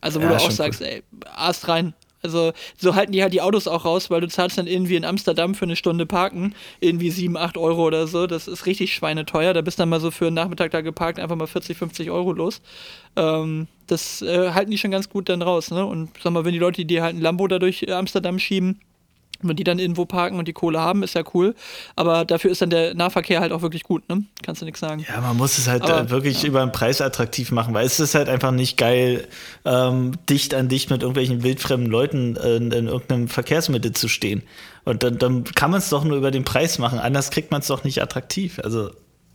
Also 0.01 0.21
wo 0.21 0.27
ja, 0.27 0.37
du 0.37 0.37
auch 0.37 0.53
sagst, 0.53 0.83
cool. 0.83 0.87
ey, 0.87 1.03
Ast 1.35 1.67
rein, 1.67 1.95
also 2.25 2.53
so 2.77 2.95
halten 2.95 3.13
die 3.13 3.23
halt 3.23 3.33
die 3.33 3.43
Autos 3.43 3.69
auch 3.69 3.85
raus, 3.85 4.11
weil 4.11 4.21
du 4.21 4.29
zahlst 4.29 4.59
dann 4.59 4.67
irgendwie 4.67 4.97
in 4.97 5.05
Amsterdam 5.05 5.55
für 5.55 5.67
eine 5.67 5.77
Stunde 5.77 6.07
parken, 6.07 6.55
irgendwie 6.81 7.11
7, 7.11 7.37
8 7.37 7.57
Euro 7.59 7.85
oder 7.85 8.07
so. 8.07 8.27
Das 8.27 8.49
ist 8.49 8.67
richtig 8.67 8.95
schweineteuer. 8.95 9.53
Da 9.53 9.61
bist 9.61 9.79
dann 9.79 9.89
mal 9.89 10.01
so 10.01 10.11
für 10.11 10.27
einen 10.27 10.35
Nachmittag 10.35 10.71
da 10.73 10.81
geparkt, 10.81 11.21
einfach 11.21 11.37
mal 11.37 11.47
40, 11.47 11.77
50 11.77 12.11
Euro 12.11 12.33
los. 12.33 12.63
Ähm, 13.17 13.69
das 13.87 14.23
äh, 14.23 14.53
halten 14.53 14.71
die 14.71 14.79
schon 14.79 14.91
ganz 14.91 15.09
gut 15.09 15.29
dann 15.29 15.43
raus. 15.43 15.71
Ne? 15.71 15.85
Und 15.85 16.11
sag 16.23 16.33
mal, 16.33 16.45
wenn 16.45 16.53
die 16.53 16.59
Leute, 16.59 16.79
die 16.79 16.87
dir 16.87 17.03
halt 17.03 17.15
ein 17.15 17.21
Lambo 17.21 17.47
da 17.47 17.59
durch 17.59 17.89
Amsterdam 17.93 18.39
schieben, 18.39 18.81
wenn 19.43 19.57
die 19.57 19.65
dann 19.65 19.79
irgendwo 19.79 20.05
parken 20.05 20.39
und 20.39 20.49
die 20.49 20.53
Kohle 20.53 20.81
haben, 20.81 21.03
ist 21.03 21.15
ja 21.15 21.23
cool. 21.35 21.55
Aber 21.97 22.25
dafür 22.25 22.51
ist 22.51 22.63
dann 22.63 22.71
der 22.71 22.95
Nahverkehr 22.95 23.41
halt 23.41 23.53
auch 23.53 23.63
wirklich 23.63 23.83
gut, 23.83 24.09
ne? 24.09 24.25
Kannst 24.43 24.63
du 24.63 24.67
nichts 24.67 24.81
sagen. 24.81 25.05
Ja, 25.09 25.21
man 25.21 25.37
muss 25.37 25.59
es 25.59 25.69
halt 25.69 25.83
Aber, 25.83 26.01
äh, 26.01 26.11
wirklich 26.11 26.43
ja. 26.43 26.49
über 26.49 26.61
den 26.61 26.73
Preis 26.73 27.01
attraktiv 27.01 27.53
machen, 27.53 27.75
weil 27.75 27.87
es 27.87 28.01
ist 28.01 28.15
halt 28.15 28.29
einfach 28.29 28.53
nicht 28.53 28.77
geil, 28.77 29.27
ähm, 29.65 30.13
dicht 30.29 30.55
an 30.55 30.69
dicht 30.69 30.91
mit 30.91 31.03
irgendwelchen 31.03 31.43
wildfremden 31.43 31.91
Leuten 31.91 32.37
äh, 32.37 32.57
in, 32.57 32.71
in, 32.71 32.87
irgendeinem 32.87 33.29
Verkehrsmittel 33.29 33.93
zu 33.93 34.09
stehen. 34.09 34.43
Und 34.85 35.03
dann, 35.03 35.19
dann 35.19 35.45
kann 35.45 35.71
man 35.71 35.79
es 35.79 35.89
doch 35.89 36.05
nur 36.05 36.17
über 36.17 36.31
den 36.31 36.45
Preis 36.45 36.79
machen. 36.79 36.99
Anders 36.99 37.31
kriegt 37.31 37.51
man 37.51 37.61
es 37.61 37.67
doch 37.67 37.85
nicht 37.85 38.03
attraktiv. 38.03 38.59
Also, 38.63 38.91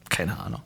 keine 0.09 0.39
Ahnung 0.39 0.61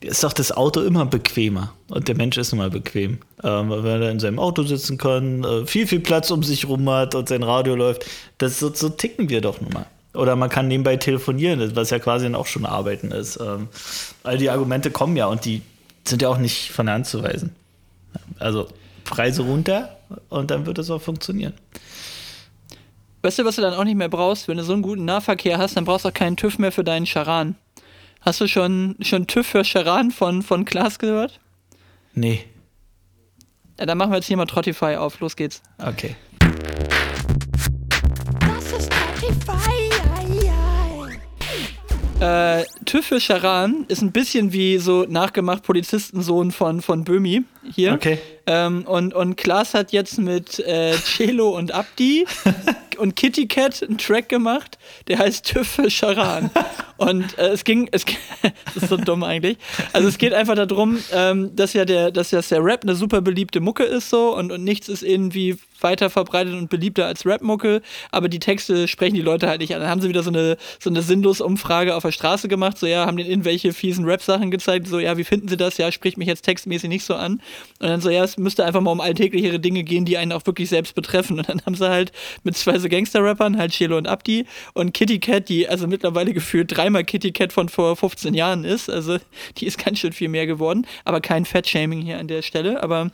ist 0.00 0.22
doch 0.24 0.32
das 0.32 0.52
Auto 0.52 0.80
immer 0.80 1.06
bequemer. 1.06 1.72
Und 1.88 2.08
der 2.08 2.16
Mensch 2.16 2.36
ist 2.36 2.52
nun 2.52 2.58
mal 2.58 2.70
bequem. 2.70 3.18
Ähm, 3.42 3.70
weil 3.70 4.02
er 4.02 4.10
in 4.10 4.20
seinem 4.20 4.38
Auto 4.38 4.62
sitzen 4.62 4.98
kann, 4.98 5.44
äh, 5.44 5.66
viel, 5.66 5.86
viel 5.86 6.00
Platz 6.00 6.30
um 6.30 6.42
sich 6.42 6.68
rum 6.68 6.88
hat 6.90 7.14
und 7.14 7.28
sein 7.28 7.42
Radio 7.42 7.74
läuft. 7.74 8.04
Das, 8.38 8.58
so, 8.58 8.72
so 8.72 8.88
ticken 8.88 9.28
wir 9.28 9.40
doch 9.40 9.60
nun 9.60 9.72
mal. 9.72 9.86
Oder 10.14 10.36
man 10.36 10.48
kann 10.48 10.68
nebenbei 10.68 10.96
telefonieren, 10.96 11.76
was 11.76 11.90
ja 11.90 11.98
quasi 11.98 12.24
dann 12.24 12.34
auch 12.34 12.46
schon 12.46 12.66
Arbeiten 12.66 13.10
ist. 13.10 13.38
Ähm, 13.40 13.68
all 14.24 14.38
die 14.38 14.50
Argumente 14.50 14.90
kommen 14.90 15.16
ja 15.16 15.26
und 15.26 15.44
die 15.44 15.62
sind 16.06 16.22
ja 16.22 16.28
auch 16.28 16.38
nicht 16.38 16.70
von 16.70 16.86
der 16.86 16.96
Hand 16.96 17.06
zu 17.06 17.22
weisen. 17.22 17.54
Also 18.38 18.68
Preise 19.04 19.42
runter 19.42 19.96
und 20.28 20.50
dann 20.50 20.66
wird 20.66 20.78
es 20.78 20.90
auch 20.90 21.00
funktionieren. 21.00 21.52
Weißt 23.22 23.38
du, 23.38 23.44
was 23.44 23.56
du 23.56 23.62
dann 23.62 23.74
auch 23.74 23.84
nicht 23.84 23.96
mehr 23.96 24.08
brauchst? 24.08 24.48
Wenn 24.48 24.58
du 24.58 24.64
so 24.64 24.72
einen 24.72 24.82
guten 24.82 25.04
Nahverkehr 25.04 25.58
hast, 25.58 25.76
dann 25.76 25.84
brauchst 25.84 26.04
du 26.04 26.10
auch 26.10 26.14
keinen 26.14 26.36
TÜV 26.36 26.58
mehr 26.58 26.72
für 26.72 26.84
deinen 26.84 27.04
Charan. 27.04 27.56
Hast 28.20 28.40
du 28.40 28.48
schon, 28.48 28.96
schon 29.00 29.26
TÜV 29.26 29.46
für 29.46 29.64
Charan 29.64 30.10
von, 30.10 30.42
von 30.42 30.64
Klaas 30.64 30.98
gehört? 30.98 31.40
Nee. 32.14 32.44
Ja, 33.78 33.86
dann 33.86 33.96
machen 33.96 34.10
wir 34.10 34.16
jetzt 34.16 34.26
hier 34.26 34.36
mal 34.36 34.46
Trottify 34.46 34.96
auf. 34.96 35.20
Los 35.20 35.36
geht's. 35.36 35.62
Okay. 35.78 36.16
Das 38.40 38.72
ist 38.72 38.92
Spotify. 38.92 39.88
Äh, 42.20 42.64
TÜV 42.84 43.06
für 43.06 43.20
Charan 43.20 43.84
ist 43.86 44.02
ein 44.02 44.10
bisschen 44.10 44.52
wie 44.52 44.78
so 44.78 45.04
nachgemacht 45.08 45.62
Polizistensohn 45.62 46.50
von, 46.50 46.82
von 46.82 47.04
Böhmi 47.04 47.44
hier. 47.72 47.92
Okay. 47.92 48.18
Ähm, 48.46 48.84
und, 48.86 49.14
und 49.14 49.36
Klaas 49.36 49.72
hat 49.72 49.92
jetzt 49.92 50.18
mit 50.18 50.58
äh, 50.58 50.94
Celo 50.96 51.56
und 51.56 51.72
Abdi 51.72 52.26
und 52.98 53.16
Kitty 53.16 53.46
Cat 53.46 53.82
einen 53.82 53.98
Track 53.98 54.28
gemacht, 54.28 54.78
der 55.08 55.18
heißt 55.18 55.46
TÜV 55.46 55.66
für 55.66 55.90
Charan. 55.90 56.50
Und 56.98 57.38
äh, 57.38 57.50
es 57.50 57.62
ging, 57.62 57.88
es 57.92 58.04
das 58.74 58.82
ist 58.82 58.88
so 58.88 58.96
dumm 58.96 59.22
eigentlich. 59.22 59.56
Also 59.92 60.08
es 60.08 60.18
geht 60.18 60.34
einfach 60.34 60.56
darum, 60.56 60.98
ähm, 61.12 61.54
dass 61.54 61.72
ja 61.72 61.84
der, 61.84 62.10
dass 62.10 62.32
ja 62.32 62.40
der 62.40 62.64
Rap 62.64 62.82
eine 62.82 62.96
super 62.96 63.20
beliebte 63.20 63.60
Mucke 63.60 63.84
ist 63.84 64.10
so 64.10 64.36
und, 64.36 64.50
und 64.50 64.64
nichts 64.64 64.88
ist 64.88 65.04
irgendwie 65.04 65.58
weiter 65.80 66.10
verbreitet 66.10 66.54
und 66.54 66.70
beliebter 66.70 67.06
als 67.06 67.24
Rap-Mucke, 67.24 67.82
aber 68.10 68.28
die 68.28 68.38
Texte 68.38 68.88
sprechen 68.88 69.14
die 69.14 69.22
Leute 69.22 69.48
halt 69.48 69.60
nicht 69.60 69.74
an. 69.74 69.80
Dann 69.80 69.90
haben 69.90 70.00
sie 70.00 70.08
wieder 70.08 70.22
so 70.22 70.30
eine, 70.30 70.56
so 70.80 70.90
eine 70.90 71.02
sinnlose 71.02 71.44
Umfrage 71.44 71.94
auf 71.94 72.02
der 72.02 72.12
Straße 72.12 72.48
gemacht, 72.48 72.78
so 72.78 72.86
ja, 72.86 73.06
haben 73.06 73.16
denen 73.16 73.30
irgendwelche 73.30 73.72
fiesen 73.72 74.04
Rap-Sachen 74.04 74.50
gezeigt, 74.50 74.88
so 74.88 74.98
ja, 74.98 75.16
wie 75.16 75.24
finden 75.24 75.48
sie 75.48 75.56
das? 75.56 75.78
Ja, 75.78 75.92
spricht 75.92 76.18
mich 76.18 76.28
jetzt 76.28 76.42
textmäßig 76.42 76.88
nicht 76.88 77.04
so 77.04 77.14
an. 77.14 77.40
Und 77.80 77.88
dann 77.88 78.00
so, 78.00 78.10
ja, 78.10 78.24
es 78.24 78.36
müsste 78.36 78.64
einfach 78.64 78.80
mal 78.80 78.90
um 78.90 79.00
alltäglichere 79.00 79.60
Dinge 79.60 79.84
gehen, 79.84 80.04
die 80.04 80.18
einen 80.18 80.32
auch 80.32 80.44
wirklich 80.46 80.68
selbst 80.68 80.94
betreffen. 80.94 81.38
Und 81.38 81.48
dann 81.48 81.62
haben 81.64 81.74
sie 81.74 81.88
halt 81.88 82.12
mit 82.42 82.56
zwei 82.56 82.78
so 82.78 82.87
Gangster-Rappern, 82.88 83.58
halt 83.58 83.72
Chelo 83.72 83.96
und 83.96 84.08
Abdi 84.08 84.46
und 84.74 84.94
Kitty 84.94 85.18
Cat, 85.18 85.48
die 85.48 85.68
also 85.68 85.86
mittlerweile 85.86 86.32
gefühlt 86.32 86.76
dreimal 86.76 87.04
Kitty 87.04 87.32
Cat 87.32 87.52
von 87.52 87.68
vor 87.68 87.96
15 87.96 88.34
Jahren 88.34 88.64
ist. 88.64 88.90
Also 88.90 89.18
die 89.56 89.66
ist 89.66 89.82
ganz 89.82 89.98
schön 89.98 90.12
viel 90.12 90.28
mehr 90.28 90.46
geworden, 90.46 90.86
aber 91.04 91.20
kein 91.20 91.44
Fat-Shaming 91.44 92.00
hier 92.00 92.18
an 92.18 92.28
der 92.28 92.42
Stelle, 92.42 92.82
aber 92.82 93.10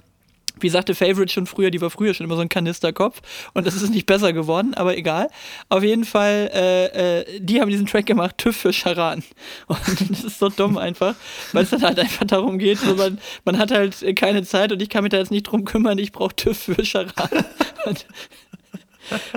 wie 0.60 0.68
sagte 0.68 0.94
Favorite 0.94 1.32
schon 1.32 1.46
früher, 1.46 1.70
die 1.70 1.80
war 1.80 1.90
früher 1.90 2.14
schon 2.14 2.26
immer 2.26 2.36
so 2.36 2.42
ein 2.42 2.48
Kanisterkopf 2.48 3.20
und 3.54 3.66
das 3.66 3.74
ist 3.74 3.90
nicht 3.90 4.06
besser 4.06 4.32
geworden, 4.32 4.74
aber 4.74 4.96
egal. 4.96 5.28
Auf 5.68 5.82
jeden 5.82 6.04
Fall, 6.04 6.50
äh, 6.54 7.20
äh, 7.20 7.40
die 7.40 7.60
haben 7.60 7.70
diesen 7.70 7.86
Track 7.86 8.06
gemacht, 8.06 8.38
TÜV 8.38 8.56
für 8.56 8.72
Charan. 8.72 9.24
Und 9.66 10.10
das 10.10 10.24
ist 10.24 10.38
so 10.38 10.48
dumm 10.48 10.78
einfach, 10.78 11.14
weil 11.52 11.64
es 11.64 11.70
dann 11.70 11.82
halt 11.82 11.98
einfach 11.98 12.26
darum 12.26 12.58
geht, 12.58 12.78
so 12.78 12.94
man, 12.94 13.18
man 13.44 13.58
hat 13.58 13.70
halt 13.70 14.04
keine 14.16 14.42
Zeit 14.44 14.72
und 14.72 14.80
ich 14.80 14.88
kann 14.88 15.02
mich 15.02 15.10
da 15.10 15.18
jetzt 15.18 15.30
nicht 15.30 15.44
drum 15.44 15.64
kümmern, 15.64 15.98
ich 15.98 16.12
brauche 16.12 16.36
TÜV 16.36 16.56
für 16.56 16.84
Charan. 16.84 17.30
Und 17.86 18.06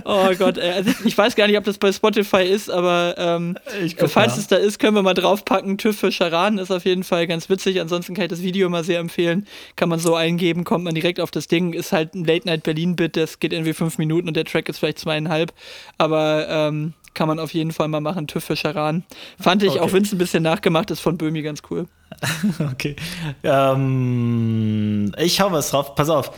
Oh 0.06 0.30
Gott, 0.38 0.58
ey. 0.58 0.72
Also 0.72 0.92
ich 1.06 1.18
weiß 1.18 1.36
gar 1.36 1.48
nicht, 1.48 1.58
ob 1.58 1.64
das 1.64 1.78
bei 1.78 1.92
Spotify 1.92 2.44
ist, 2.44 2.70
aber 2.70 3.16
ähm, 3.18 3.58
guck 3.98 4.10
falls 4.10 4.34
mal. 4.34 4.40
es 4.40 4.48
da 4.48 4.56
ist, 4.58 4.80
können 4.80 4.96
wir 4.96 5.02
mal 5.04 5.14
draufpacken. 5.14 5.78
TÜV 5.78 5.98
für 6.00 6.12
Charan 6.12 6.58
ist 6.58 6.72
auf 6.72 6.86
jeden 6.86 7.04
Fall 7.04 7.28
ganz 7.28 7.50
witzig. 7.50 7.80
Ansonsten 7.82 8.14
kann 8.14 8.26
ich 8.26 8.30
das 8.30 8.42
Video 8.42 8.70
mal 8.70 8.84
sehr 8.84 9.00
empfehlen. 9.00 9.48
Kann 9.76 9.90
man 9.90 10.00
so 10.00 10.16
eingeben, 10.16 10.64
kommt 10.64 10.84
man 10.84 10.96
direkt 10.96 11.20
auf 11.20 11.32
das 11.32 11.48
Ding. 11.48 11.74
Ist 11.74 11.92
halt 11.92 12.14
ein 12.16 12.24
Late-Night-Berlin-Bit, 12.26 13.18
das 13.18 13.40
geht 13.40 13.54
irgendwie 13.54 13.74
fünf 13.74 13.98
Minuten 13.98 14.28
und 14.28 14.36
der 14.36 14.46
Track 14.46 14.70
ist 14.70 14.80
vielleicht 14.80 15.00
zweieinhalb. 15.00 15.54
Aber 15.98 16.48
ähm, 16.50 16.94
kann 17.14 17.28
man 17.28 17.40
auf 17.40 17.52
jeden 17.54 17.72
Fall 17.72 17.88
mal 17.88 18.00
machen. 18.00 18.28
TÜV 18.28 18.44
für 18.44 18.56
Charan. 18.56 19.04
Fand 19.40 19.64
ich, 19.64 19.80
auch 19.80 19.86
Okay. 19.88 19.94
wenn 19.94 20.04
es 20.04 20.12
ein 20.12 20.18
bisschen 20.20 20.44
nachgemacht 20.44 20.92
ist, 20.92 21.00
von 21.00 21.18
Böhmi 21.18 21.42
ganz 21.42 21.62
cool. 21.72 21.88
Okay. 22.72 22.96
Ähm, 23.44 25.12
ich 25.18 25.42
hau 25.42 25.52
was 25.52 25.72
drauf. 25.72 25.96
Pass 25.96 26.10
auf. 26.10 26.32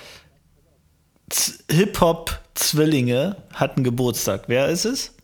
Hip-Hop-Zwillinge 1.70 3.38
hatten 3.54 3.84
Geburtstag. 3.84 4.44
Wer 4.48 4.68
ist 4.70 4.86
es? 4.86 5.16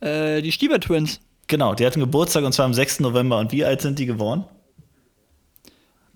Äh, 0.00 0.42
die 0.42 0.52
Stieber 0.52 0.80
Twins. 0.80 1.20
Genau, 1.46 1.74
die 1.74 1.84
hatten 1.84 2.00
Geburtstag 2.00 2.44
und 2.44 2.52
zwar 2.52 2.66
am 2.66 2.74
6. 2.74 3.00
November. 3.00 3.38
Und 3.38 3.52
wie 3.52 3.64
alt 3.64 3.80
sind 3.80 3.98
die 3.98 4.06
geworden? 4.06 4.44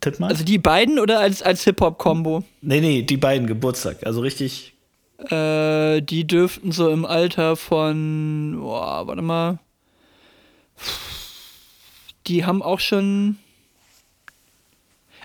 Tipp 0.01 0.21
mal. 0.21 0.29
Also 0.29 0.45
die 0.45 0.59
beiden 0.59 0.99
oder 0.99 1.21
als, 1.21 1.43
als 1.43 1.65
Hip-Hop-Kombo? 1.65 2.45
nee, 2.61 2.81
nee, 2.81 3.03
die 3.03 3.17
beiden 3.17 3.47
Geburtstag. 3.47 4.07
Also 4.07 4.21
richtig. 4.21 4.75
Äh, 5.31 6.03
die 6.03 6.27
dürften 6.27 6.73
so 6.73 6.91
im 6.91 7.05
Alter 7.05 7.57
von, 7.57 8.59
boah, 8.61 9.07
warte 9.07 9.23
mal. 9.23 9.59
Die 12.27 12.45
haben 12.45 12.63
auch 12.63 12.81
schon. 12.81 13.39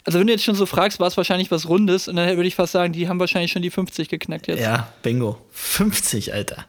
Also 0.06 0.20
wenn 0.20 0.28
du 0.28 0.34
jetzt 0.34 0.43
schon 0.43 0.56
so 0.56 0.66
fragst, 0.66 1.00
war 1.00 1.08
es 1.08 1.18
wahrscheinlich 1.18 1.52
was 1.52 1.68
Rundes 1.68 2.08
und 2.08 2.16
dann 2.16 2.36
würde 2.36 2.47
ich 2.47 2.56
fast 2.56 2.72
sagen, 2.72 2.93
die 2.93 3.08
haben 3.10 3.20
wahrscheinlich 3.20 3.52
schon 3.52 3.62
die 3.62 3.70
50 3.70 4.10
geknackt 4.10 4.47
jetzt. 4.47 4.62
Ja, 4.62 4.91
bingo. 5.04 5.38
50, 5.52 6.34
Alter. 6.34 6.66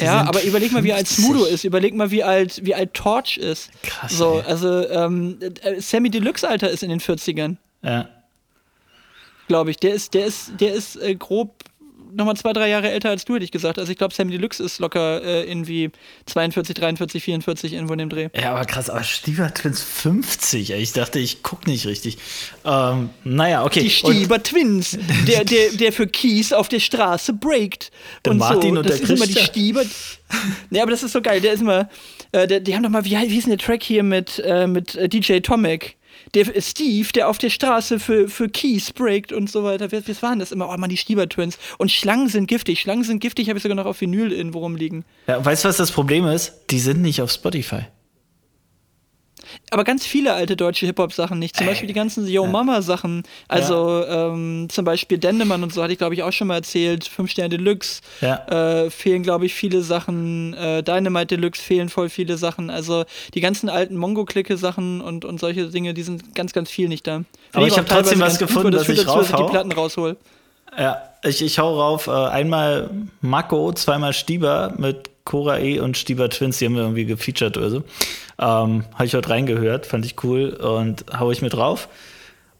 Die 0.00 0.06
Ja, 0.06 0.22
aber 0.26 0.42
überleg 0.44 0.72
mal, 0.72 0.82
wie 0.82 0.92
alt 0.94 1.06
50. 1.06 1.24
Smudo 1.24 1.44
ist, 1.44 1.64
überleg 1.64 1.94
mal, 1.94 2.10
wie 2.10 2.24
alt, 2.24 2.60
wie 2.64 2.74
alt 2.74 2.94
Torch 2.94 3.36
ist. 3.36 3.70
Krass, 3.82 4.16
So, 4.16 4.38
ey. 4.38 4.42
also 4.50 4.88
ähm, 4.88 5.38
äh, 5.62 5.80
Sammy 5.80 6.08
Deluxe 6.10 6.48
Alter 6.48 6.70
ist 6.70 6.82
in 6.82 6.88
den 6.88 7.00
40ern, 7.00 7.56
Ja. 7.82 8.08
glaube 9.48 9.70
ich. 9.70 9.76
Der 9.76 9.92
ist, 9.94 10.14
der 10.14 10.24
ist, 10.26 10.52
der 10.60 10.72
ist 10.74 10.96
äh, 10.96 11.14
grob 11.14 11.59
nochmal 12.12 12.36
zwei, 12.36 12.52
drei 12.52 12.68
Jahre 12.68 12.90
älter 12.90 13.10
als 13.10 13.24
du, 13.24 13.34
hätte 13.34 13.44
ich 13.44 13.50
gesagt. 13.50 13.78
Also 13.78 13.90
ich 13.92 13.98
glaube, 13.98 14.14
Sammy 14.14 14.32
Deluxe 14.32 14.62
ist 14.62 14.78
locker 14.78 15.22
äh, 15.22 15.48
irgendwie 15.48 15.90
42, 16.26 16.74
43, 16.74 17.22
44 17.22 17.72
irgendwo 17.72 17.92
in 17.94 17.98
dem 18.00 18.08
Dreh. 18.08 18.28
Ja, 18.34 18.52
aber 18.52 18.64
krass, 18.64 18.90
aber 18.90 19.02
Stieber 19.02 19.52
Twins 19.52 19.82
50. 19.82 20.70
ey. 20.72 20.80
Ich 20.80 20.92
dachte, 20.92 21.18
ich 21.18 21.42
guck 21.42 21.66
nicht 21.66 21.86
richtig. 21.86 22.18
Ähm, 22.64 23.10
naja, 23.24 23.64
okay. 23.64 23.80
Die 23.80 24.04
Und- 24.04 24.14
Stieber 24.14 24.42
Twins, 24.42 24.98
der, 25.26 25.44
der, 25.44 25.70
der 25.72 25.92
für 25.92 26.06
Kies 26.06 26.52
auf 26.52 26.68
der 26.68 26.80
Straße 26.80 27.32
breakt. 27.32 27.90
Der 28.24 28.32
und 28.32 28.38
Martin 28.38 28.74
so. 28.74 28.80
und 28.80 28.88
das 28.88 29.00
der 29.00 29.10
ist 29.10 29.10
immer 29.10 29.26
die. 29.26 29.38
Stieber. 29.44 29.82
Ja, 30.70 30.82
aber 30.82 30.92
das 30.92 31.02
ist 31.02 31.12
so 31.12 31.20
geil. 31.22 31.40
Der 31.40 31.52
ist 31.54 31.60
immer. 31.60 31.88
Äh, 32.32 32.46
der, 32.46 32.60
die 32.60 32.74
haben 32.74 32.82
doch 32.82 32.90
mal, 32.90 33.04
wie, 33.04 33.10
wie 33.10 33.26
hieß 33.28 33.44
denn 33.44 33.56
der 33.56 33.66
Track 33.66 33.82
hier 33.82 34.02
mit, 34.02 34.38
äh, 34.44 34.66
mit 34.66 34.94
äh, 34.94 35.08
DJ 35.08 35.38
Tomek? 35.40 35.96
Der 36.34 36.46
Steve, 36.60 37.08
der 37.12 37.28
auf 37.28 37.38
der 37.38 37.50
Straße 37.50 37.98
für, 37.98 38.28
für 38.28 38.48
Keys 38.48 38.92
breakt 38.92 39.32
und 39.32 39.50
so 39.50 39.64
weiter. 39.64 39.90
Wie, 39.90 40.06
wie 40.06 40.22
waren 40.22 40.38
das 40.38 40.52
immer? 40.52 40.70
Oh 40.72 40.76
man, 40.76 40.90
die 40.90 40.96
Stieber 40.96 41.28
Twins. 41.28 41.58
Und 41.78 41.90
Schlangen 41.90 42.28
sind 42.28 42.46
giftig. 42.46 42.80
Schlangen 42.80 43.04
sind 43.04 43.20
giftig, 43.20 43.48
habe 43.48 43.58
ich 43.58 43.62
sogar 43.62 43.76
noch 43.76 43.86
auf 43.86 44.00
Vinyl 44.00 44.32
irgendwo 44.32 44.60
rumliegen. 44.60 45.04
Ja, 45.26 45.44
weißt 45.44 45.64
du, 45.64 45.68
was 45.68 45.76
das 45.76 45.90
Problem 45.90 46.26
ist? 46.26 46.52
Die 46.70 46.78
sind 46.78 47.02
nicht 47.02 47.20
auf 47.20 47.30
Spotify. 47.30 47.86
Aber 49.70 49.84
ganz 49.84 50.04
viele 50.06 50.32
alte 50.32 50.56
deutsche 50.56 50.86
Hip-Hop-Sachen 50.86 51.38
nicht. 51.38 51.56
Zum 51.56 51.66
Beispiel 51.66 51.86
die 51.86 51.94
ganzen 51.94 52.26
Yo 52.26 52.46
Mama-Sachen. 52.46 53.22
Also 53.48 54.04
ähm, 54.06 54.68
zum 54.70 54.84
Beispiel 54.84 55.18
Dendemann 55.18 55.62
und 55.62 55.72
so 55.72 55.82
hatte 55.82 55.92
ich, 55.92 55.98
glaube 55.98 56.14
ich, 56.14 56.22
auch 56.22 56.32
schon 56.32 56.48
mal 56.48 56.56
erzählt. 56.56 57.04
Fünf 57.04 57.30
Sterne 57.30 57.50
Deluxe. 57.50 58.00
Ja. 58.20 58.84
Äh, 58.84 58.90
fehlen, 58.90 59.22
glaube 59.22 59.46
ich, 59.46 59.54
viele 59.54 59.82
Sachen. 59.82 60.54
Äh, 60.54 60.82
Dynamite 60.82 61.36
Deluxe 61.36 61.62
fehlen 61.62 61.88
voll 61.88 62.08
viele 62.08 62.36
Sachen. 62.36 62.70
Also 62.70 63.04
die 63.34 63.40
ganzen 63.40 63.68
alten 63.68 63.96
Mongo-Clique-Sachen 63.96 65.00
und, 65.00 65.24
und 65.24 65.40
solche 65.40 65.68
Dinge, 65.68 65.94
die 65.94 66.02
sind 66.02 66.34
ganz, 66.34 66.52
ganz 66.52 66.70
viel 66.70 66.88
nicht 66.88 67.06
da. 67.06 67.16
Finde 67.16 67.26
Aber 67.52 67.66
ich 67.66 67.72
auch 67.74 67.78
hab 67.78 67.88
trotzdem 67.88 68.20
was 68.20 68.38
gefunden, 68.38 68.64
weil 68.64 68.70
das 68.72 68.80
das 68.80 68.86
führt 68.86 68.98
ich 68.98 69.04
dazu, 69.04 69.18
dass 69.18 69.30
ich 69.30 69.36
die. 69.36 69.50
Platten 69.50 69.72
raushol. 69.72 70.16
Ja, 70.78 71.02
ich, 71.24 71.42
ich 71.42 71.58
hau 71.58 71.78
rauf. 71.78 72.06
Äh, 72.06 72.10
einmal 72.10 72.90
Mako, 73.20 73.72
zweimal 73.72 74.12
Stieber 74.12 74.72
mit 74.76 75.10
Cora 75.24 75.58
E 75.58 75.80
und 75.80 75.96
Stieber 75.96 76.28
Twins. 76.30 76.58
Die 76.58 76.66
haben 76.66 76.74
wir 76.74 76.82
irgendwie 76.82 77.04
gefeatured 77.04 77.56
oder 77.56 77.70
so. 77.70 77.82
Ähm, 78.40 78.84
Habe 78.94 79.04
ich 79.04 79.14
heute 79.14 79.28
reingehört, 79.28 79.86
fand 79.86 80.06
ich 80.06 80.22
cool 80.24 80.50
und 80.54 81.04
hau 81.18 81.30
ich 81.30 81.42
mit 81.42 81.52
drauf. 81.52 81.88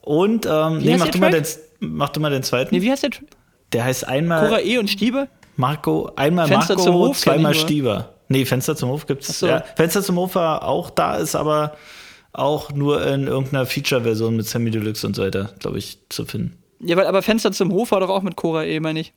Und, 0.03 0.47
ähm, 0.47 0.79
nee, 0.79 0.97
mach 0.97 1.09
du, 1.09 1.19
mal 1.19 1.31
den, 1.31 1.45
mach 1.81 2.11
du 2.11 2.21
mal 2.21 2.31
den 2.31 2.43
zweiten. 2.43 2.75
Nee, 2.75 2.83
wie 2.83 2.91
heißt 2.91 3.03
der? 3.03 3.11
Der 3.73 3.85
heißt 3.85 4.07
einmal 4.07 4.47
Cora 4.47 4.61
E 4.61 4.79
und 4.79 4.89
Stieber? 4.89 5.29
Marco, 5.57 6.13
einmal 6.17 6.49
Fenster 6.49 6.75
Marco, 6.75 6.85
zum 6.85 6.95
Hof 6.95 7.19
zweimal. 7.19 7.55
Stieber. 7.55 8.15
Nee, 8.29 8.45
Fenster 8.45 8.77
zum 8.77 8.91
Hof 8.91 9.07
gibt's. 9.07 9.39
So. 9.41 9.47
Ja, 9.47 9.65
Fenster 9.77 10.03
zum 10.03 10.17
Hof 10.17 10.35
war 10.35 10.65
auch 10.65 10.91
da, 10.91 11.17
ist 11.17 11.35
aber 11.35 11.77
auch 12.33 12.73
nur 12.73 13.05
in 13.07 13.27
irgendeiner 13.27 13.67
Feature-Version 13.67 14.37
mit 14.37 14.47
Sammy 14.47 14.71
Deluxe 14.71 15.07
und 15.07 15.17
so 15.17 15.23
weiter, 15.23 15.51
glaube 15.59 15.79
ich, 15.79 15.99
zu 16.11 16.25
finden. 16.25 16.57
Ja, 16.81 16.97
weil, 16.97 17.07
aber 17.07 17.23
Fenster 17.23 17.53
zum 17.53 17.73
Hof 17.73 17.91
war 17.91 18.01
doch 18.01 18.09
auch 18.09 18.23
mit 18.23 18.37
Cora 18.37 18.65
E, 18.65 18.81
meine 18.81 19.01
ich. 19.01 19.13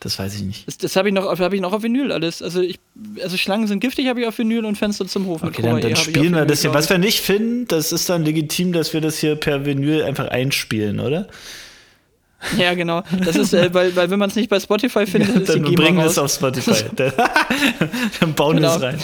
Das 0.00 0.16
weiß 0.18 0.36
ich 0.36 0.42
nicht. 0.42 0.66
Das, 0.68 0.78
das 0.78 0.94
habe 0.94 1.08
ich, 1.08 1.14
noch 1.14 1.24
auf- 1.24 1.40
hab 1.40 1.52
ich 1.52 1.60
noch 1.60 1.72
auf 1.72 1.82
Vinyl 1.82 2.12
alles. 2.12 2.40
Also, 2.40 2.60
ich, 2.60 2.78
also 3.20 3.36
Schlangen 3.36 3.66
sind 3.66 3.80
giftig, 3.80 4.06
habe 4.06 4.20
ich 4.20 4.26
auf 4.28 4.38
Vinyl 4.38 4.64
und 4.64 4.76
Fenster 4.78 5.06
zum 5.08 5.26
Hof 5.26 5.42
Okay, 5.42 5.60
dann, 5.60 5.80
dann 5.80 5.96
spielen 5.96 6.34
wir 6.34 6.44
das 6.46 6.60
hier. 6.62 6.72
Was 6.72 6.88
wir 6.88 6.98
nicht 6.98 7.20
finden, 7.20 7.66
das 7.66 7.90
ist 7.90 8.08
dann 8.08 8.24
legitim, 8.24 8.72
dass 8.72 8.92
wir 8.94 9.00
das 9.00 9.18
hier 9.18 9.34
per 9.34 9.66
Vinyl 9.66 10.04
einfach 10.04 10.28
einspielen, 10.28 11.00
oder? 11.00 11.26
Ja, 12.56 12.74
genau. 12.74 13.02
Das 13.24 13.34
ist, 13.34 13.52
äh, 13.52 13.74
weil, 13.74 13.96
weil 13.96 14.10
wenn 14.10 14.18
man 14.18 14.30
es 14.30 14.36
nicht 14.36 14.48
bei 14.48 14.60
Spotify 14.60 15.06
findet, 15.06 15.34
dann 15.34 15.42
ist 15.42 15.48
Dann 15.48 15.64
die 15.64 15.70
GEMA 15.74 15.82
bringen 15.82 15.98
wir 15.98 16.06
es 16.06 16.18
auf 16.18 16.30
Spotify. 16.32 16.84
dann 18.20 18.34
bauen 18.34 18.60
wir 18.60 18.68
es 18.68 18.74
Genau. 18.74 18.86
rein. 18.86 18.98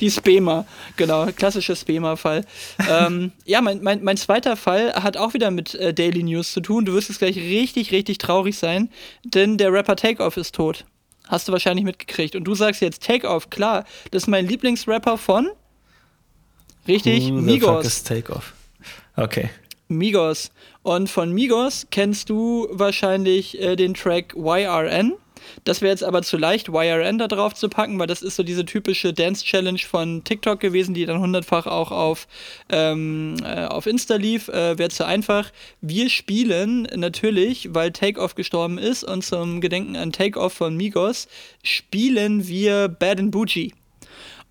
Die 0.00 0.10
Spema, 0.10 0.64
genau, 0.96 1.26
klassischer 1.26 1.74
Spema-Fall. 1.74 2.44
ähm, 2.88 3.32
ja, 3.44 3.60
mein, 3.60 3.82
mein, 3.82 4.04
mein 4.04 4.16
zweiter 4.16 4.56
Fall 4.56 4.92
hat 4.94 5.16
auch 5.16 5.34
wieder 5.34 5.50
mit 5.50 5.74
äh, 5.74 5.92
Daily 5.92 6.22
News 6.22 6.52
zu 6.52 6.60
tun. 6.60 6.84
Du 6.84 6.92
wirst 6.94 7.08
jetzt 7.08 7.18
gleich 7.18 7.36
richtig, 7.36 7.90
richtig 7.90 8.18
traurig 8.18 8.56
sein, 8.56 8.90
denn 9.24 9.58
der 9.58 9.72
Rapper 9.72 9.96
Takeoff 9.96 10.36
ist 10.36 10.54
tot. 10.54 10.84
Hast 11.26 11.48
du 11.48 11.52
wahrscheinlich 11.52 11.84
mitgekriegt. 11.84 12.36
Und 12.36 12.44
du 12.44 12.54
sagst 12.54 12.80
jetzt 12.80 13.02
Takeoff, 13.02 13.50
klar, 13.50 13.84
das 14.12 14.22
ist 14.22 14.26
mein 14.28 14.46
Lieblingsrapper 14.46 15.18
von. 15.18 15.48
Richtig, 16.86 17.24
Who 17.24 17.26
the 17.26 17.32
fuck 17.34 17.44
Migos. 17.44 17.86
is 17.86 18.02
Takeoff? 18.04 18.54
Okay. 19.16 19.50
Migos. 19.88 20.50
Und 20.82 21.10
von 21.10 21.32
Migos 21.32 21.86
kennst 21.90 22.30
du 22.30 22.68
wahrscheinlich 22.70 23.60
äh, 23.60 23.76
den 23.76 23.94
Track 23.94 24.34
YRN. 24.36 25.14
Das 25.64 25.80
wäre 25.80 25.90
jetzt 25.90 26.04
aber 26.04 26.22
zu 26.22 26.36
leicht, 26.36 26.68
YRN 26.68 27.18
da 27.18 27.28
drauf 27.28 27.54
zu 27.54 27.68
packen, 27.68 27.98
weil 27.98 28.06
das 28.06 28.22
ist 28.22 28.36
so 28.36 28.42
diese 28.42 28.64
typische 28.64 29.12
Dance-Challenge 29.12 29.78
von 29.78 30.24
TikTok 30.24 30.60
gewesen, 30.60 30.94
die 30.94 31.06
dann 31.06 31.20
hundertfach 31.20 31.66
auch 31.66 31.90
auf, 31.90 32.26
ähm, 32.70 33.36
äh, 33.44 33.64
auf 33.64 33.86
Insta 33.86 34.16
lief. 34.16 34.48
Äh, 34.48 34.78
wäre 34.78 34.90
zu 34.90 35.06
einfach. 35.06 35.50
Wir 35.80 36.10
spielen 36.10 36.88
natürlich, 36.94 37.74
weil 37.74 37.92
Takeoff 37.92 38.34
gestorben 38.34 38.78
ist 38.78 39.04
und 39.04 39.24
zum 39.24 39.60
Gedenken 39.60 39.96
an 39.96 40.12
Takeoff 40.12 40.52
von 40.54 40.76
Migos, 40.76 41.28
spielen 41.62 42.46
wir 42.46 42.88
Bad 42.88 43.20
and 43.20 43.30
Bougie. 43.30 43.74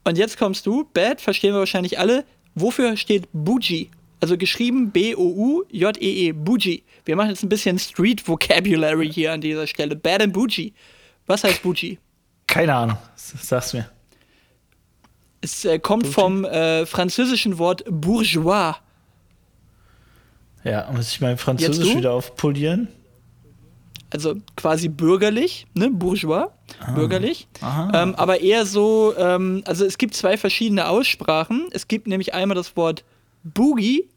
Und 0.03 0.17
jetzt 0.17 0.37
kommst 0.37 0.65
du, 0.65 0.89
Bad 0.93 1.19
verstehen 1.19 1.53
wir 1.53 1.59
wahrscheinlich 1.59 1.99
alle. 1.99 2.23
Wofür 2.55 2.97
steht 2.97 3.27
Bougie? 3.33 3.89
Also 4.19 4.37
geschrieben 4.37 4.91
B-O-U-J-E-E, 4.91 6.31
-E, 6.31 6.33
Bougie. 6.33 6.83
Wir 7.05 7.15
machen 7.15 7.29
jetzt 7.29 7.43
ein 7.43 7.49
bisschen 7.49 7.77
Street 7.77 8.27
Vocabulary 8.27 9.11
hier 9.11 9.33
an 9.33 9.41
dieser 9.41 9.67
Stelle. 9.67 9.95
Bad 9.95 10.23
and 10.23 10.33
Bougie. 10.33 10.73
Was 11.27 11.43
heißt 11.43 11.61
Bougie? 11.61 11.99
Keine 12.47 12.73
Ahnung, 12.73 12.97
sag's 13.15 13.73
mir. 13.73 13.89
Es 15.41 15.65
äh, 15.65 15.77
kommt 15.77 16.03
Bougie? 16.03 16.13
vom 16.13 16.45
äh, 16.45 16.85
französischen 16.85 17.59
Wort 17.59 17.83
bourgeois. 17.87 18.75
Ja, 20.63 20.89
muss 20.91 21.11
ich 21.11 21.21
mein 21.21 21.37
Französisch 21.37 21.95
wieder 21.95 22.13
aufpolieren? 22.13 22.87
Also 24.09 24.35
quasi 24.55 24.87
bürgerlich, 24.87 25.67
ne? 25.73 25.89
Bourgeois, 25.91 26.47
bürgerlich. 26.95 27.47
Aha. 27.61 28.03
Ähm, 28.03 28.15
aber 28.15 28.39
eher 28.39 28.65
so, 28.65 29.13
ähm, 29.17 29.63
also 29.65 29.85
es 29.85 29.97
gibt 29.97 30.15
zwei 30.15 30.37
verschiedene 30.37 30.87
Aussprachen. 30.87 31.67
Es 31.71 31.87
gibt 31.87 32.07
nämlich 32.07 32.33
einmal 32.33 32.55
das 32.55 32.75
Wort 32.77 33.03
Boogie 33.53 34.07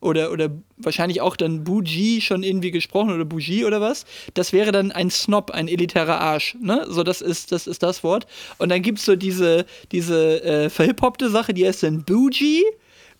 oder, 0.00 0.32
oder 0.32 0.50
wahrscheinlich 0.78 1.20
auch 1.20 1.36
dann 1.36 1.64
Bougie 1.64 2.20
schon 2.20 2.42
irgendwie 2.42 2.70
gesprochen 2.70 3.14
oder 3.14 3.24
Bougie 3.24 3.64
oder 3.64 3.80
was. 3.80 4.04
Das 4.34 4.52
wäre 4.52 4.72
dann 4.72 4.92
ein 4.92 5.10
Snob, 5.10 5.50
ein 5.50 5.68
elitärer 5.68 6.20
Arsch. 6.20 6.56
Ne? 6.60 6.86
So, 6.88 7.02
das 7.02 7.20
ist, 7.20 7.52
das 7.52 7.66
ist 7.66 7.82
das 7.82 8.02
Wort. 8.02 8.26
Und 8.58 8.70
dann 8.70 8.82
gibt 8.82 8.98
es 8.98 9.04
so 9.04 9.16
diese, 9.16 9.66
diese 9.92 10.42
äh, 10.42 10.70
verhip-hoppte 10.70 11.30
Sache, 11.30 11.54
die 11.54 11.66
heißt 11.66 11.82
dann 11.82 12.04
Bougie. 12.04 12.64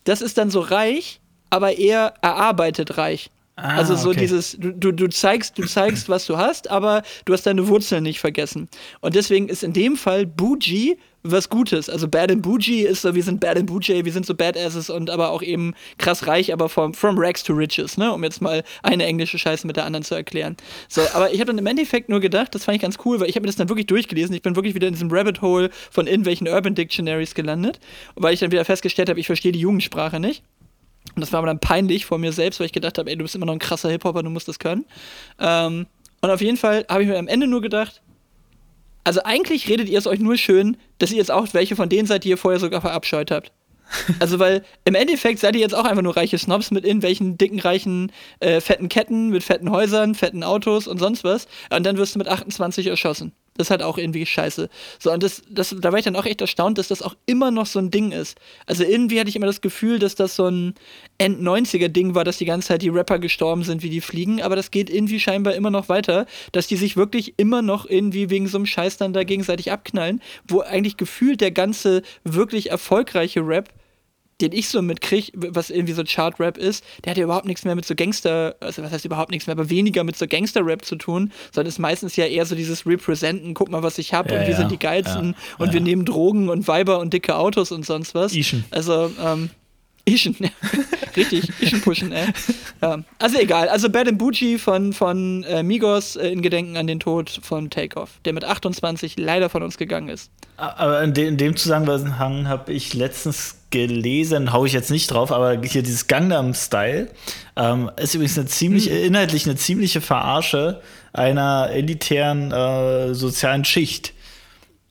Das 0.05 0.23
ist 0.23 0.39
dann 0.39 0.51
so 0.51 0.61
reich, 0.61 1.21
aber 1.51 1.77
eher 1.77 2.15
erarbeitet 2.23 2.97
reich. 2.97 3.31
Ah, 3.63 3.77
also 3.77 3.95
so 3.97 4.11
okay. 4.11 4.21
dieses, 4.21 4.57
du, 4.59 4.93
du, 4.93 5.09
zeigst, 5.09 5.59
du 5.59 5.67
zeigst, 5.67 6.09
was 6.09 6.27
du 6.27 6.37
hast, 6.37 6.71
aber 6.71 7.03
du 7.25 7.33
hast 7.33 7.47
deine 7.47 7.69
Wurzeln 7.69 8.05
nicht 8.05 8.21
vergessen. 8.21 8.69
Und 9.01 9.15
deswegen 9.15 9.49
ist 9.49 9.63
in 9.63 9.73
dem 9.73 9.97
Fall 9.97 10.27
Bougie 10.27 10.97
was 11.23 11.49
Gutes. 11.49 11.91
Also 11.91 12.09
Bad 12.09 12.31
and 12.31 12.43
Bougie 12.43 12.83
ist 12.83 13.03
so, 13.03 13.15
wir 13.15 13.23
sind 13.23 13.41
Bad 13.41 13.59
and 13.59 13.67
Bougie, 13.67 14.05
wir 14.05 14.13
sind 14.13 14.25
so 14.25 14.35
Badasses 14.35 14.89
und 14.89 15.11
aber 15.11 15.31
auch 15.31 15.43
eben 15.43 15.75
krass 15.99 16.27
reich, 16.27 16.53
aber 16.53 16.69
from, 16.69 16.95
from 16.95 17.19
rags 17.19 17.43
to 17.43 17.53
riches, 17.53 17.99
ne? 17.99 18.13
Um 18.13 18.25
jetzt 18.25 18.41
mal 18.41 18.63
eine 18.83 19.05
englische 19.05 19.39
Scheiße 19.39 19.67
mit 19.67 19.77
der 19.77 19.85
anderen 19.85 20.05
zu 20.05 20.15
erklären. 20.15 20.57
So, 20.89 21.03
aber 21.13 21.33
ich 21.33 21.41
habe 21.41 21.49
dann 21.49 21.59
im 21.59 21.67
Endeffekt 21.67 22.09
nur 22.09 22.21
gedacht, 22.21 22.55
das 22.55 22.65
fand 22.65 22.77
ich 22.77 22.83
ganz 22.83 22.97
cool, 23.05 23.21
weil 23.21 23.29
ich 23.29 23.37
habe 23.37 23.43
mir 23.43 23.49
das 23.49 23.57
dann 23.57 23.69
wirklich 23.69 23.87
durchgelesen. 23.87 24.35
Ich 24.35 24.43
bin 24.43 24.57
wirklich 24.57 24.75
wieder 24.75 24.89
in 24.89 24.95
diesem 24.95 25.11
Rabbit 25.11 25.43
Hole 25.43 25.71
von 25.91 26.07
irgendwelchen 26.07 26.49
Urban 26.49 26.75
Dictionaries 26.75 27.35
gelandet, 27.35 27.81
weil 28.15 28.33
ich 28.33 28.41
dann 28.41 28.51
wieder 28.51 28.65
festgestellt 28.65 29.09
habe, 29.09 29.21
ich 29.21 29.27
verstehe 29.27 29.53
die 29.53 29.61
Jugendsprache 29.61 30.21
nicht. 30.21 30.43
Und 31.15 31.21
das 31.21 31.33
war 31.33 31.41
mir 31.41 31.49
dann 31.49 31.61
peinlich 31.61 32.07
vor 32.07 32.19
mir 32.19 32.33
selbst, 32.33 32.61
weil 32.61 32.67
ich 32.67 32.73
gedacht 32.73 32.99
habe, 32.99 33.11
ey, 33.11 33.17
du 33.17 33.25
bist 33.25 33.35
immer 33.35 33.47
noch 33.47 33.53
ein 33.53 33.59
krasser 33.59 33.91
Hip-Hopper, 33.91 34.23
du 34.23 34.31
musst 34.31 34.49
das 34.49 34.59
können. 34.59 34.85
Ähm, 35.39 35.87
und 36.21 36.31
auf 36.31 36.41
jeden 36.41 36.57
Fall 36.57 36.85
habe 36.89 37.03
ich 37.03 37.09
mir 37.09 37.19
am 37.19 37.29
Ende 37.29 37.47
nur 37.47 37.63
gedacht, 37.63 38.03
also 39.05 39.23
eigentlich 39.25 39.69
redet 39.69 39.89
ihr 39.89 39.99
es 39.99 40.07
euch 40.07 40.21
nur 40.21 40.37
schön, 40.37 40.77
dass 40.99 41.11
ihr 41.11 41.17
jetzt 41.17 41.31
auch 41.31 41.49
welche 41.53 41.75
von 41.75 41.89
denen 41.89 42.07
seid, 42.07 42.25
die 42.25 42.29
ihr 42.29 42.37
vorher 42.37 42.61
sogar 42.61 42.81
verabscheut 42.81 43.31
habt. 43.31 43.53
Also, 44.21 44.39
weil 44.39 44.65
im 44.85 44.95
Endeffekt 44.95 45.41
seid 45.41 45.57
ihr 45.57 45.61
jetzt 45.61 45.75
auch 45.75 45.85
einfach 45.85 46.03
nur 46.03 46.17
reiche 46.17 46.39
Snobs 46.39 46.71
mit 46.71 46.85
irgendwelchen 46.85 47.37
dicken, 47.39 47.59
reichen, 47.59 48.13
äh, 48.39 48.61
fetten 48.61 48.89
Ketten, 48.89 49.31
mit 49.31 49.43
fetten 49.43 49.71
Häusern, 49.71 50.15
fetten 50.15 50.45
Autos 50.45 50.87
und 50.87 50.99
sonst 50.99 51.25
was. 51.25 51.49
Und 51.75 51.85
dann 51.85 51.97
wirst 51.97 52.15
du 52.15 52.21
mit 52.21 52.29
28 52.29 52.87
erschossen. 52.87 53.33
Das 53.57 53.67
ist 53.67 53.71
halt 53.71 53.83
auch 53.83 53.99
irgendwie 53.99 54.25
scheiße. 54.25 54.69
So, 54.99 55.13
und 55.13 55.23
das, 55.23 55.43
das, 55.51 55.75
da 55.79 55.93
war 55.93 55.99
ich 55.99 56.05
dann 56.05 56.17
auch 56.17 56.25
echt 56.25 56.41
erstaunt, 56.41 56.79
dass 56.79 56.89
das 56.89 57.03
auch 57.03 57.15
immer 57.27 57.51
noch 57.51 57.67
so 57.67 57.79
ein 57.79 57.91
Ding 57.91 58.13
ist. 58.13 58.39
Also 58.67 58.85
irgendwie 58.85 59.19
hatte 59.19 59.29
ich 59.29 59.37
immer 59.37 59.47
das 59.47 59.61
Gefühl, 59.61 59.99
dass 59.99 60.15
das 60.15 60.37
so 60.37 60.47
ein 60.47 60.75
End-90er-Ding 61.19 62.15
war, 62.15 62.25
dass 62.25 62.39
die 62.39 62.45
ganze 62.45 62.69
Zeit 62.69 62.83
die 62.83 62.89
Rapper 62.89 63.19
gestorben 63.19 63.63
sind 63.65 63.83
wie 63.83 63.91
die 63.91 64.01
Fliegen, 64.01 64.41
aber 64.41 64.57
das 64.57 64.71
geht 64.71 64.89
irgendwie 64.89 65.21
scheinbar 65.21 65.55
immer 65.55 65.71
noch 65.71 65.89
weiter, 65.89 66.27
dass 66.53 66.69
die 66.69 66.77
sich 66.77 66.97
wirklich 66.97 67.35
immer 67.37 67.61
noch 67.61 67.87
irgendwie 67.87 68.31
wegen 68.31 68.47
so 68.47 68.57
einem 68.57 68.67
Scheiß 68.67 68.97
dann 68.97 69.13
da 69.13 69.25
gegenseitig 69.25 69.73
abknallen, 69.73 70.23
wo 70.47 70.61
eigentlich 70.61 70.97
gefühlt 70.97 71.41
der 71.41 71.51
ganze 71.51 72.03
wirklich 72.25 72.71
erfolgreiche 72.71 73.41
Rap 73.41 73.69
den 74.41 74.53
ich 74.53 74.69
so 74.69 74.83
mitkriege, 74.83 75.33
was 75.35 75.71
irgendwie 75.71 75.93
so 75.93 76.03
Chart-Rap 76.05 76.57
ist, 76.57 76.85
der 77.05 77.13
hat 77.13 77.19
ja 77.19 77.25
überhaupt 77.25 77.47
nichts 77.47 77.65
mehr 77.65 77.75
mit 77.75 77.85
so 77.85 77.95
Gangster, 77.95 78.57
also 78.61 78.83
was 78.83 78.93
heißt 78.93 79.05
überhaupt 79.05 79.31
nichts 79.31 79.47
mehr, 79.47 79.57
aber 79.57 79.71
weniger 79.71 80.05
mit 80.05 80.17
so 80.17 80.27
Gangster-Rap 80.27 80.85
zu 80.85 80.97
tun, 80.97 81.33
sondern 81.53 81.69
ist 81.69 81.79
meistens 81.79 82.17
ja 82.17 82.27
eher 82.27 82.47
so 82.47 82.55
dieses 82.55 82.87
Representen, 82.87 83.55
guck 83.55 83.71
mal, 83.71 83.83
was 83.83 83.99
ich 83.99 84.15
hab 84.15 84.31
Ja, 84.31 84.39
und 84.39 84.47
wir 84.47 84.53
ja, 84.53 84.57
sind 84.57 84.71
die 84.71 84.79
geilsten 84.79 85.35
ja, 85.37 85.65
und 85.65 85.73
wir 85.73 85.81
nehmen 85.81 86.05
Drogen 86.05 86.49
und 86.49 86.67
Weiber 86.69 86.99
und 87.01 87.13
dicke 87.13 87.37
Autos 87.37 87.73
und 87.73 87.85
sonst 87.85 88.15
was. 88.15 88.35
Ischen. 88.35 88.65
Also, 88.71 89.11
ähm, 89.23 89.51
Ischen, 90.11 90.37
ja. 90.39 90.49
richtig, 91.17 91.51
Ischen 91.61 91.81
pushen, 91.81 92.13
ey. 92.13 92.27
Ja. 92.83 92.99
Also 93.19 93.39
egal, 93.39 93.69
also 93.69 93.89
Bad 93.89 94.09
and 94.09 94.19
Bougie 94.19 94.59
von, 94.59 94.93
von 94.93 95.45
äh, 95.45 95.63
Migos 95.63 96.17
äh, 96.17 96.29
in 96.29 96.43
Gedenken 96.43 96.77
an 96.77 96.87
den 96.87 97.01
Tod 97.01 97.41
von 97.43 97.71
Takeoff, 97.71 98.11
der 98.25 98.33
mit 98.33 98.45
28 98.45 99.19
leider 99.19 99.49
von 99.49 99.63
uns 99.63 99.79
gegangen 99.79 100.09
ist. 100.09 100.31
Aber 100.57 101.03
in, 101.03 101.15
de 101.15 101.27
in 101.27 101.37
dem 101.37 101.57
Zusammenhang 101.57 102.49
habe 102.49 102.73
ich 102.73 102.93
letztens 102.95 103.57
gelesen, 103.71 104.53
hau 104.53 104.65
ich 104.65 104.73
jetzt 104.73 104.91
nicht 104.91 105.11
drauf, 105.11 105.33
aber 105.33 105.61
hier 105.63 105.83
dieses 105.83 106.07
Gangnam 106.07 106.55
Style 106.55 107.09
ähm, 107.57 107.91
ist 107.97 108.15
übrigens 108.15 108.39
eine 108.39 108.47
ziemlich, 108.49 108.91
Hm. 108.91 109.05
inhaltlich 109.05 109.47
eine 109.47 109.57
ziemliche 109.57 110.01
Verarsche 110.01 110.81
einer 111.13 111.71
elitären 111.71 112.53
äh, 112.53 113.15
sozialen 113.15 113.65
Schicht. 113.65 114.13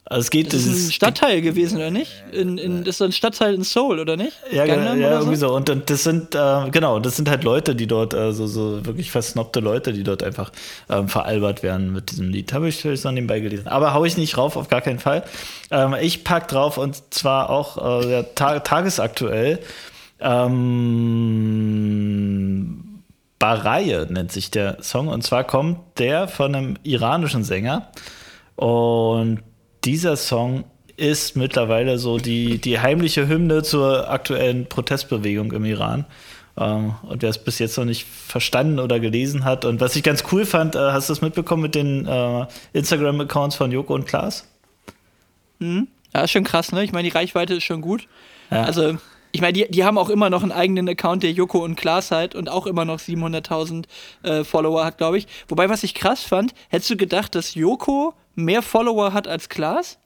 Also 0.09 0.21
es 0.21 0.31
geht 0.31 0.51
Das 0.51 0.65
ist 0.65 0.87
ein 0.87 0.91
Stadtteil 0.91 1.39
gewesen, 1.41 1.77
oder 1.77 1.91
nicht? 1.91 2.11
In, 2.31 2.57
in, 2.57 2.79
das 2.79 2.95
ist 2.95 2.97
so 2.97 3.05
ein 3.05 3.11
Stadtteil 3.11 3.53
in 3.53 3.63
Seoul, 3.63 3.99
oder 3.99 4.17
nicht? 4.17 4.33
Ja, 4.51 4.65
genau, 4.65 4.77
Gangnam 4.77 4.99
ja 4.99 5.07
oder 5.07 5.17
irgendwie 5.17 5.35
so. 5.35 5.55
Und, 5.55 5.69
und 5.69 5.87
das 5.87 6.03
sind, 6.03 6.33
äh, 6.33 6.69
genau, 6.71 6.97
das 6.99 7.15
sind 7.15 7.29
halt 7.29 7.43
Leute, 7.43 7.75
die 7.75 7.85
dort, 7.85 8.15
äh, 8.15 8.33
so, 8.33 8.47
so 8.47 8.83
wirklich 8.87 9.11
versnobte 9.11 9.59
Leute, 9.59 9.93
die 9.93 10.01
dort 10.01 10.23
einfach 10.23 10.51
ähm, 10.89 11.07
veralbert 11.09 11.61
werden 11.61 11.93
mit 11.93 12.09
diesem 12.09 12.29
Lied. 12.29 12.51
Habe 12.53 12.67
ich, 12.69 12.83
hab 12.83 12.91
ich 12.91 13.03
noch 13.03 13.11
nebenbei 13.11 13.39
gelesen. 13.39 13.67
Aber 13.67 13.93
hau 13.93 14.03
ich 14.03 14.17
nicht 14.17 14.35
rauf, 14.35 14.55
auf 14.55 14.67
gar 14.67 14.81
keinen 14.81 14.97
Fall. 14.97 15.23
Ähm, 15.69 15.95
ich 16.01 16.23
pack 16.23 16.47
drauf 16.47 16.79
und 16.79 17.13
zwar 17.13 17.51
auch 17.51 18.01
äh, 18.01 18.11
ja, 18.11 18.23
ta 18.23 18.61
tagesaktuell. 18.61 19.59
Ähm, 20.19 20.79
Baraye 23.37 24.07
nennt 24.09 24.31
sich 24.31 24.49
der 24.49 24.81
Song. 24.81 25.07
Und 25.07 25.21
zwar 25.23 25.43
kommt 25.43 25.77
der 25.99 26.27
von 26.27 26.55
einem 26.55 26.77
iranischen 26.81 27.43
Sänger. 27.43 27.91
Und 28.55 29.43
dieser 29.83 30.15
Song 30.17 30.65
ist 30.97 31.35
mittlerweile 31.35 31.97
so 31.97 32.17
die, 32.17 32.59
die 32.59 32.79
heimliche 32.79 33.27
Hymne 33.27 33.63
zur 33.63 34.09
aktuellen 34.09 34.67
Protestbewegung 34.67 35.51
im 35.53 35.65
Iran. 35.65 36.05
Ähm, 36.57 36.95
und 37.03 37.21
wer 37.21 37.29
es 37.29 37.37
bis 37.37 37.57
jetzt 37.59 37.77
noch 37.77 37.85
nicht 37.85 38.05
verstanden 38.05 38.79
oder 38.79 38.99
gelesen 38.99 39.45
hat. 39.45 39.63
Und 39.63 39.79
was 39.79 39.95
ich 39.95 40.03
ganz 40.03 40.23
cool 40.31 40.45
fand, 40.45 40.75
äh, 40.75 40.79
hast 40.79 41.09
du 41.09 41.13
das 41.13 41.21
mitbekommen 41.21 41.63
mit 41.63 41.75
den 41.75 42.05
äh, 42.05 42.45
Instagram-Accounts 42.73 43.55
von 43.55 43.71
Joko 43.71 43.95
und 43.95 44.05
Klaas? 44.05 44.45
Ja, 46.13 46.23
ist 46.23 46.31
schon 46.31 46.43
krass, 46.43 46.71
ne? 46.71 46.83
Ich 46.83 46.91
meine, 46.91 47.07
die 47.07 47.15
Reichweite 47.15 47.55
ist 47.55 47.63
schon 47.63 47.81
gut. 47.81 48.07
Ja. 48.51 48.63
Also, 48.63 48.97
ich 49.31 49.41
meine, 49.41 49.53
die, 49.53 49.69
die 49.69 49.83
haben 49.83 49.97
auch 49.97 50.09
immer 50.09 50.29
noch 50.29 50.41
einen 50.41 50.51
eigenen 50.51 50.89
Account, 50.89 51.23
der 51.23 51.31
Joko 51.31 51.63
und 51.63 51.75
Klaas 51.75 52.11
halt 52.11 52.35
und 52.35 52.49
auch 52.49 52.65
immer 52.65 52.83
noch 52.83 52.99
700.000 52.99 53.85
äh, 54.23 54.43
Follower 54.43 54.83
hat, 54.83 54.97
glaube 54.97 55.17
ich. 55.17 55.27
Wobei, 55.47 55.69
was 55.69 55.83
ich 55.83 55.93
krass 55.93 56.23
fand, 56.23 56.53
hättest 56.69 56.89
du 56.89 56.97
gedacht, 56.97 57.35
dass 57.35 57.55
Joko 57.55 58.15
mehr 58.39 58.61
Follower 58.61 59.13
hat 59.13 59.27
als 59.27 59.49
Klaas? 59.49 59.97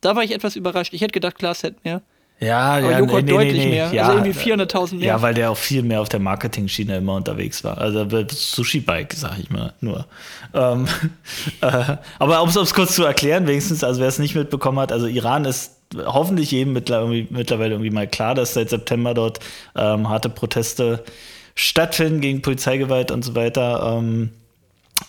Da 0.00 0.14
war 0.14 0.22
ich 0.22 0.32
etwas 0.32 0.56
überrascht. 0.56 0.94
Ich 0.94 1.00
hätte 1.00 1.12
gedacht, 1.12 1.38
Klaas 1.38 1.62
hätte 1.62 1.78
mehr. 1.82 2.02
Ja, 2.40 2.76
Aber 2.76 2.90
ja, 2.92 2.98
Joko 3.00 3.16
hat 3.16 3.28
deutlich 3.28 3.66
mehr. 3.66 3.92
Ja, 3.92 4.04
also 4.04 4.18
irgendwie 4.18 4.38
400.000 4.38 4.94
mehr. 4.96 5.06
Ja, 5.08 5.22
weil 5.22 5.34
der 5.34 5.50
auch 5.50 5.56
viel 5.56 5.82
mehr 5.82 6.00
auf 6.00 6.08
der 6.08 6.20
Marketing-Schiene 6.20 6.98
immer 6.98 7.16
unterwegs 7.16 7.64
war. 7.64 7.78
Also 7.78 8.06
Sushi-Bike, 8.08 9.12
sag 9.14 9.38
ich 9.40 9.50
mal 9.50 9.74
nur. 9.80 10.06
Ähm, 10.54 10.86
äh, 11.60 11.96
aber 12.20 12.42
um 12.42 12.48
es 12.48 12.74
kurz 12.74 12.94
zu 12.94 13.02
erklären, 13.02 13.48
wenigstens, 13.48 13.82
also 13.82 14.00
wer 14.00 14.08
es 14.08 14.20
nicht 14.20 14.36
mitbekommen 14.36 14.78
hat, 14.78 14.92
also 14.92 15.06
Iran 15.06 15.44
ist 15.46 15.78
hoffentlich 15.96 16.52
jedem 16.52 16.74
mittlerweile 16.74 17.74
irgendwie 17.74 17.90
mal 17.90 18.06
klar, 18.06 18.34
dass 18.34 18.54
seit 18.54 18.70
September 18.70 19.14
dort 19.14 19.40
ähm, 19.74 20.08
harte 20.08 20.28
Proteste 20.28 21.02
stattfinden 21.54 22.20
gegen 22.20 22.42
Polizeigewalt 22.42 23.10
und 23.10 23.24
so 23.24 23.34
weiter. 23.34 23.96
Ähm, 23.98 24.30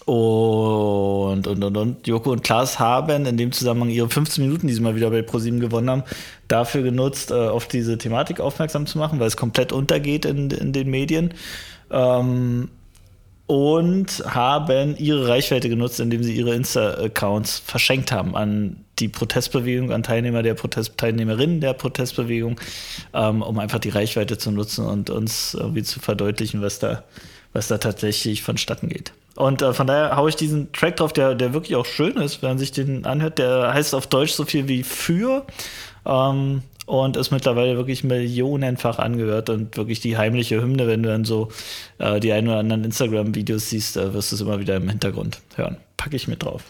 und, 0.05 1.47
und, 1.47 1.63
und, 1.63 1.77
und 1.77 2.07
Joko 2.07 2.31
und 2.31 2.43
Klaas 2.43 2.79
haben 2.79 3.25
in 3.25 3.37
dem 3.37 3.51
Zusammenhang 3.51 3.89
ihre 3.89 4.09
15 4.09 4.43
Minuten, 4.43 4.67
die 4.67 4.73
sie 4.73 4.81
mal 4.81 4.95
wieder 4.95 5.09
bei 5.09 5.21
ProSieben 5.21 5.59
gewonnen 5.59 5.89
haben, 5.89 6.03
dafür 6.47 6.81
genutzt, 6.81 7.31
äh, 7.31 7.35
auf 7.35 7.67
diese 7.67 7.97
Thematik 7.97 8.39
aufmerksam 8.39 8.85
zu 8.85 8.97
machen, 8.97 9.19
weil 9.19 9.27
es 9.27 9.37
komplett 9.37 9.71
untergeht 9.71 10.25
in, 10.25 10.49
in 10.51 10.73
den 10.73 10.89
Medien. 10.89 11.33
Ähm, 11.91 12.69
und 13.49 14.23
haben 14.27 14.95
ihre 14.97 15.27
Reichweite 15.27 15.69
genutzt, 15.69 15.99
indem 15.99 16.21
sie 16.21 16.35
ihre 16.35 16.53
Insta-Accounts 16.53 17.57
verschenkt 17.65 18.11
haben 18.11 18.35
an 18.35 18.85
die 18.99 19.07
Protestbewegung, 19.07 19.91
an 19.91 20.03
Teilnehmer 20.03 20.43
der 20.43 20.53
Protest 20.53 20.97
Teilnehmerinnen 20.97 21.59
der 21.59 21.73
Protestbewegung, 21.73 22.59
ähm, 23.13 23.41
um 23.41 23.57
einfach 23.57 23.79
die 23.79 23.89
Reichweite 23.89 24.37
zu 24.37 24.51
nutzen 24.51 24.85
und 24.85 25.09
uns 25.09 25.55
irgendwie 25.55 25.81
zu 25.81 25.99
verdeutlichen, 25.99 26.61
was 26.61 26.77
da, 26.77 27.03
was 27.51 27.67
da 27.67 27.79
tatsächlich 27.79 28.43
vonstatten 28.43 28.87
geht. 28.87 29.13
Und 29.39 29.61
äh, 29.61 29.73
von 29.73 29.87
daher 29.87 30.17
haue 30.17 30.27
ich 30.27 30.35
diesen 30.35 30.73
Track 30.73 30.97
drauf, 30.97 31.13
der, 31.13 31.33
der 31.33 31.53
wirklich 31.53 31.77
auch 31.77 31.85
schön 31.85 32.17
ist, 32.17 32.41
wenn 32.41 32.49
man 32.49 32.57
sich 32.57 32.73
den 32.73 33.05
anhört. 33.05 33.39
Der 33.39 33.73
heißt 33.73 33.95
auf 33.95 34.05
Deutsch 34.07 34.33
so 34.33 34.43
viel 34.43 34.67
wie 34.67 34.83
für. 34.83 35.45
Ähm, 36.05 36.61
und 36.85 37.15
ist 37.15 37.31
mittlerweile 37.31 37.77
wirklich 37.77 38.03
millionenfach 38.03 38.99
angehört 38.99 39.49
und 39.49 39.77
wirklich 39.77 40.01
die 40.01 40.17
heimliche 40.17 40.61
Hymne, 40.61 40.87
wenn 40.87 41.03
du 41.03 41.09
dann 41.09 41.23
so 41.23 41.47
äh, 41.99 42.19
die 42.19 42.33
ein 42.33 42.49
oder 42.49 42.57
anderen 42.57 42.83
Instagram-Videos 42.83 43.69
siehst, 43.69 43.95
äh, 43.95 44.13
wirst 44.13 44.33
du 44.33 44.35
es 44.35 44.41
immer 44.41 44.59
wieder 44.59 44.75
im 44.75 44.89
Hintergrund 44.89 45.39
hören. 45.55 45.77
Packe 45.95 46.17
ich 46.17 46.27
mit 46.27 46.43
drauf. 46.43 46.63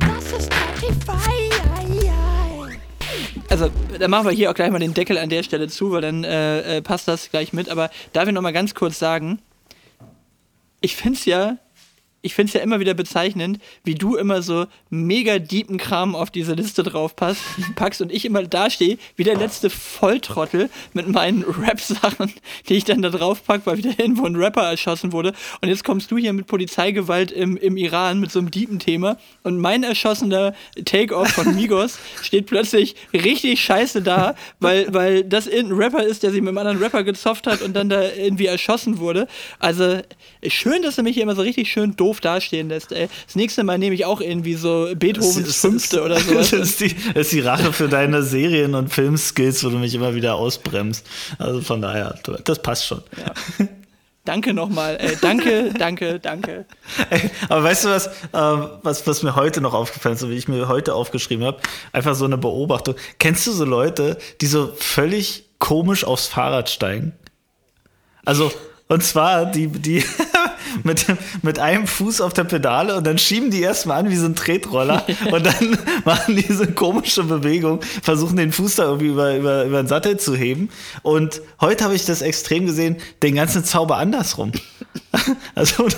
Das 0.00 0.32
ist 0.32 0.52
Spotify. 0.52 1.48
Also, 3.50 3.70
dann 3.98 4.10
machen 4.10 4.26
wir 4.26 4.32
hier 4.32 4.50
auch 4.50 4.54
gleich 4.54 4.70
mal 4.70 4.78
den 4.78 4.92
Deckel 4.92 5.16
an 5.16 5.30
der 5.30 5.42
Stelle 5.42 5.68
zu, 5.68 5.90
weil 5.90 6.02
dann 6.02 6.22
äh, 6.22 6.76
äh, 6.76 6.82
passt 6.82 7.08
das 7.08 7.30
gleich 7.30 7.54
mit. 7.54 7.70
Aber 7.70 7.88
darf 8.12 8.28
ich 8.28 8.34
noch 8.34 8.42
mal 8.42 8.52
ganz 8.52 8.74
kurz 8.74 8.98
sagen, 8.98 9.38
ich 10.80 10.96
finde 10.96 11.18
es 11.18 11.24
ja, 11.24 11.58
ich 12.20 12.34
finde 12.34 12.50
es 12.50 12.54
ja 12.54 12.60
immer 12.60 12.80
wieder 12.80 12.94
bezeichnend, 12.94 13.60
wie 13.84 13.94
du 13.94 14.16
immer 14.16 14.42
so 14.42 14.66
mega 14.90 15.38
deepen 15.38 15.78
Kram 15.78 16.16
auf 16.16 16.30
diese 16.30 16.54
Liste 16.54 16.82
drauf 16.82 17.14
passt, 17.14 17.42
packst 17.76 18.00
und 18.00 18.12
ich 18.12 18.24
immer 18.24 18.42
dastehe, 18.42 18.98
wie 19.16 19.22
der 19.22 19.36
letzte 19.36 19.70
Volltrottel 19.70 20.68
mit 20.94 21.08
meinen 21.08 21.44
Rap-Sachen, 21.44 22.32
die 22.68 22.74
ich 22.74 22.84
dann 22.84 23.02
da 23.02 23.10
drauf 23.10 23.44
pack, 23.44 23.62
weil 23.64 23.78
wieder 23.78 23.92
irgendwo 23.98 24.26
ein 24.26 24.34
Rapper 24.34 24.62
erschossen 24.62 25.12
wurde. 25.12 25.32
Und 25.60 25.68
jetzt 25.68 25.84
kommst 25.84 26.10
du 26.10 26.18
hier 26.18 26.32
mit 26.32 26.48
Polizeigewalt 26.48 27.30
im, 27.30 27.56
im 27.56 27.76
Iran 27.76 28.18
mit 28.18 28.32
so 28.32 28.40
einem 28.40 28.50
deepen 28.50 28.80
Thema 28.80 29.16
und 29.44 29.58
mein 29.58 29.84
erschossener 29.84 30.54
Take-Off 30.84 31.28
von 31.28 31.54
Migos 31.54 31.98
steht 32.22 32.46
plötzlich 32.46 32.96
richtig 33.12 33.62
scheiße 33.62 34.02
da, 34.02 34.34
weil, 34.58 34.92
weil 34.92 35.22
das 35.22 35.46
irgendein 35.46 35.78
Rapper 35.78 36.02
ist, 36.02 36.24
der 36.24 36.32
sich 36.32 36.40
mit 36.40 36.48
einem 36.48 36.58
anderen 36.58 36.78
Rapper 36.78 37.04
gezofft 37.04 37.46
hat 37.46 37.62
und 37.62 37.74
dann 37.74 37.88
da 37.88 38.02
irgendwie 38.02 38.46
erschossen 38.46 38.98
wurde. 38.98 39.28
Also 39.60 40.00
schön, 40.46 40.82
dass 40.82 40.96
du 40.96 41.04
mich 41.04 41.14
hier 41.14 41.22
immer 41.22 41.36
so 41.36 41.42
richtig 41.42 41.70
schön 41.70 41.94
doof 41.94 42.07
dastehen 42.16 42.68
lässt. 42.68 42.92
Ey. 42.92 43.08
Das 43.26 43.36
nächste 43.36 43.62
Mal 43.64 43.78
nehme 43.78 43.94
ich 43.94 44.04
auch 44.04 44.20
irgendwie 44.20 44.54
so 44.54 44.88
Beethovens 44.96 45.36
Das 45.36 45.48
ist- 45.48 45.60
Fünfte 45.60 46.02
oder 46.02 46.14
Das 46.18 46.26
sowas. 46.26 46.52
ist, 46.52 46.80
die, 46.80 46.94
das 47.14 47.26
ist 47.26 47.32
die 47.32 47.40
Rache 47.40 47.72
für 47.72 47.88
deine 47.88 48.22
Serien- 48.22 48.74
und 48.74 48.88
Filmskills, 48.92 49.62
wo 49.64 49.68
du 49.70 49.78
mich 49.78 49.94
immer 49.94 50.14
wieder 50.14 50.34
ausbremst. 50.36 51.06
Also 51.38 51.60
von 51.60 51.80
daher, 51.82 52.18
das 52.44 52.60
passt 52.60 52.86
schon. 52.86 53.02
Danke 54.24 54.52
nochmal. 54.52 54.96
Äh, 55.00 55.16
danke, 55.22 55.72
danke, 55.78 56.20
danke. 56.20 56.66
Ey, 57.08 57.30
aber 57.48 57.62
weißt 57.64 57.84
du 57.86 57.88
was, 57.88 58.06
äh, 58.08 58.10
was, 58.82 59.06
was 59.06 59.22
mir 59.22 59.34
heute 59.36 59.62
noch 59.62 59.72
aufgefallen 59.72 60.16
ist, 60.16 60.20
so 60.20 60.28
wie 60.28 60.34
ich 60.36 60.48
mir 60.48 60.68
heute 60.68 60.94
aufgeschrieben 60.94 61.46
habe? 61.46 61.58
Einfach 61.92 62.14
so 62.14 62.26
eine 62.26 62.36
Beobachtung. 62.36 62.94
Kennst 63.18 63.46
du 63.46 63.52
so 63.52 63.64
Leute, 63.64 64.18
die 64.42 64.46
so 64.46 64.70
völlig 64.76 65.44
komisch 65.58 66.04
aufs 66.04 66.26
Fahrrad 66.26 66.68
steigen? 66.68 67.12
Also, 68.26 68.52
und 68.88 69.02
zwar 69.04 69.46
die, 69.46 69.68
die 69.68 70.02
mit, 70.82 71.06
mit 71.42 71.58
einem 71.58 71.86
Fuß 71.86 72.20
auf 72.20 72.32
der 72.32 72.44
Pedale 72.44 72.96
und 72.96 73.06
dann 73.06 73.18
schieben 73.18 73.50
die 73.50 73.60
erstmal 73.60 74.00
an 74.00 74.10
wie 74.10 74.16
so 74.16 74.26
ein 74.26 74.34
Tretroller 74.34 75.04
und 75.30 75.44
dann 75.44 75.78
machen 76.04 76.36
die 76.36 76.52
so 76.52 76.66
komische 76.66 77.24
Bewegung, 77.24 77.80
versuchen 78.02 78.36
den 78.36 78.52
Fuß 78.52 78.76
da 78.76 78.84
irgendwie 78.84 79.08
über, 79.08 79.36
über, 79.36 79.64
über 79.64 79.82
den 79.82 79.88
Sattel 79.88 80.18
zu 80.18 80.34
heben. 80.34 80.70
Und 81.02 81.42
heute 81.60 81.84
habe 81.84 81.94
ich 81.94 82.06
das 82.06 82.22
extrem 82.22 82.66
gesehen, 82.66 82.96
den 83.22 83.34
ganzen 83.34 83.64
Zauber 83.64 83.96
andersrum. 83.98 84.52
Also, 85.54 85.88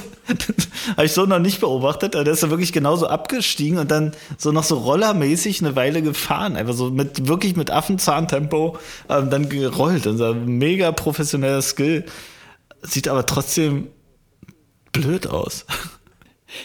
habe 0.96 1.04
ich 1.04 1.12
so 1.12 1.26
noch 1.26 1.38
nicht 1.38 1.60
beobachtet. 1.60 2.14
Der 2.14 2.26
ist 2.26 2.42
ja 2.42 2.50
wirklich 2.50 2.72
genauso 2.72 3.06
abgestiegen 3.06 3.78
und 3.78 3.90
dann 3.90 4.12
so 4.38 4.52
noch 4.52 4.64
so 4.64 4.76
rollermäßig 4.76 5.60
eine 5.60 5.76
Weile 5.76 6.02
gefahren. 6.02 6.56
Einfach 6.56 6.74
so 6.74 6.90
mit, 6.90 7.28
wirklich 7.28 7.56
mit 7.56 7.70
Affenzahntempo 7.70 8.78
ähm, 9.08 9.30
dann 9.30 9.48
gerollt. 9.48 10.06
Also 10.06 10.34
mega 10.34 10.92
professioneller 10.92 11.62
Skill. 11.62 12.04
Sieht 12.82 13.08
aber 13.08 13.26
trotzdem 13.26 13.88
blöd 14.92 15.26
aus. 15.26 15.66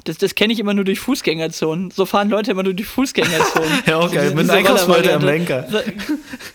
Das, 0.03 0.17
das 0.17 0.35
kenne 0.35 0.53
ich 0.53 0.59
immer 0.59 0.73
nur 0.73 0.83
durch 0.83 0.99
Fußgängerzonen. 0.99 1.91
So 1.91 2.05
fahren 2.05 2.29
Leute 2.29 2.51
immer 2.51 2.63
nur 2.63 2.73
durch 2.73 2.87
Fußgängerzonen. 2.87 3.69
Ja, 3.85 3.99
okay, 3.99 4.33
mit 4.33 4.49
Einkaufswalte 4.49 5.13
am. 5.13 5.23
Lenker. 5.23 5.67
So, 5.69 5.79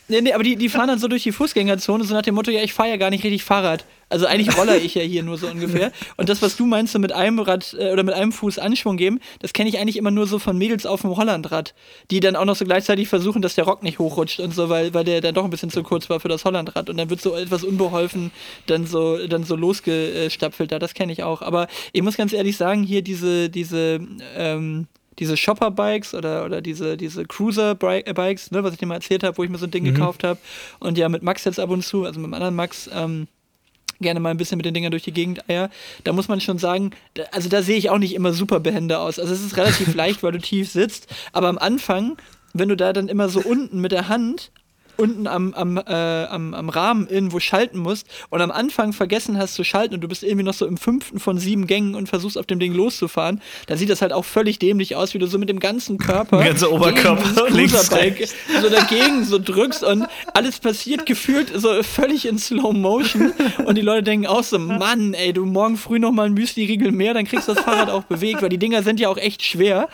nee, 0.08 0.20
nee, 0.20 0.32
aber 0.32 0.42
die, 0.42 0.56
die 0.56 0.68
fahren 0.68 0.88
dann 0.88 0.98
so 0.98 1.06
durch 1.06 1.22
die 1.22 1.32
Fußgängerzone, 1.32 2.04
so 2.04 2.14
nach 2.14 2.22
dem 2.22 2.34
Motto, 2.34 2.50
ja, 2.50 2.62
ich 2.62 2.72
fahre 2.72 2.90
ja 2.90 2.96
gar 2.96 3.10
nicht 3.10 3.22
richtig 3.22 3.44
Fahrrad. 3.44 3.84
Also 4.10 4.26
eigentlich 4.26 4.56
roller 4.58 4.76
ich 4.76 4.94
ja 4.94 5.02
hier 5.02 5.22
nur 5.22 5.38
so 5.38 5.46
ungefähr. 5.46 5.92
Und 6.16 6.28
das, 6.28 6.42
was 6.42 6.56
du 6.56 6.66
meinst, 6.66 6.92
so 6.92 6.98
mit 6.98 7.12
einem 7.12 7.38
Rad 7.38 7.74
äh, 7.78 7.92
oder 7.92 8.02
mit 8.02 8.14
einem 8.14 8.32
Fuß 8.32 8.58
Anschwung 8.58 8.96
geben, 8.96 9.20
das 9.38 9.52
kenne 9.52 9.68
ich 9.68 9.78
eigentlich 9.78 9.96
immer 9.96 10.10
nur 10.10 10.26
so 10.26 10.38
von 10.38 10.58
Mädels 10.58 10.84
auf 10.84 11.02
dem 11.02 11.16
Hollandrad, 11.16 11.74
die 12.10 12.18
dann 12.20 12.36
auch 12.36 12.44
noch 12.44 12.56
so 12.56 12.64
gleichzeitig 12.64 13.08
versuchen, 13.08 13.40
dass 13.40 13.54
der 13.54 13.64
Rock 13.64 13.82
nicht 13.84 14.00
hochrutscht 14.00 14.40
und 14.40 14.52
so, 14.52 14.68
weil, 14.68 14.92
weil 14.94 15.04
der 15.04 15.20
dann 15.20 15.34
doch 15.34 15.44
ein 15.44 15.50
bisschen 15.50 15.70
zu 15.70 15.82
kurz 15.84 16.10
war 16.10 16.18
für 16.18 16.28
das 16.28 16.44
Hollandrad. 16.44 16.90
Und 16.90 16.96
dann 16.96 17.08
wird 17.08 17.20
so 17.20 17.34
etwas 17.36 17.62
unbeholfen 17.62 18.32
dann 18.66 18.86
so, 18.86 19.26
dann 19.26 19.44
so 19.44 19.54
losgestapfelt 19.54 20.72
da. 20.72 20.78
Das 20.78 20.94
kenne 20.94 21.12
ich 21.12 21.22
auch. 21.22 21.40
Aber 21.40 21.68
ich 21.92 22.02
muss 22.02 22.16
ganz 22.16 22.32
ehrlich 22.32 22.56
sagen, 22.56 22.82
hier 22.82 23.02
diese, 23.02 23.48
diese, 23.48 24.00
ähm, 24.36 24.88
diese 25.20 25.36
Shopper-Bikes 25.36 26.14
oder, 26.14 26.44
oder 26.44 26.60
diese, 26.60 26.96
diese 26.96 27.24
Cruiser-Bikes, 27.26 28.50
ne, 28.50 28.64
was 28.64 28.72
ich 28.72 28.78
dir 28.78 28.86
mal 28.86 28.94
erzählt 28.94 29.22
habe, 29.22 29.38
wo 29.38 29.44
ich 29.44 29.50
mir 29.50 29.58
so 29.58 29.66
ein 29.66 29.70
Ding 29.70 29.84
gekauft 29.84 30.24
habe. 30.24 30.40
Und 30.80 30.98
ja, 30.98 31.08
mit 31.08 31.22
Max 31.22 31.44
jetzt 31.44 31.60
ab 31.60 31.70
und 31.70 31.84
zu, 31.84 32.04
also 32.04 32.18
mit 32.18 32.28
dem 32.28 32.34
anderen 32.34 32.56
Max, 32.56 32.90
ähm, 32.92 33.28
gerne 34.00 34.20
mal 34.20 34.30
ein 34.30 34.36
bisschen 34.36 34.56
mit 34.56 34.66
den 34.66 34.74
Dingern 34.74 34.90
durch 34.90 35.02
die 35.02 35.12
Gegend 35.12 35.48
eier. 35.48 35.70
Da 36.04 36.12
muss 36.12 36.28
man 36.28 36.40
schon 36.40 36.58
sagen, 36.58 36.90
also 37.32 37.48
da 37.48 37.62
sehe 37.62 37.76
ich 37.76 37.90
auch 37.90 37.98
nicht 37.98 38.14
immer 38.14 38.32
super 38.32 38.60
behende 38.60 38.98
aus. 38.98 39.18
Also 39.18 39.32
es 39.32 39.44
ist 39.44 39.56
relativ 39.56 39.94
leicht, 39.94 40.22
weil 40.22 40.32
du 40.32 40.38
tief 40.38 40.70
sitzt, 40.70 41.08
aber 41.32 41.48
am 41.48 41.58
Anfang, 41.58 42.16
wenn 42.52 42.68
du 42.68 42.76
da 42.76 42.92
dann 42.92 43.08
immer 43.08 43.28
so 43.28 43.40
unten 43.40 43.80
mit 43.80 43.92
der 43.92 44.08
Hand 44.08 44.50
unten 45.00 45.26
am, 45.26 45.54
am, 45.54 45.78
äh, 45.78 46.24
am, 46.24 46.54
am 46.54 46.68
Rahmen 46.68 47.08
irgendwo 47.08 47.40
schalten 47.40 47.78
musst 47.78 48.06
und 48.28 48.40
am 48.40 48.50
Anfang 48.50 48.92
vergessen 48.92 49.38
hast 49.38 49.54
zu 49.54 49.64
schalten 49.64 49.94
und 49.94 50.00
du 50.00 50.08
bist 50.08 50.22
irgendwie 50.22 50.44
noch 50.44 50.54
so 50.54 50.66
im 50.66 50.76
fünften 50.76 51.18
von 51.18 51.38
sieben 51.38 51.66
Gängen 51.66 51.94
und 51.94 52.08
versuchst 52.08 52.38
auf 52.38 52.46
dem 52.46 52.58
Ding 52.58 52.74
loszufahren, 52.74 53.40
dann 53.66 53.78
sieht 53.78 53.90
das 53.90 54.02
halt 54.02 54.12
auch 54.12 54.24
völlig 54.24 54.58
dämlich 54.58 54.96
aus, 54.96 55.14
wie 55.14 55.18
du 55.18 55.26
so 55.26 55.38
mit 55.38 55.48
dem 55.48 55.60
ganzen 55.60 55.98
Körper 55.98 56.38
ganze 56.44 56.72
Oberkörper 56.72 57.50
links, 57.50 57.88
so 58.60 58.68
dagegen 58.68 59.24
so 59.24 59.38
drückst 59.38 59.84
und 59.84 60.06
alles 60.34 60.58
passiert 60.58 61.06
gefühlt 61.06 61.52
so 61.54 61.82
völlig 61.82 62.26
in 62.26 62.38
Slow 62.38 62.72
Motion 62.72 63.32
und 63.64 63.76
die 63.76 63.82
Leute 63.82 64.02
denken 64.04 64.26
auch 64.26 64.42
so, 64.42 64.58
Mann, 64.58 65.14
ey, 65.14 65.32
du 65.32 65.46
morgen 65.46 65.76
früh 65.76 65.98
noch 65.98 66.12
mal 66.12 66.26
ein 66.26 66.34
Müsli-Riegel 66.34 66.92
mehr, 66.92 67.14
dann 67.14 67.24
kriegst 67.24 67.48
du 67.48 67.54
das 67.54 67.64
Fahrrad 67.64 67.90
auch 67.90 68.04
bewegt, 68.04 68.42
weil 68.42 68.48
die 68.48 68.58
Dinger 68.58 68.82
sind 68.82 69.00
ja 69.00 69.08
auch 69.08 69.18
echt 69.18 69.42
schwer. 69.42 69.88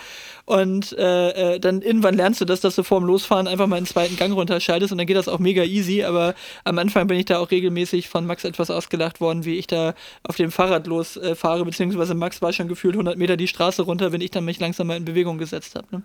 Und 0.47 0.97
äh, 0.97 1.55
äh, 1.55 1.61
dann 1.61 1.83
irgendwann 1.83 2.15
lernst 2.15 2.41
du 2.41 2.45
das, 2.45 2.61
dass 2.61 2.77
du 2.77 2.85
vorm 2.85 3.05
Losfahren 3.05 3.49
einfach 3.49 3.67
mal 3.67 3.77
einen 3.77 3.87
zweiten 3.87 4.17
Gang 4.17 4.33
runterschaltest 4.33 4.93
und 4.93 4.99
dann 4.99 5.07
geht 5.09 5.17
das 5.17 5.27
auch 5.27 5.41
mega 5.41 5.65
easy. 5.65 6.05
Aber 6.05 6.37
am 6.63 6.79
Anfang 6.79 7.09
bin 7.09 7.19
ich 7.19 7.25
da 7.25 7.39
auch 7.39 7.51
regelmäßig 7.51 8.09
von 8.09 8.27
Max 8.27 8.45
etwas 8.45 8.71
ausgelacht 8.71 9.21
worden, 9.21 9.45
wie 9.45 9.59
ich 9.59 9.67
da 9.67 9.95
auf 10.23 10.37
dem 10.37 10.53
Fahrrad 10.53 10.87
losfahre, 10.87 11.63
äh, 11.63 11.65
beziehungsweise 11.65 12.15
Max 12.15 12.41
war 12.43 12.53
schon 12.53 12.69
gefühlt 12.69 12.95
100 12.95 13.19
Meter 13.19 13.37
die 13.37 13.49
Straße 13.49 13.83
runter, 13.83 14.13
wenn 14.13 14.21
ich 14.21 14.31
dann 14.31 14.45
mich 14.45 14.61
langsam 14.61 14.87
mal 14.87 14.97
in 14.97 15.05
Bewegung 15.05 15.37
gesetzt 15.37 15.75
habe. 15.75 15.89
Ne? 15.91 16.03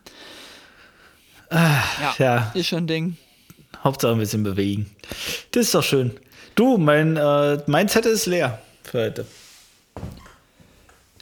Ja, 1.52 2.52
Ist 2.56 2.68
schon 2.68 2.80
ein 2.80 2.88
Ding. 2.88 3.18
Hauptsache 3.84 4.14
ein 4.14 4.20
bisschen 4.20 4.44
bewegen. 4.44 4.90
Das 5.52 5.66
ist 5.66 5.76
doch 5.76 5.84
schön. 5.84 6.12
Du, 6.56 6.78
mein, 6.78 7.16
äh, 7.16 7.60
mein 7.68 7.88
Zettel 7.90 8.14
ist 8.14 8.26
leer 8.26 8.60
für 8.84 9.04
heute. 9.06 9.26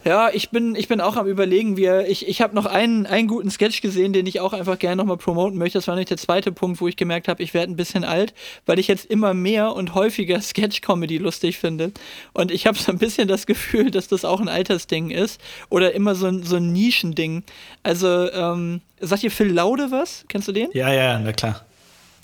Ja, 0.05 0.29
ich 0.31 0.49
bin, 0.49 0.75
ich 0.75 0.87
bin 0.87 1.01
auch 1.01 1.17
am 1.17 1.27
überlegen, 1.27 1.75
wir, 1.75 2.07
ich, 2.07 2.27
ich 2.27 2.41
habe 2.41 2.55
noch 2.55 2.65
einen, 2.65 3.05
einen 3.05 3.27
guten 3.27 3.49
Sketch 3.51 3.81
gesehen, 3.81 4.13
den 4.13 4.25
ich 4.27 4.39
auch 4.39 4.53
einfach 4.53 4.79
gerne 4.79 4.95
nochmal 4.95 5.17
promoten 5.17 5.57
möchte. 5.57 5.77
Das 5.77 5.87
war 5.87 5.95
nämlich 5.95 6.07
der 6.07 6.17
zweite 6.17 6.51
Punkt, 6.53 6.79
wo 6.79 6.87
ich 6.87 6.95
gemerkt 6.95 7.27
habe, 7.27 7.43
ich 7.43 7.53
werde 7.53 7.71
ein 7.71 7.75
bisschen 7.75 8.05
alt, 8.05 8.33
weil 8.65 8.79
ich 8.79 8.87
jetzt 8.87 9.05
immer 9.05 9.33
mehr 9.33 9.73
und 9.73 9.95
häufiger 9.95 10.41
Sketch-Comedy 10.41 11.17
lustig 11.17 11.57
finde. 11.57 11.91
Und 12.33 12.51
ich 12.51 12.65
habe 12.65 12.77
so 12.77 12.91
ein 12.91 12.97
bisschen 12.97 13.27
das 13.27 13.45
Gefühl, 13.45 13.91
dass 13.91 14.07
das 14.07 14.23
auch 14.23 14.39
ein 14.39 14.47
Altersding 14.47 15.09
ist 15.09 15.41
oder 15.69 15.93
immer 15.93 16.15
so 16.15 16.27
ein, 16.27 16.43
so 16.43 16.55
ein 16.55 16.71
Nischending. 16.71 17.43
Also, 17.83 18.31
ähm, 18.31 18.81
sagt 19.01 19.23
ihr 19.23 19.31
Phil 19.31 19.51
Laude 19.51 19.91
was? 19.91 20.23
Kennst 20.29 20.47
du 20.47 20.53
den? 20.53 20.69
Ja, 20.73 20.93
ja, 20.93 21.19
na 21.19 21.33
klar. 21.33 21.65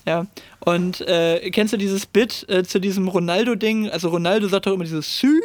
Ja. 0.05 0.27
Und 0.59 1.01
äh, 1.01 1.49
kennst 1.51 1.73
du 1.73 1.77
dieses 1.77 2.05
Bit 2.05 2.45
äh, 2.47 2.63
zu 2.63 2.79
diesem 2.79 3.07
Ronaldo-Ding? 3.07 3.89
Also 3.89 4.09
Ronaldo 4.09 4.47
sagt 4.47 4.67
doch 4.67 4.73
immer 4.73 4.83
dieses 4.83 5.19
Sü. 5.19 5.41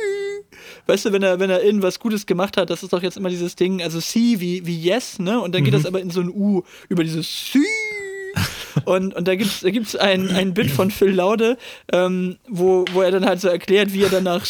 Weißt 0.87 1.05
du, 1.05 1.13
wenn 1.13 1.23
er, 1.23 1.41
wenn 1.41 1.51
er 1.51 1.63
irgendwas 1.63 1.99
Gutes 1.99 2.27
gemacht 2.27 2.57
hat, 2.57 2.71
das 2.71 2.83
ist 2.83 2.93
doch 2.93 3.03
jetzt 3.03 3.17
immer 3.17 3.29
dieses 3.29 3.57
Ding, 3.57 3.83
also 3.83 4.01
Sie 4.01 4.41
wie, 4.41 4.67
wie 4.67 4.79
Yes, 4.79 5.19
ne? 5.19 5.41
Und 5.41 5.55
dann 5.55 5.65
geht 5.65 5.75
das 5.75 5.87
aber 5.87 6.01
in 6.01 6.11
so 6.11 6.21
ein 6.21 6.29
U 6.29 6.63
über 6.89 7.05
dieses 7.05 7.27
Sü. 7.53 7.63
Und, 8.85 9.15
und 9.15 9.27
da 9.27 9.35
gibt 9.35 9.51
es 9.51 9.61
da 9.61 9.71
gibt's 9.71 9.97
ein, 9.97 10.31
ein 10.31 10.55
Bit 10.55 10.71
von 10.71 10.93
Phil 10.93 11.11
Laude, 11.11 11.59
ähm, 11.93 12.39
wo, 12.49 12.85
wo 12.93 13.03
er 13.03 13.11
dann 13.11 13.27
halt 13.27 13.41
so 13.41 13.49
erklärt, 13.49 13.93
wie 13.93 14.05
er 14.05 14.11
danach 14.11 14.45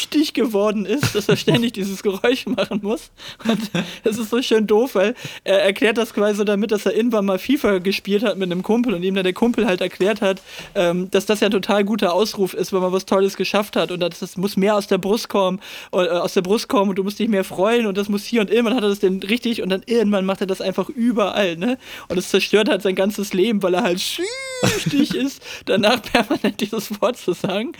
süchtig 0.00 0.34
geworden 0.34 0.86
ist, 0.86 1.14
dass 1.14 1.28
er 1.28 1.36
ständig 1.36 1.72
dieses 1.72 2.02
Geräusch 2.02 2.46
machen 2.46 2.80
muss. 2.82 3.10
Und 3.46 3.70
das 4.04 4.18
ist 4.18 4.30
so 4.30 4.40
schön 4.42 4.66
doof, 4.66 4.94
weil 4.94 5.14
er 5.44 5.62
erklärt 5.62 5.98
das 5.98 6.14
quasi 6.14 6.36
so 6.36 6.44
damit, 6.44 6.72
dass 6.72 6.86
er 6.86 6.94
irgendwann 6.94 7.26
mal 7.26 7.38
FIFA 7.38 7.78
gespielt 7.78 8.22
hat 8.22 8.38
mit 8.38 8.50
einem 8.50 8.62
Kumpel 8.62 8.94
und 8.94 9.02
ihm 9.02 9.14
dann 9.14 9.24
der 9.24 9.32
Kumpel 9.32 9.66
halt 9.66 9.80
erklärt 9.80 10.22
hat, 10.22 10.40
ähm, 10.74 11.10
dass 11.10 11.26
das 11.26 11.40
ja 11.40 11.48
ein 11.48 11.52
total 11.52 11.84
guter 11.84 12.12
Ausruf 12.12 12.54
ist, 12.54 12.72
wenn 12.72 12.80
man 12.80 12.92
was 12.92 13.04
Tolles 13.04 13.36
geschafft 13.36 13.76
hat 13.76 13.90
und 13.90 14.00
das, 14.00 14.20
das 14.20 14.36
muss 14.36 14.56
mehr 14.56 14.76
aus 14.76 14.86
der 14.86 14.98
Brust 14.98 15.28
kommen, 15.28 15.60
äh, 15.92 15.96
aus 15.96 16.34
der 16.34 16.42
Brust 16.42 16.68
kommen 16.68 16.90
und 16.90 16.96
du 16.96 17.04
musst 17.04 17.18
dich 17.18 17.28
mehr 17.28 17.44
freuen 17.44 17.86
und 17.86 17.98
das 17.98 18.08
muss 18.08 18.24
hier 18.24 18.40
und 18.40 18.50
irgendwann 18.50 18.76
hat 18.76 18.82
er 18.82 18.88
das 18.88 19.00
denn 19.00 19.22
richtig 19.22 19.62
und 19.62 19.68
dann 19.68 19.82
irgendwann 19.86 20.24
macht 20.24 20.40
er 20.40 20.46
das 20.46 20.60
einfach 20.60 20.88
überall, 20.88 21.56
ne? 21.56 21.78
Und 22.08 22.18
es 22.18 22.30
zerstört 22.30 22.68
halt 22.68 22.82
sein 22.82 22.94
ganzes 22.94 23.32
Leben, 23.32 23.62
weil 23.62 23.74
er 23.74 23.82
halt 23.82 24.00
süchtig 24.00 25.14
ist, 25.14 25.42
danach 25.66 26.02
permanent 26.02 26.60
dieses 26.60 27.00
Wort 27.00 27.16
zu 27.16 27.32
sagen. 27.32 27.72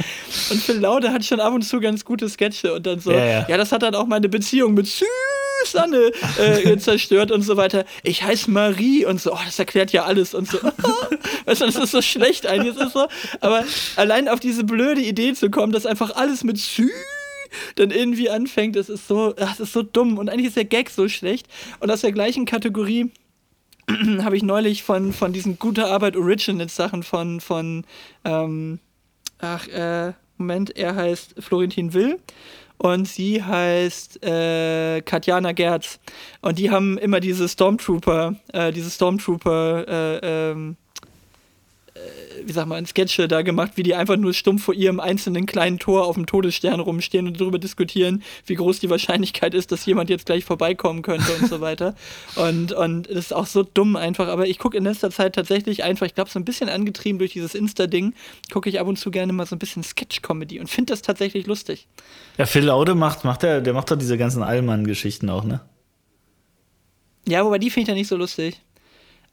Und 0.51 0.63
Phil 0.63 0.79
Laude 0.79 1.13
hat 1.13 1.25
schon 1.25 1.41
ab 1.41 1.53
und 1.55 1.63
zu 1.63 1.81
ganz 1.81 2.05
gute 2.11 2.29
Sketche 2.29 2.75
und 2.75 2.87
dann 2.87 2.99
so, 2.99 3.13
Ja, 3.13 3.25
ja. 3.25 3.47
ja, 3.49 3.57
das 3.57 3.71
hat 3.71 3.85
dann 3.85 3.95
auch 3.95 4.07
meine 4.09 4.29
Beziehung 4.29 4.75
mit 4.75 4.89
Susanne 5.63 6.11
äh, 6.39 6.77
zerstört 6.79 7.31
und 7.31 7.43
so 7.43 7.57
weiter. 7.57 7.85
Ich 8.03 8.25
heiße 8.25 8.51
Marie 8.51 9.05
und 9.07 9.21
so, 9.21 9.33
oh, 9.33 9.39
das 9.45 9.61
erklärt 9.61 9.93
ja 9.93 10.07
alles 10.07 10.35
und 10.35 10.49
so. 10.49 10.59
weißt 11.45 11.61
du, 11.61 11.67
das 11.67 11.77
ist 11.77 11.93
so 11.93 12.03
schlecht 12.03 12.49
eigentlich. 12.49 12.77
Ist 12.77 12.95
so, 12.95 13.07
aber 13.41 13.65
allein 13.95 14.29
auf 14.29 14.41
diese 14.41 14.65
blöde 14.65 15.01
Idee 15.01 15.35
zu 15.35 15.51
kommen, 15.51 15.73
dass 15.73 15.87
einfach 15.87 16.17
alles 16.17 16.43
mit 16.43 16.59
Sü 16.59 16.91
dann 17.77 17.93
irgendwie 17.93 18.29
anfängt, 18.29 18.75
das 18.75 18.89
ist 18.89 19.07
so, 19.07 19.33
das 19.33 19.61
ist 19.61 19.73
so 19.73 19.83
dumm 19.83 20.19
und 20.19 20.29
eigentlich 20.29 20.47
ist 20.49 20.57
der 20.57 20.65
Gag 20.65 20.91
so 20.91 21.09
schlecht. 21.09 21.47
Und 21.79 21.93
aus 21.93 22.01
der 22.01 22.11
gleichen 22.11 22.45
Kategorie 22.45 23.13
habe 24.23 24.37
ich 24.37 24.43
neulich 24.43 24.83
von, 24.83 25.13
von 25.13 25.33
diesen 25.33 25.61
Gute 25.61 25.87
Arbeit 25.87 26.17
Originals 26.17 26.75
Sachen 26.75 27.05
von, 27.05 27.41
von 27.41 27.85
ähm, 28.25 28.81
ach, 29.39 29.69
äh, 29.69 30.13
Moment, 30.41 30.77
er 30.77 30.97
heißt 30.97 31.35
Florentin 31.39 31.93
Will 31.95 32.19
und 32.79 33.07
sie 33.07 33.43
heißt 33.43 34.25
äh, 34.25 35.03
Katjana 35.03 35.53
Gerz. 35.53 36.01
Und 36.41 36.59
die 36.59 36.71
haben 36.71 36.97
immer 36.97 37.21
diese 37.21 37.49
Stormtrooper, 37.49 38.37
äh, 38.53 38.73
diese 38.73 38.91
Stormtrooper, 38.91 39.87
äh, 39.87 40.51
ähm, 40.51 40.73
äh, 40.73 40.90
wie 42.45 42.53
sag 42.53 42.67
mal, 42.67 42.85
Sketche 42.87 43.29
da 43.29 43.43
gemacht, 43.43 43.73
wie 43.77 43.83
die 43.83 43.95
einfach 43.95 44.17
nur 44.17 44.35
stumpf 44.35 44.65
vor 44.65 44.75
ihrem 44.75 45.01
einzelnen 45.01 45.47
kleinen 45.47 45.79
Tor 45.79 46.07
auf 46.07 46.17
dem 46.17 46.27
Todesstern 46.27 46.81
rumstehen 46.81 47.27
und 47.27 47.41
darüber 47.41 47.59
diskutieren, 47.59 48.23
wie 48.47 48.55
groß 48.55 48.81
die 48.81 48.91
Wahrscheinlichkeit 48.91 49.55
ist, 49.55 49.73
dass 49.73 49.87
jemand 49.87 50.11
jetzt 50.11 50.27
gleich 50.27 50.45
vorbeikommen 50.45 51.03
könnte 51.03 51.33
und 51.35 51.49
so 51.49 51.61
weiter. 51.61 51.95
Und, 52.37 52.73
und 52.73 53.09
das 53.09 53.17
ist 53.17 53.33
auch 53.33 53.47
so 53.47 53.63
dumm 53.63 53.97
einfach. 53.97 54.29
Aber 54.29 54.47
ich 54.47 54.59
gucke 54.59 54.77
in 54.77 54.85
letzter 54.85 55.11
Zeit 55.11 55.35
tatsächlich 55.35 55.85
einfach, 55.85 56.07
ich 56.07 56.15
glaube, 56.15 56.31
so 56.31 56.39
ein 56.39 56.45
bisschen 56.45 56.69
angetrieben 56.69 57.19
durch 57.19 57.33
dieses 57.33 57.55
Insta-Ding, 57.55 58.15
gucke 58.53 58.69
ich 58.69 58.81
ab 58.81 58.87
und 58.87 58.97
zu 58.97 59.11
gerne 59.11 59.33
mal 59.33 59.47
so 59.47 59.57
ein 59.57 59.59
bisschen 59.59 59.83
Sketch-Comedy 59.83 60.61
und 60.61 60.69
finde 60.69 60.93
das 60.93 61.03
tatsächlich 61.03 61.47
lustig. 61.47 61.89
Ja, 62.39 62.47
Phil 62.47 62.65
Laude 62.65 62.95
macht, 62.95 63.25
macht 63.25 63.43
der, 63.43 63.61
der 63.61 63.75
macht 63.75 63.91
doch 63.91 63.97
diese 63.97 64.19
ganzen 64.19 64.43
Allmann-Geschichten 64.43 65.29
auch, 65.31 65.45
ne? 65.45 65.61
Ja, 67.29 67.45
wobei 67.45 67.59
die 67.59 67.71
finde 67.71 67.83
ich 67.83 67.89
ja 67.89 67.95
nicht 67.95 68.09
so 68.09 68.17
lustig. 68.17 68.61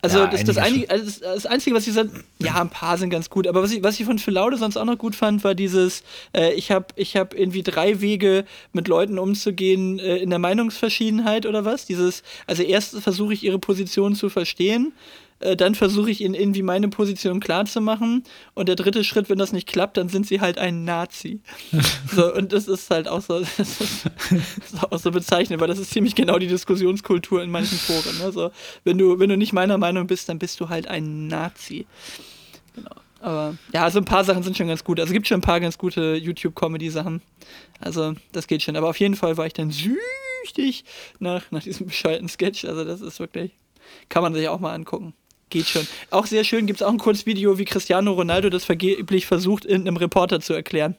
Also, 0.02 0.20
Ja, 0.20 0.28
das, 0.28 0.44
das, 0.44 0.58
einige 0.58 0.90
also 0.92 1.06
das, 1.06 1.20
das 1.20 1.46
Einzige, 1.48 1.76
was 1.76 1.88
ich 1.88 1.94
so, 1.94 2.04
ja, 2.40 2.62
ein 2.62 2.70
paar 2.70 3.00
sind 3.00 3.10
ganz 3.10 3.32
gut, 3.32 3.48
aber 3.48 3.64
was 3.64 3.72
ich, 3.72 3.82
was 3.82 4.00
ich 4.00 4.06
von 4.06 4.20
Phil 4.20 4.36
Laude 4.36 4.58
sonst 4.58 4.78
auch 4.78 4.86
noch 4.86 4.98
gut 4.98 5.16
fand, 5.16 5.44
war 5.44 5.56
dieses, 5.56 6.04
äh, 6.36 6.54
ich 6.54 6.72
habe 6.72 6.86
ich 6.96 7.18
hab 7.18 7.34
irgendwie 7.34 7.64
drei 7.64 8.00
Wege, 8.00 8.46
mit 8.74 8.88
Leuten 8.88 9.18
umzugehen 9.18 9.98
äh, 9.98 10.18
in 10.18 10.30
der 10.30 10.40
Meinungsverschiedenheit 10.40 11.48
oder 11.48 11.66
was. 11.66 11.86
Dieses, 11.88 12.22
also 12.46 12.62
erst 12.62 13.00
versuche 13.00 13.34
ich 13.34 13.44
ihre 13.44 13.58
Position 13.58 14.14
zu 14.14 14.30
verstehen, 14.30 14.94
dann 15.40 15.76
versuche 15.76 16.10
ich 16.10 16.22
ihnen 16.22 16.34
irgendwie 16.34 16.64
meine 16.64 16.90
Position 16.90 17.40
klarzumachen 17.40 18.24
und 18.56 18.68
der 18.68 18.76
dritte 18.76 19.04
Schritt, 19.04 19.30
wenn 19.30 19.38
das 19.38 19.54
nicht 19.54 19.68
klappt, 19.68 19.98
dann 19.98 20.10
sind 20.10 20.26
sie 20.26 20.42
halt 20.42 20.58
ein 20.58 20.84
Nazi. 20.84 21.42
so, 22.12 22.34
und 22.34 22.54
das 22.54 22.68
ist 22.68 22.90
halt 22.90 23.08
auch 23.08 23.22
so, 23.22 23.40
das 23.58 23.60
ist, 23.60 24.06
das 24.06 24.74
ist 24.74 24.92
auch 24.92 24.98
so 24.98 25.12
bezeichnend, 25.12 25.62
weil 25.62 25.68
das 25.68 25.80
ist 25.80 25.92
ziemlich 25.92 26.16
genau 26.16 26.40
die 26.40 26.48
Diskussionskultur 26.48 27.44
in 27.44 27.52
manchen 27.52 27.78
Foren. 27.78 28.18
Ne? 28.20 28.32
So, 28.32 28.52
wenn, 28.84 28.98
du, 28.98 29.20
wenn 29.20 29.30
du 29.30 29.38
nicht 29.38 29.54
meiner 29.54 29.78
Meinung 29.78 30.08
bist, 30.08 30.28
dann 30.30 30.40
bist 30.40 30.60
du 30.60 30.70
halt 30.70 30.88
ein 30.88 31.28
Nazi. 31.28 31.86
Genau. 32.74 32.96
Aber 33.20 33.58
ja, 33.74 33.84
also 33.84 34.00
ein 34.00 34.06
paar 34.06 34.24
Sachen 34.24 34.44
sind 34.44 34.58
schon 34.58 34.68
ganz 34.68 34.84
gut. 34.84 35.00
Also 35.00 35.10
es 35.10 35.14
gibt 35.14 35.28
schon 35.28 35.40
ein 35.40 35.42
paar 35.42 35.60
ganz 35.60 35.78
gute 35.78 36.16
YouTube-Comedy-Sachen. 36.16 37.22
Also 37.80 38.14
das 38.32 38.48
geht 38.48 38.64
schon. 38.64 38.76
Aber 38.76 38.90
auf 38.90 39.00
jeden 39.00 39.16
Fall 39.16 39.38
war 39.38 39.46
ich 39.46 39.54
dann 39.54 39.72
süchtig 39.72 40.84
nach, 41.20 41.50
nach 41.52 41.64
diesem 41.64 41.88
bescheuerten 41.88 42.30
Sketch. 42.30 42.66
Also 42.66 42.84
das 42.84 43.02
ist 43.02 43.20
wirklich, 43.20 43.52
kann 44.10 44.24
man 44.24 44.34
sich 44.34 44.48
auch 44.48 44.60
mal 44.60 44.74
angucken. 44.74 45.14
Geht 45.50 45.68
schon. 45.68 45.88
Auch 46.10 46.26
sehr 46.26 46.44
schön 46.44 46.66
gibt 46.66 46.82
es 46.82 46.86
auch 46.86 46.92
ein 46.92 46.98
Kurzvideo, 46.98 47.58
wie 47.58 47.66
Cristiano 47.66 48.12
Ronaldo 48.12 48.50
das 48.50 48.66
vergeblich 48.66 49.26
versucht, 49.26 49.64
in 49.66 49.82
einem 49.82 49.98
Reporter 49.98 50.42
zu 50.42 50.54
erklären. 50.54 50.96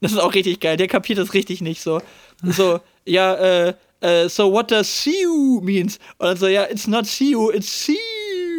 Das 0.00 0.12
ist 0.12 0.18
auch 0.18 0.34
richtig 0.34 0.60
geil. 0.60 0.76
Der 0.76 0.88
kapiert 0.88 1.18
das 1.18 1.34
richtig 1.34 1.60
nicht 1.60 1.80
so. 1.80 2.00
So, 2.42 2.80
ja, 3.04 3.34
äh, 3.34 3.74
äh, 4.00 4.28
so 4.28 4.52
what 4.52 4.70
does 4.70 5.02
see 5.02 5.22
you 5.22 5.60
means? 5.62 5.98
Dann 6.18 6.36
so, 6.36 6.46
ja, 6.46 6.64
it's 6.64 6.86
not 6.86 7.06
see 7.06 7.30
you, 7.30 7.50
it's 7.50 7.84
see 7.84 7.98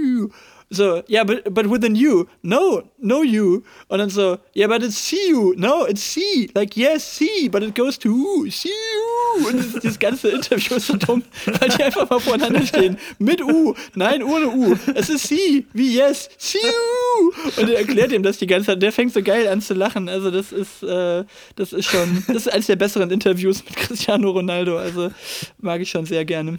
you. 0.03 0.29
So, 0.73 1.03
yeah, 1.07 1.23
but, 1.23 1.53
but 1.53 1.69
with 1.69 1.83
an 1.85 1.95
U. 1.95 2.27
No, 2.41 2.81
no 2.99 3.21
you. 3.21 3.63
Und 3.89 3.99
dann 3.99 4.09
so, 4.09 4.39
yeah, 4.55 4.67
but 4.67 4.81
it's 4.81 4.97
see 4.97 5.29
you. 5.29 5.53
No, 5.55 5.85
it's 5.85 6.01
see. 6.01 6.49
Like, 6.55 6.75
yes, 6.75 7.03
see, 7.03 7.47
but 7.47 7.61
it 7.61 7.75
goes 7.75 7.99
to 7.99 8.09
U. 8.09 8.49
See 8.49 8.69
you. 8.69 9.47
Und 9.47 9.83
dieses 9.83 9.99
ganze 9.99 10.29
Interview 10.29 10.77
ist 10.77 10.87
so 10.87 10.97
dumm, 10.97 11.21
weil 11.45 11.69
die 11.69 11.83
einfach 11.83 12.09
mal 12.09 12.19
voreinander 12.19 12.65
stehen. 12.65 12.97
Mit 13.19 13.43
U. 13.43 13.75
Nein, 13.93 14.23
ohne 14.23 14.49
U. 14.49 14.75
Es 14.95 15.09
ist 15.09 15.27
see, 15.27 15.65
wie 15.73 15.95
yes. 15.95 16.27
See 16.39 16.57
you. 16.57 17.31
Und 17.61 17.69
er 17.69 17.77
erklärt 17.77 18.11
ihm 18.11 18.23
das 18.23 18.39
die 18.39 18.47
ganze 18.47 18.67
Zeit. 18.67 18.81
Der 18.81 18.91
fängt 18.91 19.13
so 19.13 19.21
geil 19.21 19.47
an 19.47 19.61
zu 19.61 19.75
lachen. 19.75 20.09
Also, 20.09 20.31
das 20.31 20.51
ist, 20.51 20.81
äh, 20.81 21.23
das 21.55 21.71
ist 21.73 21.85
schon, 21.85 22.23
das 22.27 22.47
ist 22.47 22.51
eines 22.51 22.65
der 22.65 22.77
besseren 22.77 23.11
Interviews 23.11 23.63
mit 23.63 23.75
Cristiano 23.75 24.31
Ronaldo. 24.31 24.79
Also, 24.79 25.11
mag 25.59 25.81
ich 25.81 25.91
schon 25.91 26.07
sehr 26.07 26.25
gerne. 26.25 26.57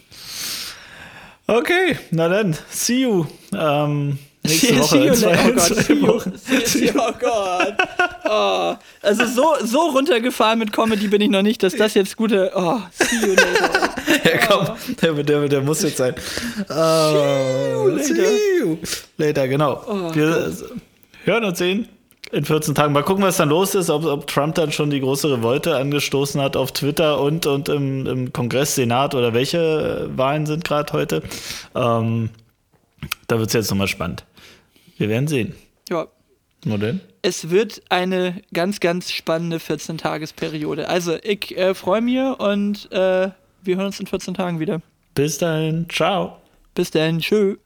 Okay, 1.47 1.99
na 2.11 2.28
dann, 2.28 2.57
see 2.70 3.03
you. 3.03 3.26
Ähm, 3.55 4.18
nächste 4.42 4.66
See- 4.68 4.78
Woche. 4.78 4.88
see 4.88 4.99
you 5.05 5.12
in 5.12 5.14
zwei-. 5.14 5.38
Oh 5.47 5.53
Gott, 5.53 5.61
zwei 5.62 5.82
see 5.82 5.92
you. 5.95 6.20
See- 6.20 6.66
see- 6.66 6.92
Oh 6.97 7.12
Gott. 7.20 7.74
Oh. 8.26 8.74
Also 9.03 9.26
so, 9.26 9.55
so 9.66 9.78
runtergefahren 9.90 10.59
mit 10.59 10.72
Comedy 10.72 11.07
bin 11.09 11.20
ich 11.20 11.28
noch 11.28 11.42
nicht, 11.42 11.62
dass 11.62 11.74
das 11.76 11.92
jetzt 11.95 12.16
gute. 12.16 12.51
Oh, 12.55 12.78
see 12.92 13.16
you 13.26 13.34
later. 13.34 13.90
Ja, 14.24 14.38
komm, 14.47 14.68
der, 15.03 15.12
der, 15.22 15.49
der 15.49 15.61
muss 15.62 15.82
jetzt 15.82 15.97
sein. 15.99 16.14
Uh, 16.70 17.88
later. 17.88 18.03
see 18.05 18.59
you 18.61 18.78
later, 19.18 19.49
genau. 19.49 19.82
Oh, 19.86 20.14
Wir 20.14 20.53
hören 21.24 21.45
uns 21.45 21.59
sehen 21.59 21.88
in 22.35 22.45
14 22.45 22.74
Tagen. 22.74 22.93
Mal 22.93 23.03
gucken, 23.03 23.22
was 23.22 23.37
dann 23.37 23.49
los 23.49 23.74
ist, 23.74 23.91
ob, 23.91 24.05
ob 24.05 24.26
Trump 24.26 24.57
dann 24.57 24.72
schon 24.72 24.91
die 24.91 25.01
große 25.01 25.30
Revolte 25.30 25.76
angestoßen 25.76 26.41
hat 26.41 26.57
auf 26.57 26.72
Twitter 26.72 27.20
und, 27.20 27.47
und 27.47 27.68
im, 27.68 28.07
im 28.07 28.32
Kongress, 28.32 28.74
Senat 28.74 29.14
oder 29.14 29.32
welche 29.35 30.11
Wahlen 30.16 30.47
sind 30.47 30.64
gerade 30.64 30.93
heute. 30.93 31.22
Ähm, 31.74 32.30
da 33.28 33.39
wird 33.39 33.49
es 33.49 33.55
jetzt 33.55 33.70
nochmal 33.70 33.89
spannend. 33.89 34.24
Wir 34.99 35.09
werden 35.09 35.28
sehen. 35.28 35.55
Ja. 35.89 36.09
Wo 36.64 36.76
denn? 36.76 37.01
Es 37.22 37.51
wird 37.51 37.82
eine 37.89 38.43
ganz, 38.53 38.80
ganz 38.80 39.11
spannende 39.11 39.59
14-Tagesperiode. 39.59 40.89
Also, 40.89 41.16
ich 41.22 41.57
äh, 41.57 41.74
freue 41.74 42.01
mich 42.01 42.18
und 42.39 42.91
äh, 42.93 43.30
wir 43.62 43.76
hören 43.76 43.87
uns 43.87 44.01
in 44.01 44.07
14 44.07 44.35
Tagen 44.35 44.61
wieder. 44.61 44.80
Bis 45.14 45.39
dahin. 45.39 45.87
Ciao. 45.89 46.39
Bis 46.74 46.91
dann. 46.91 47.20
Tschö. 47.20 47.57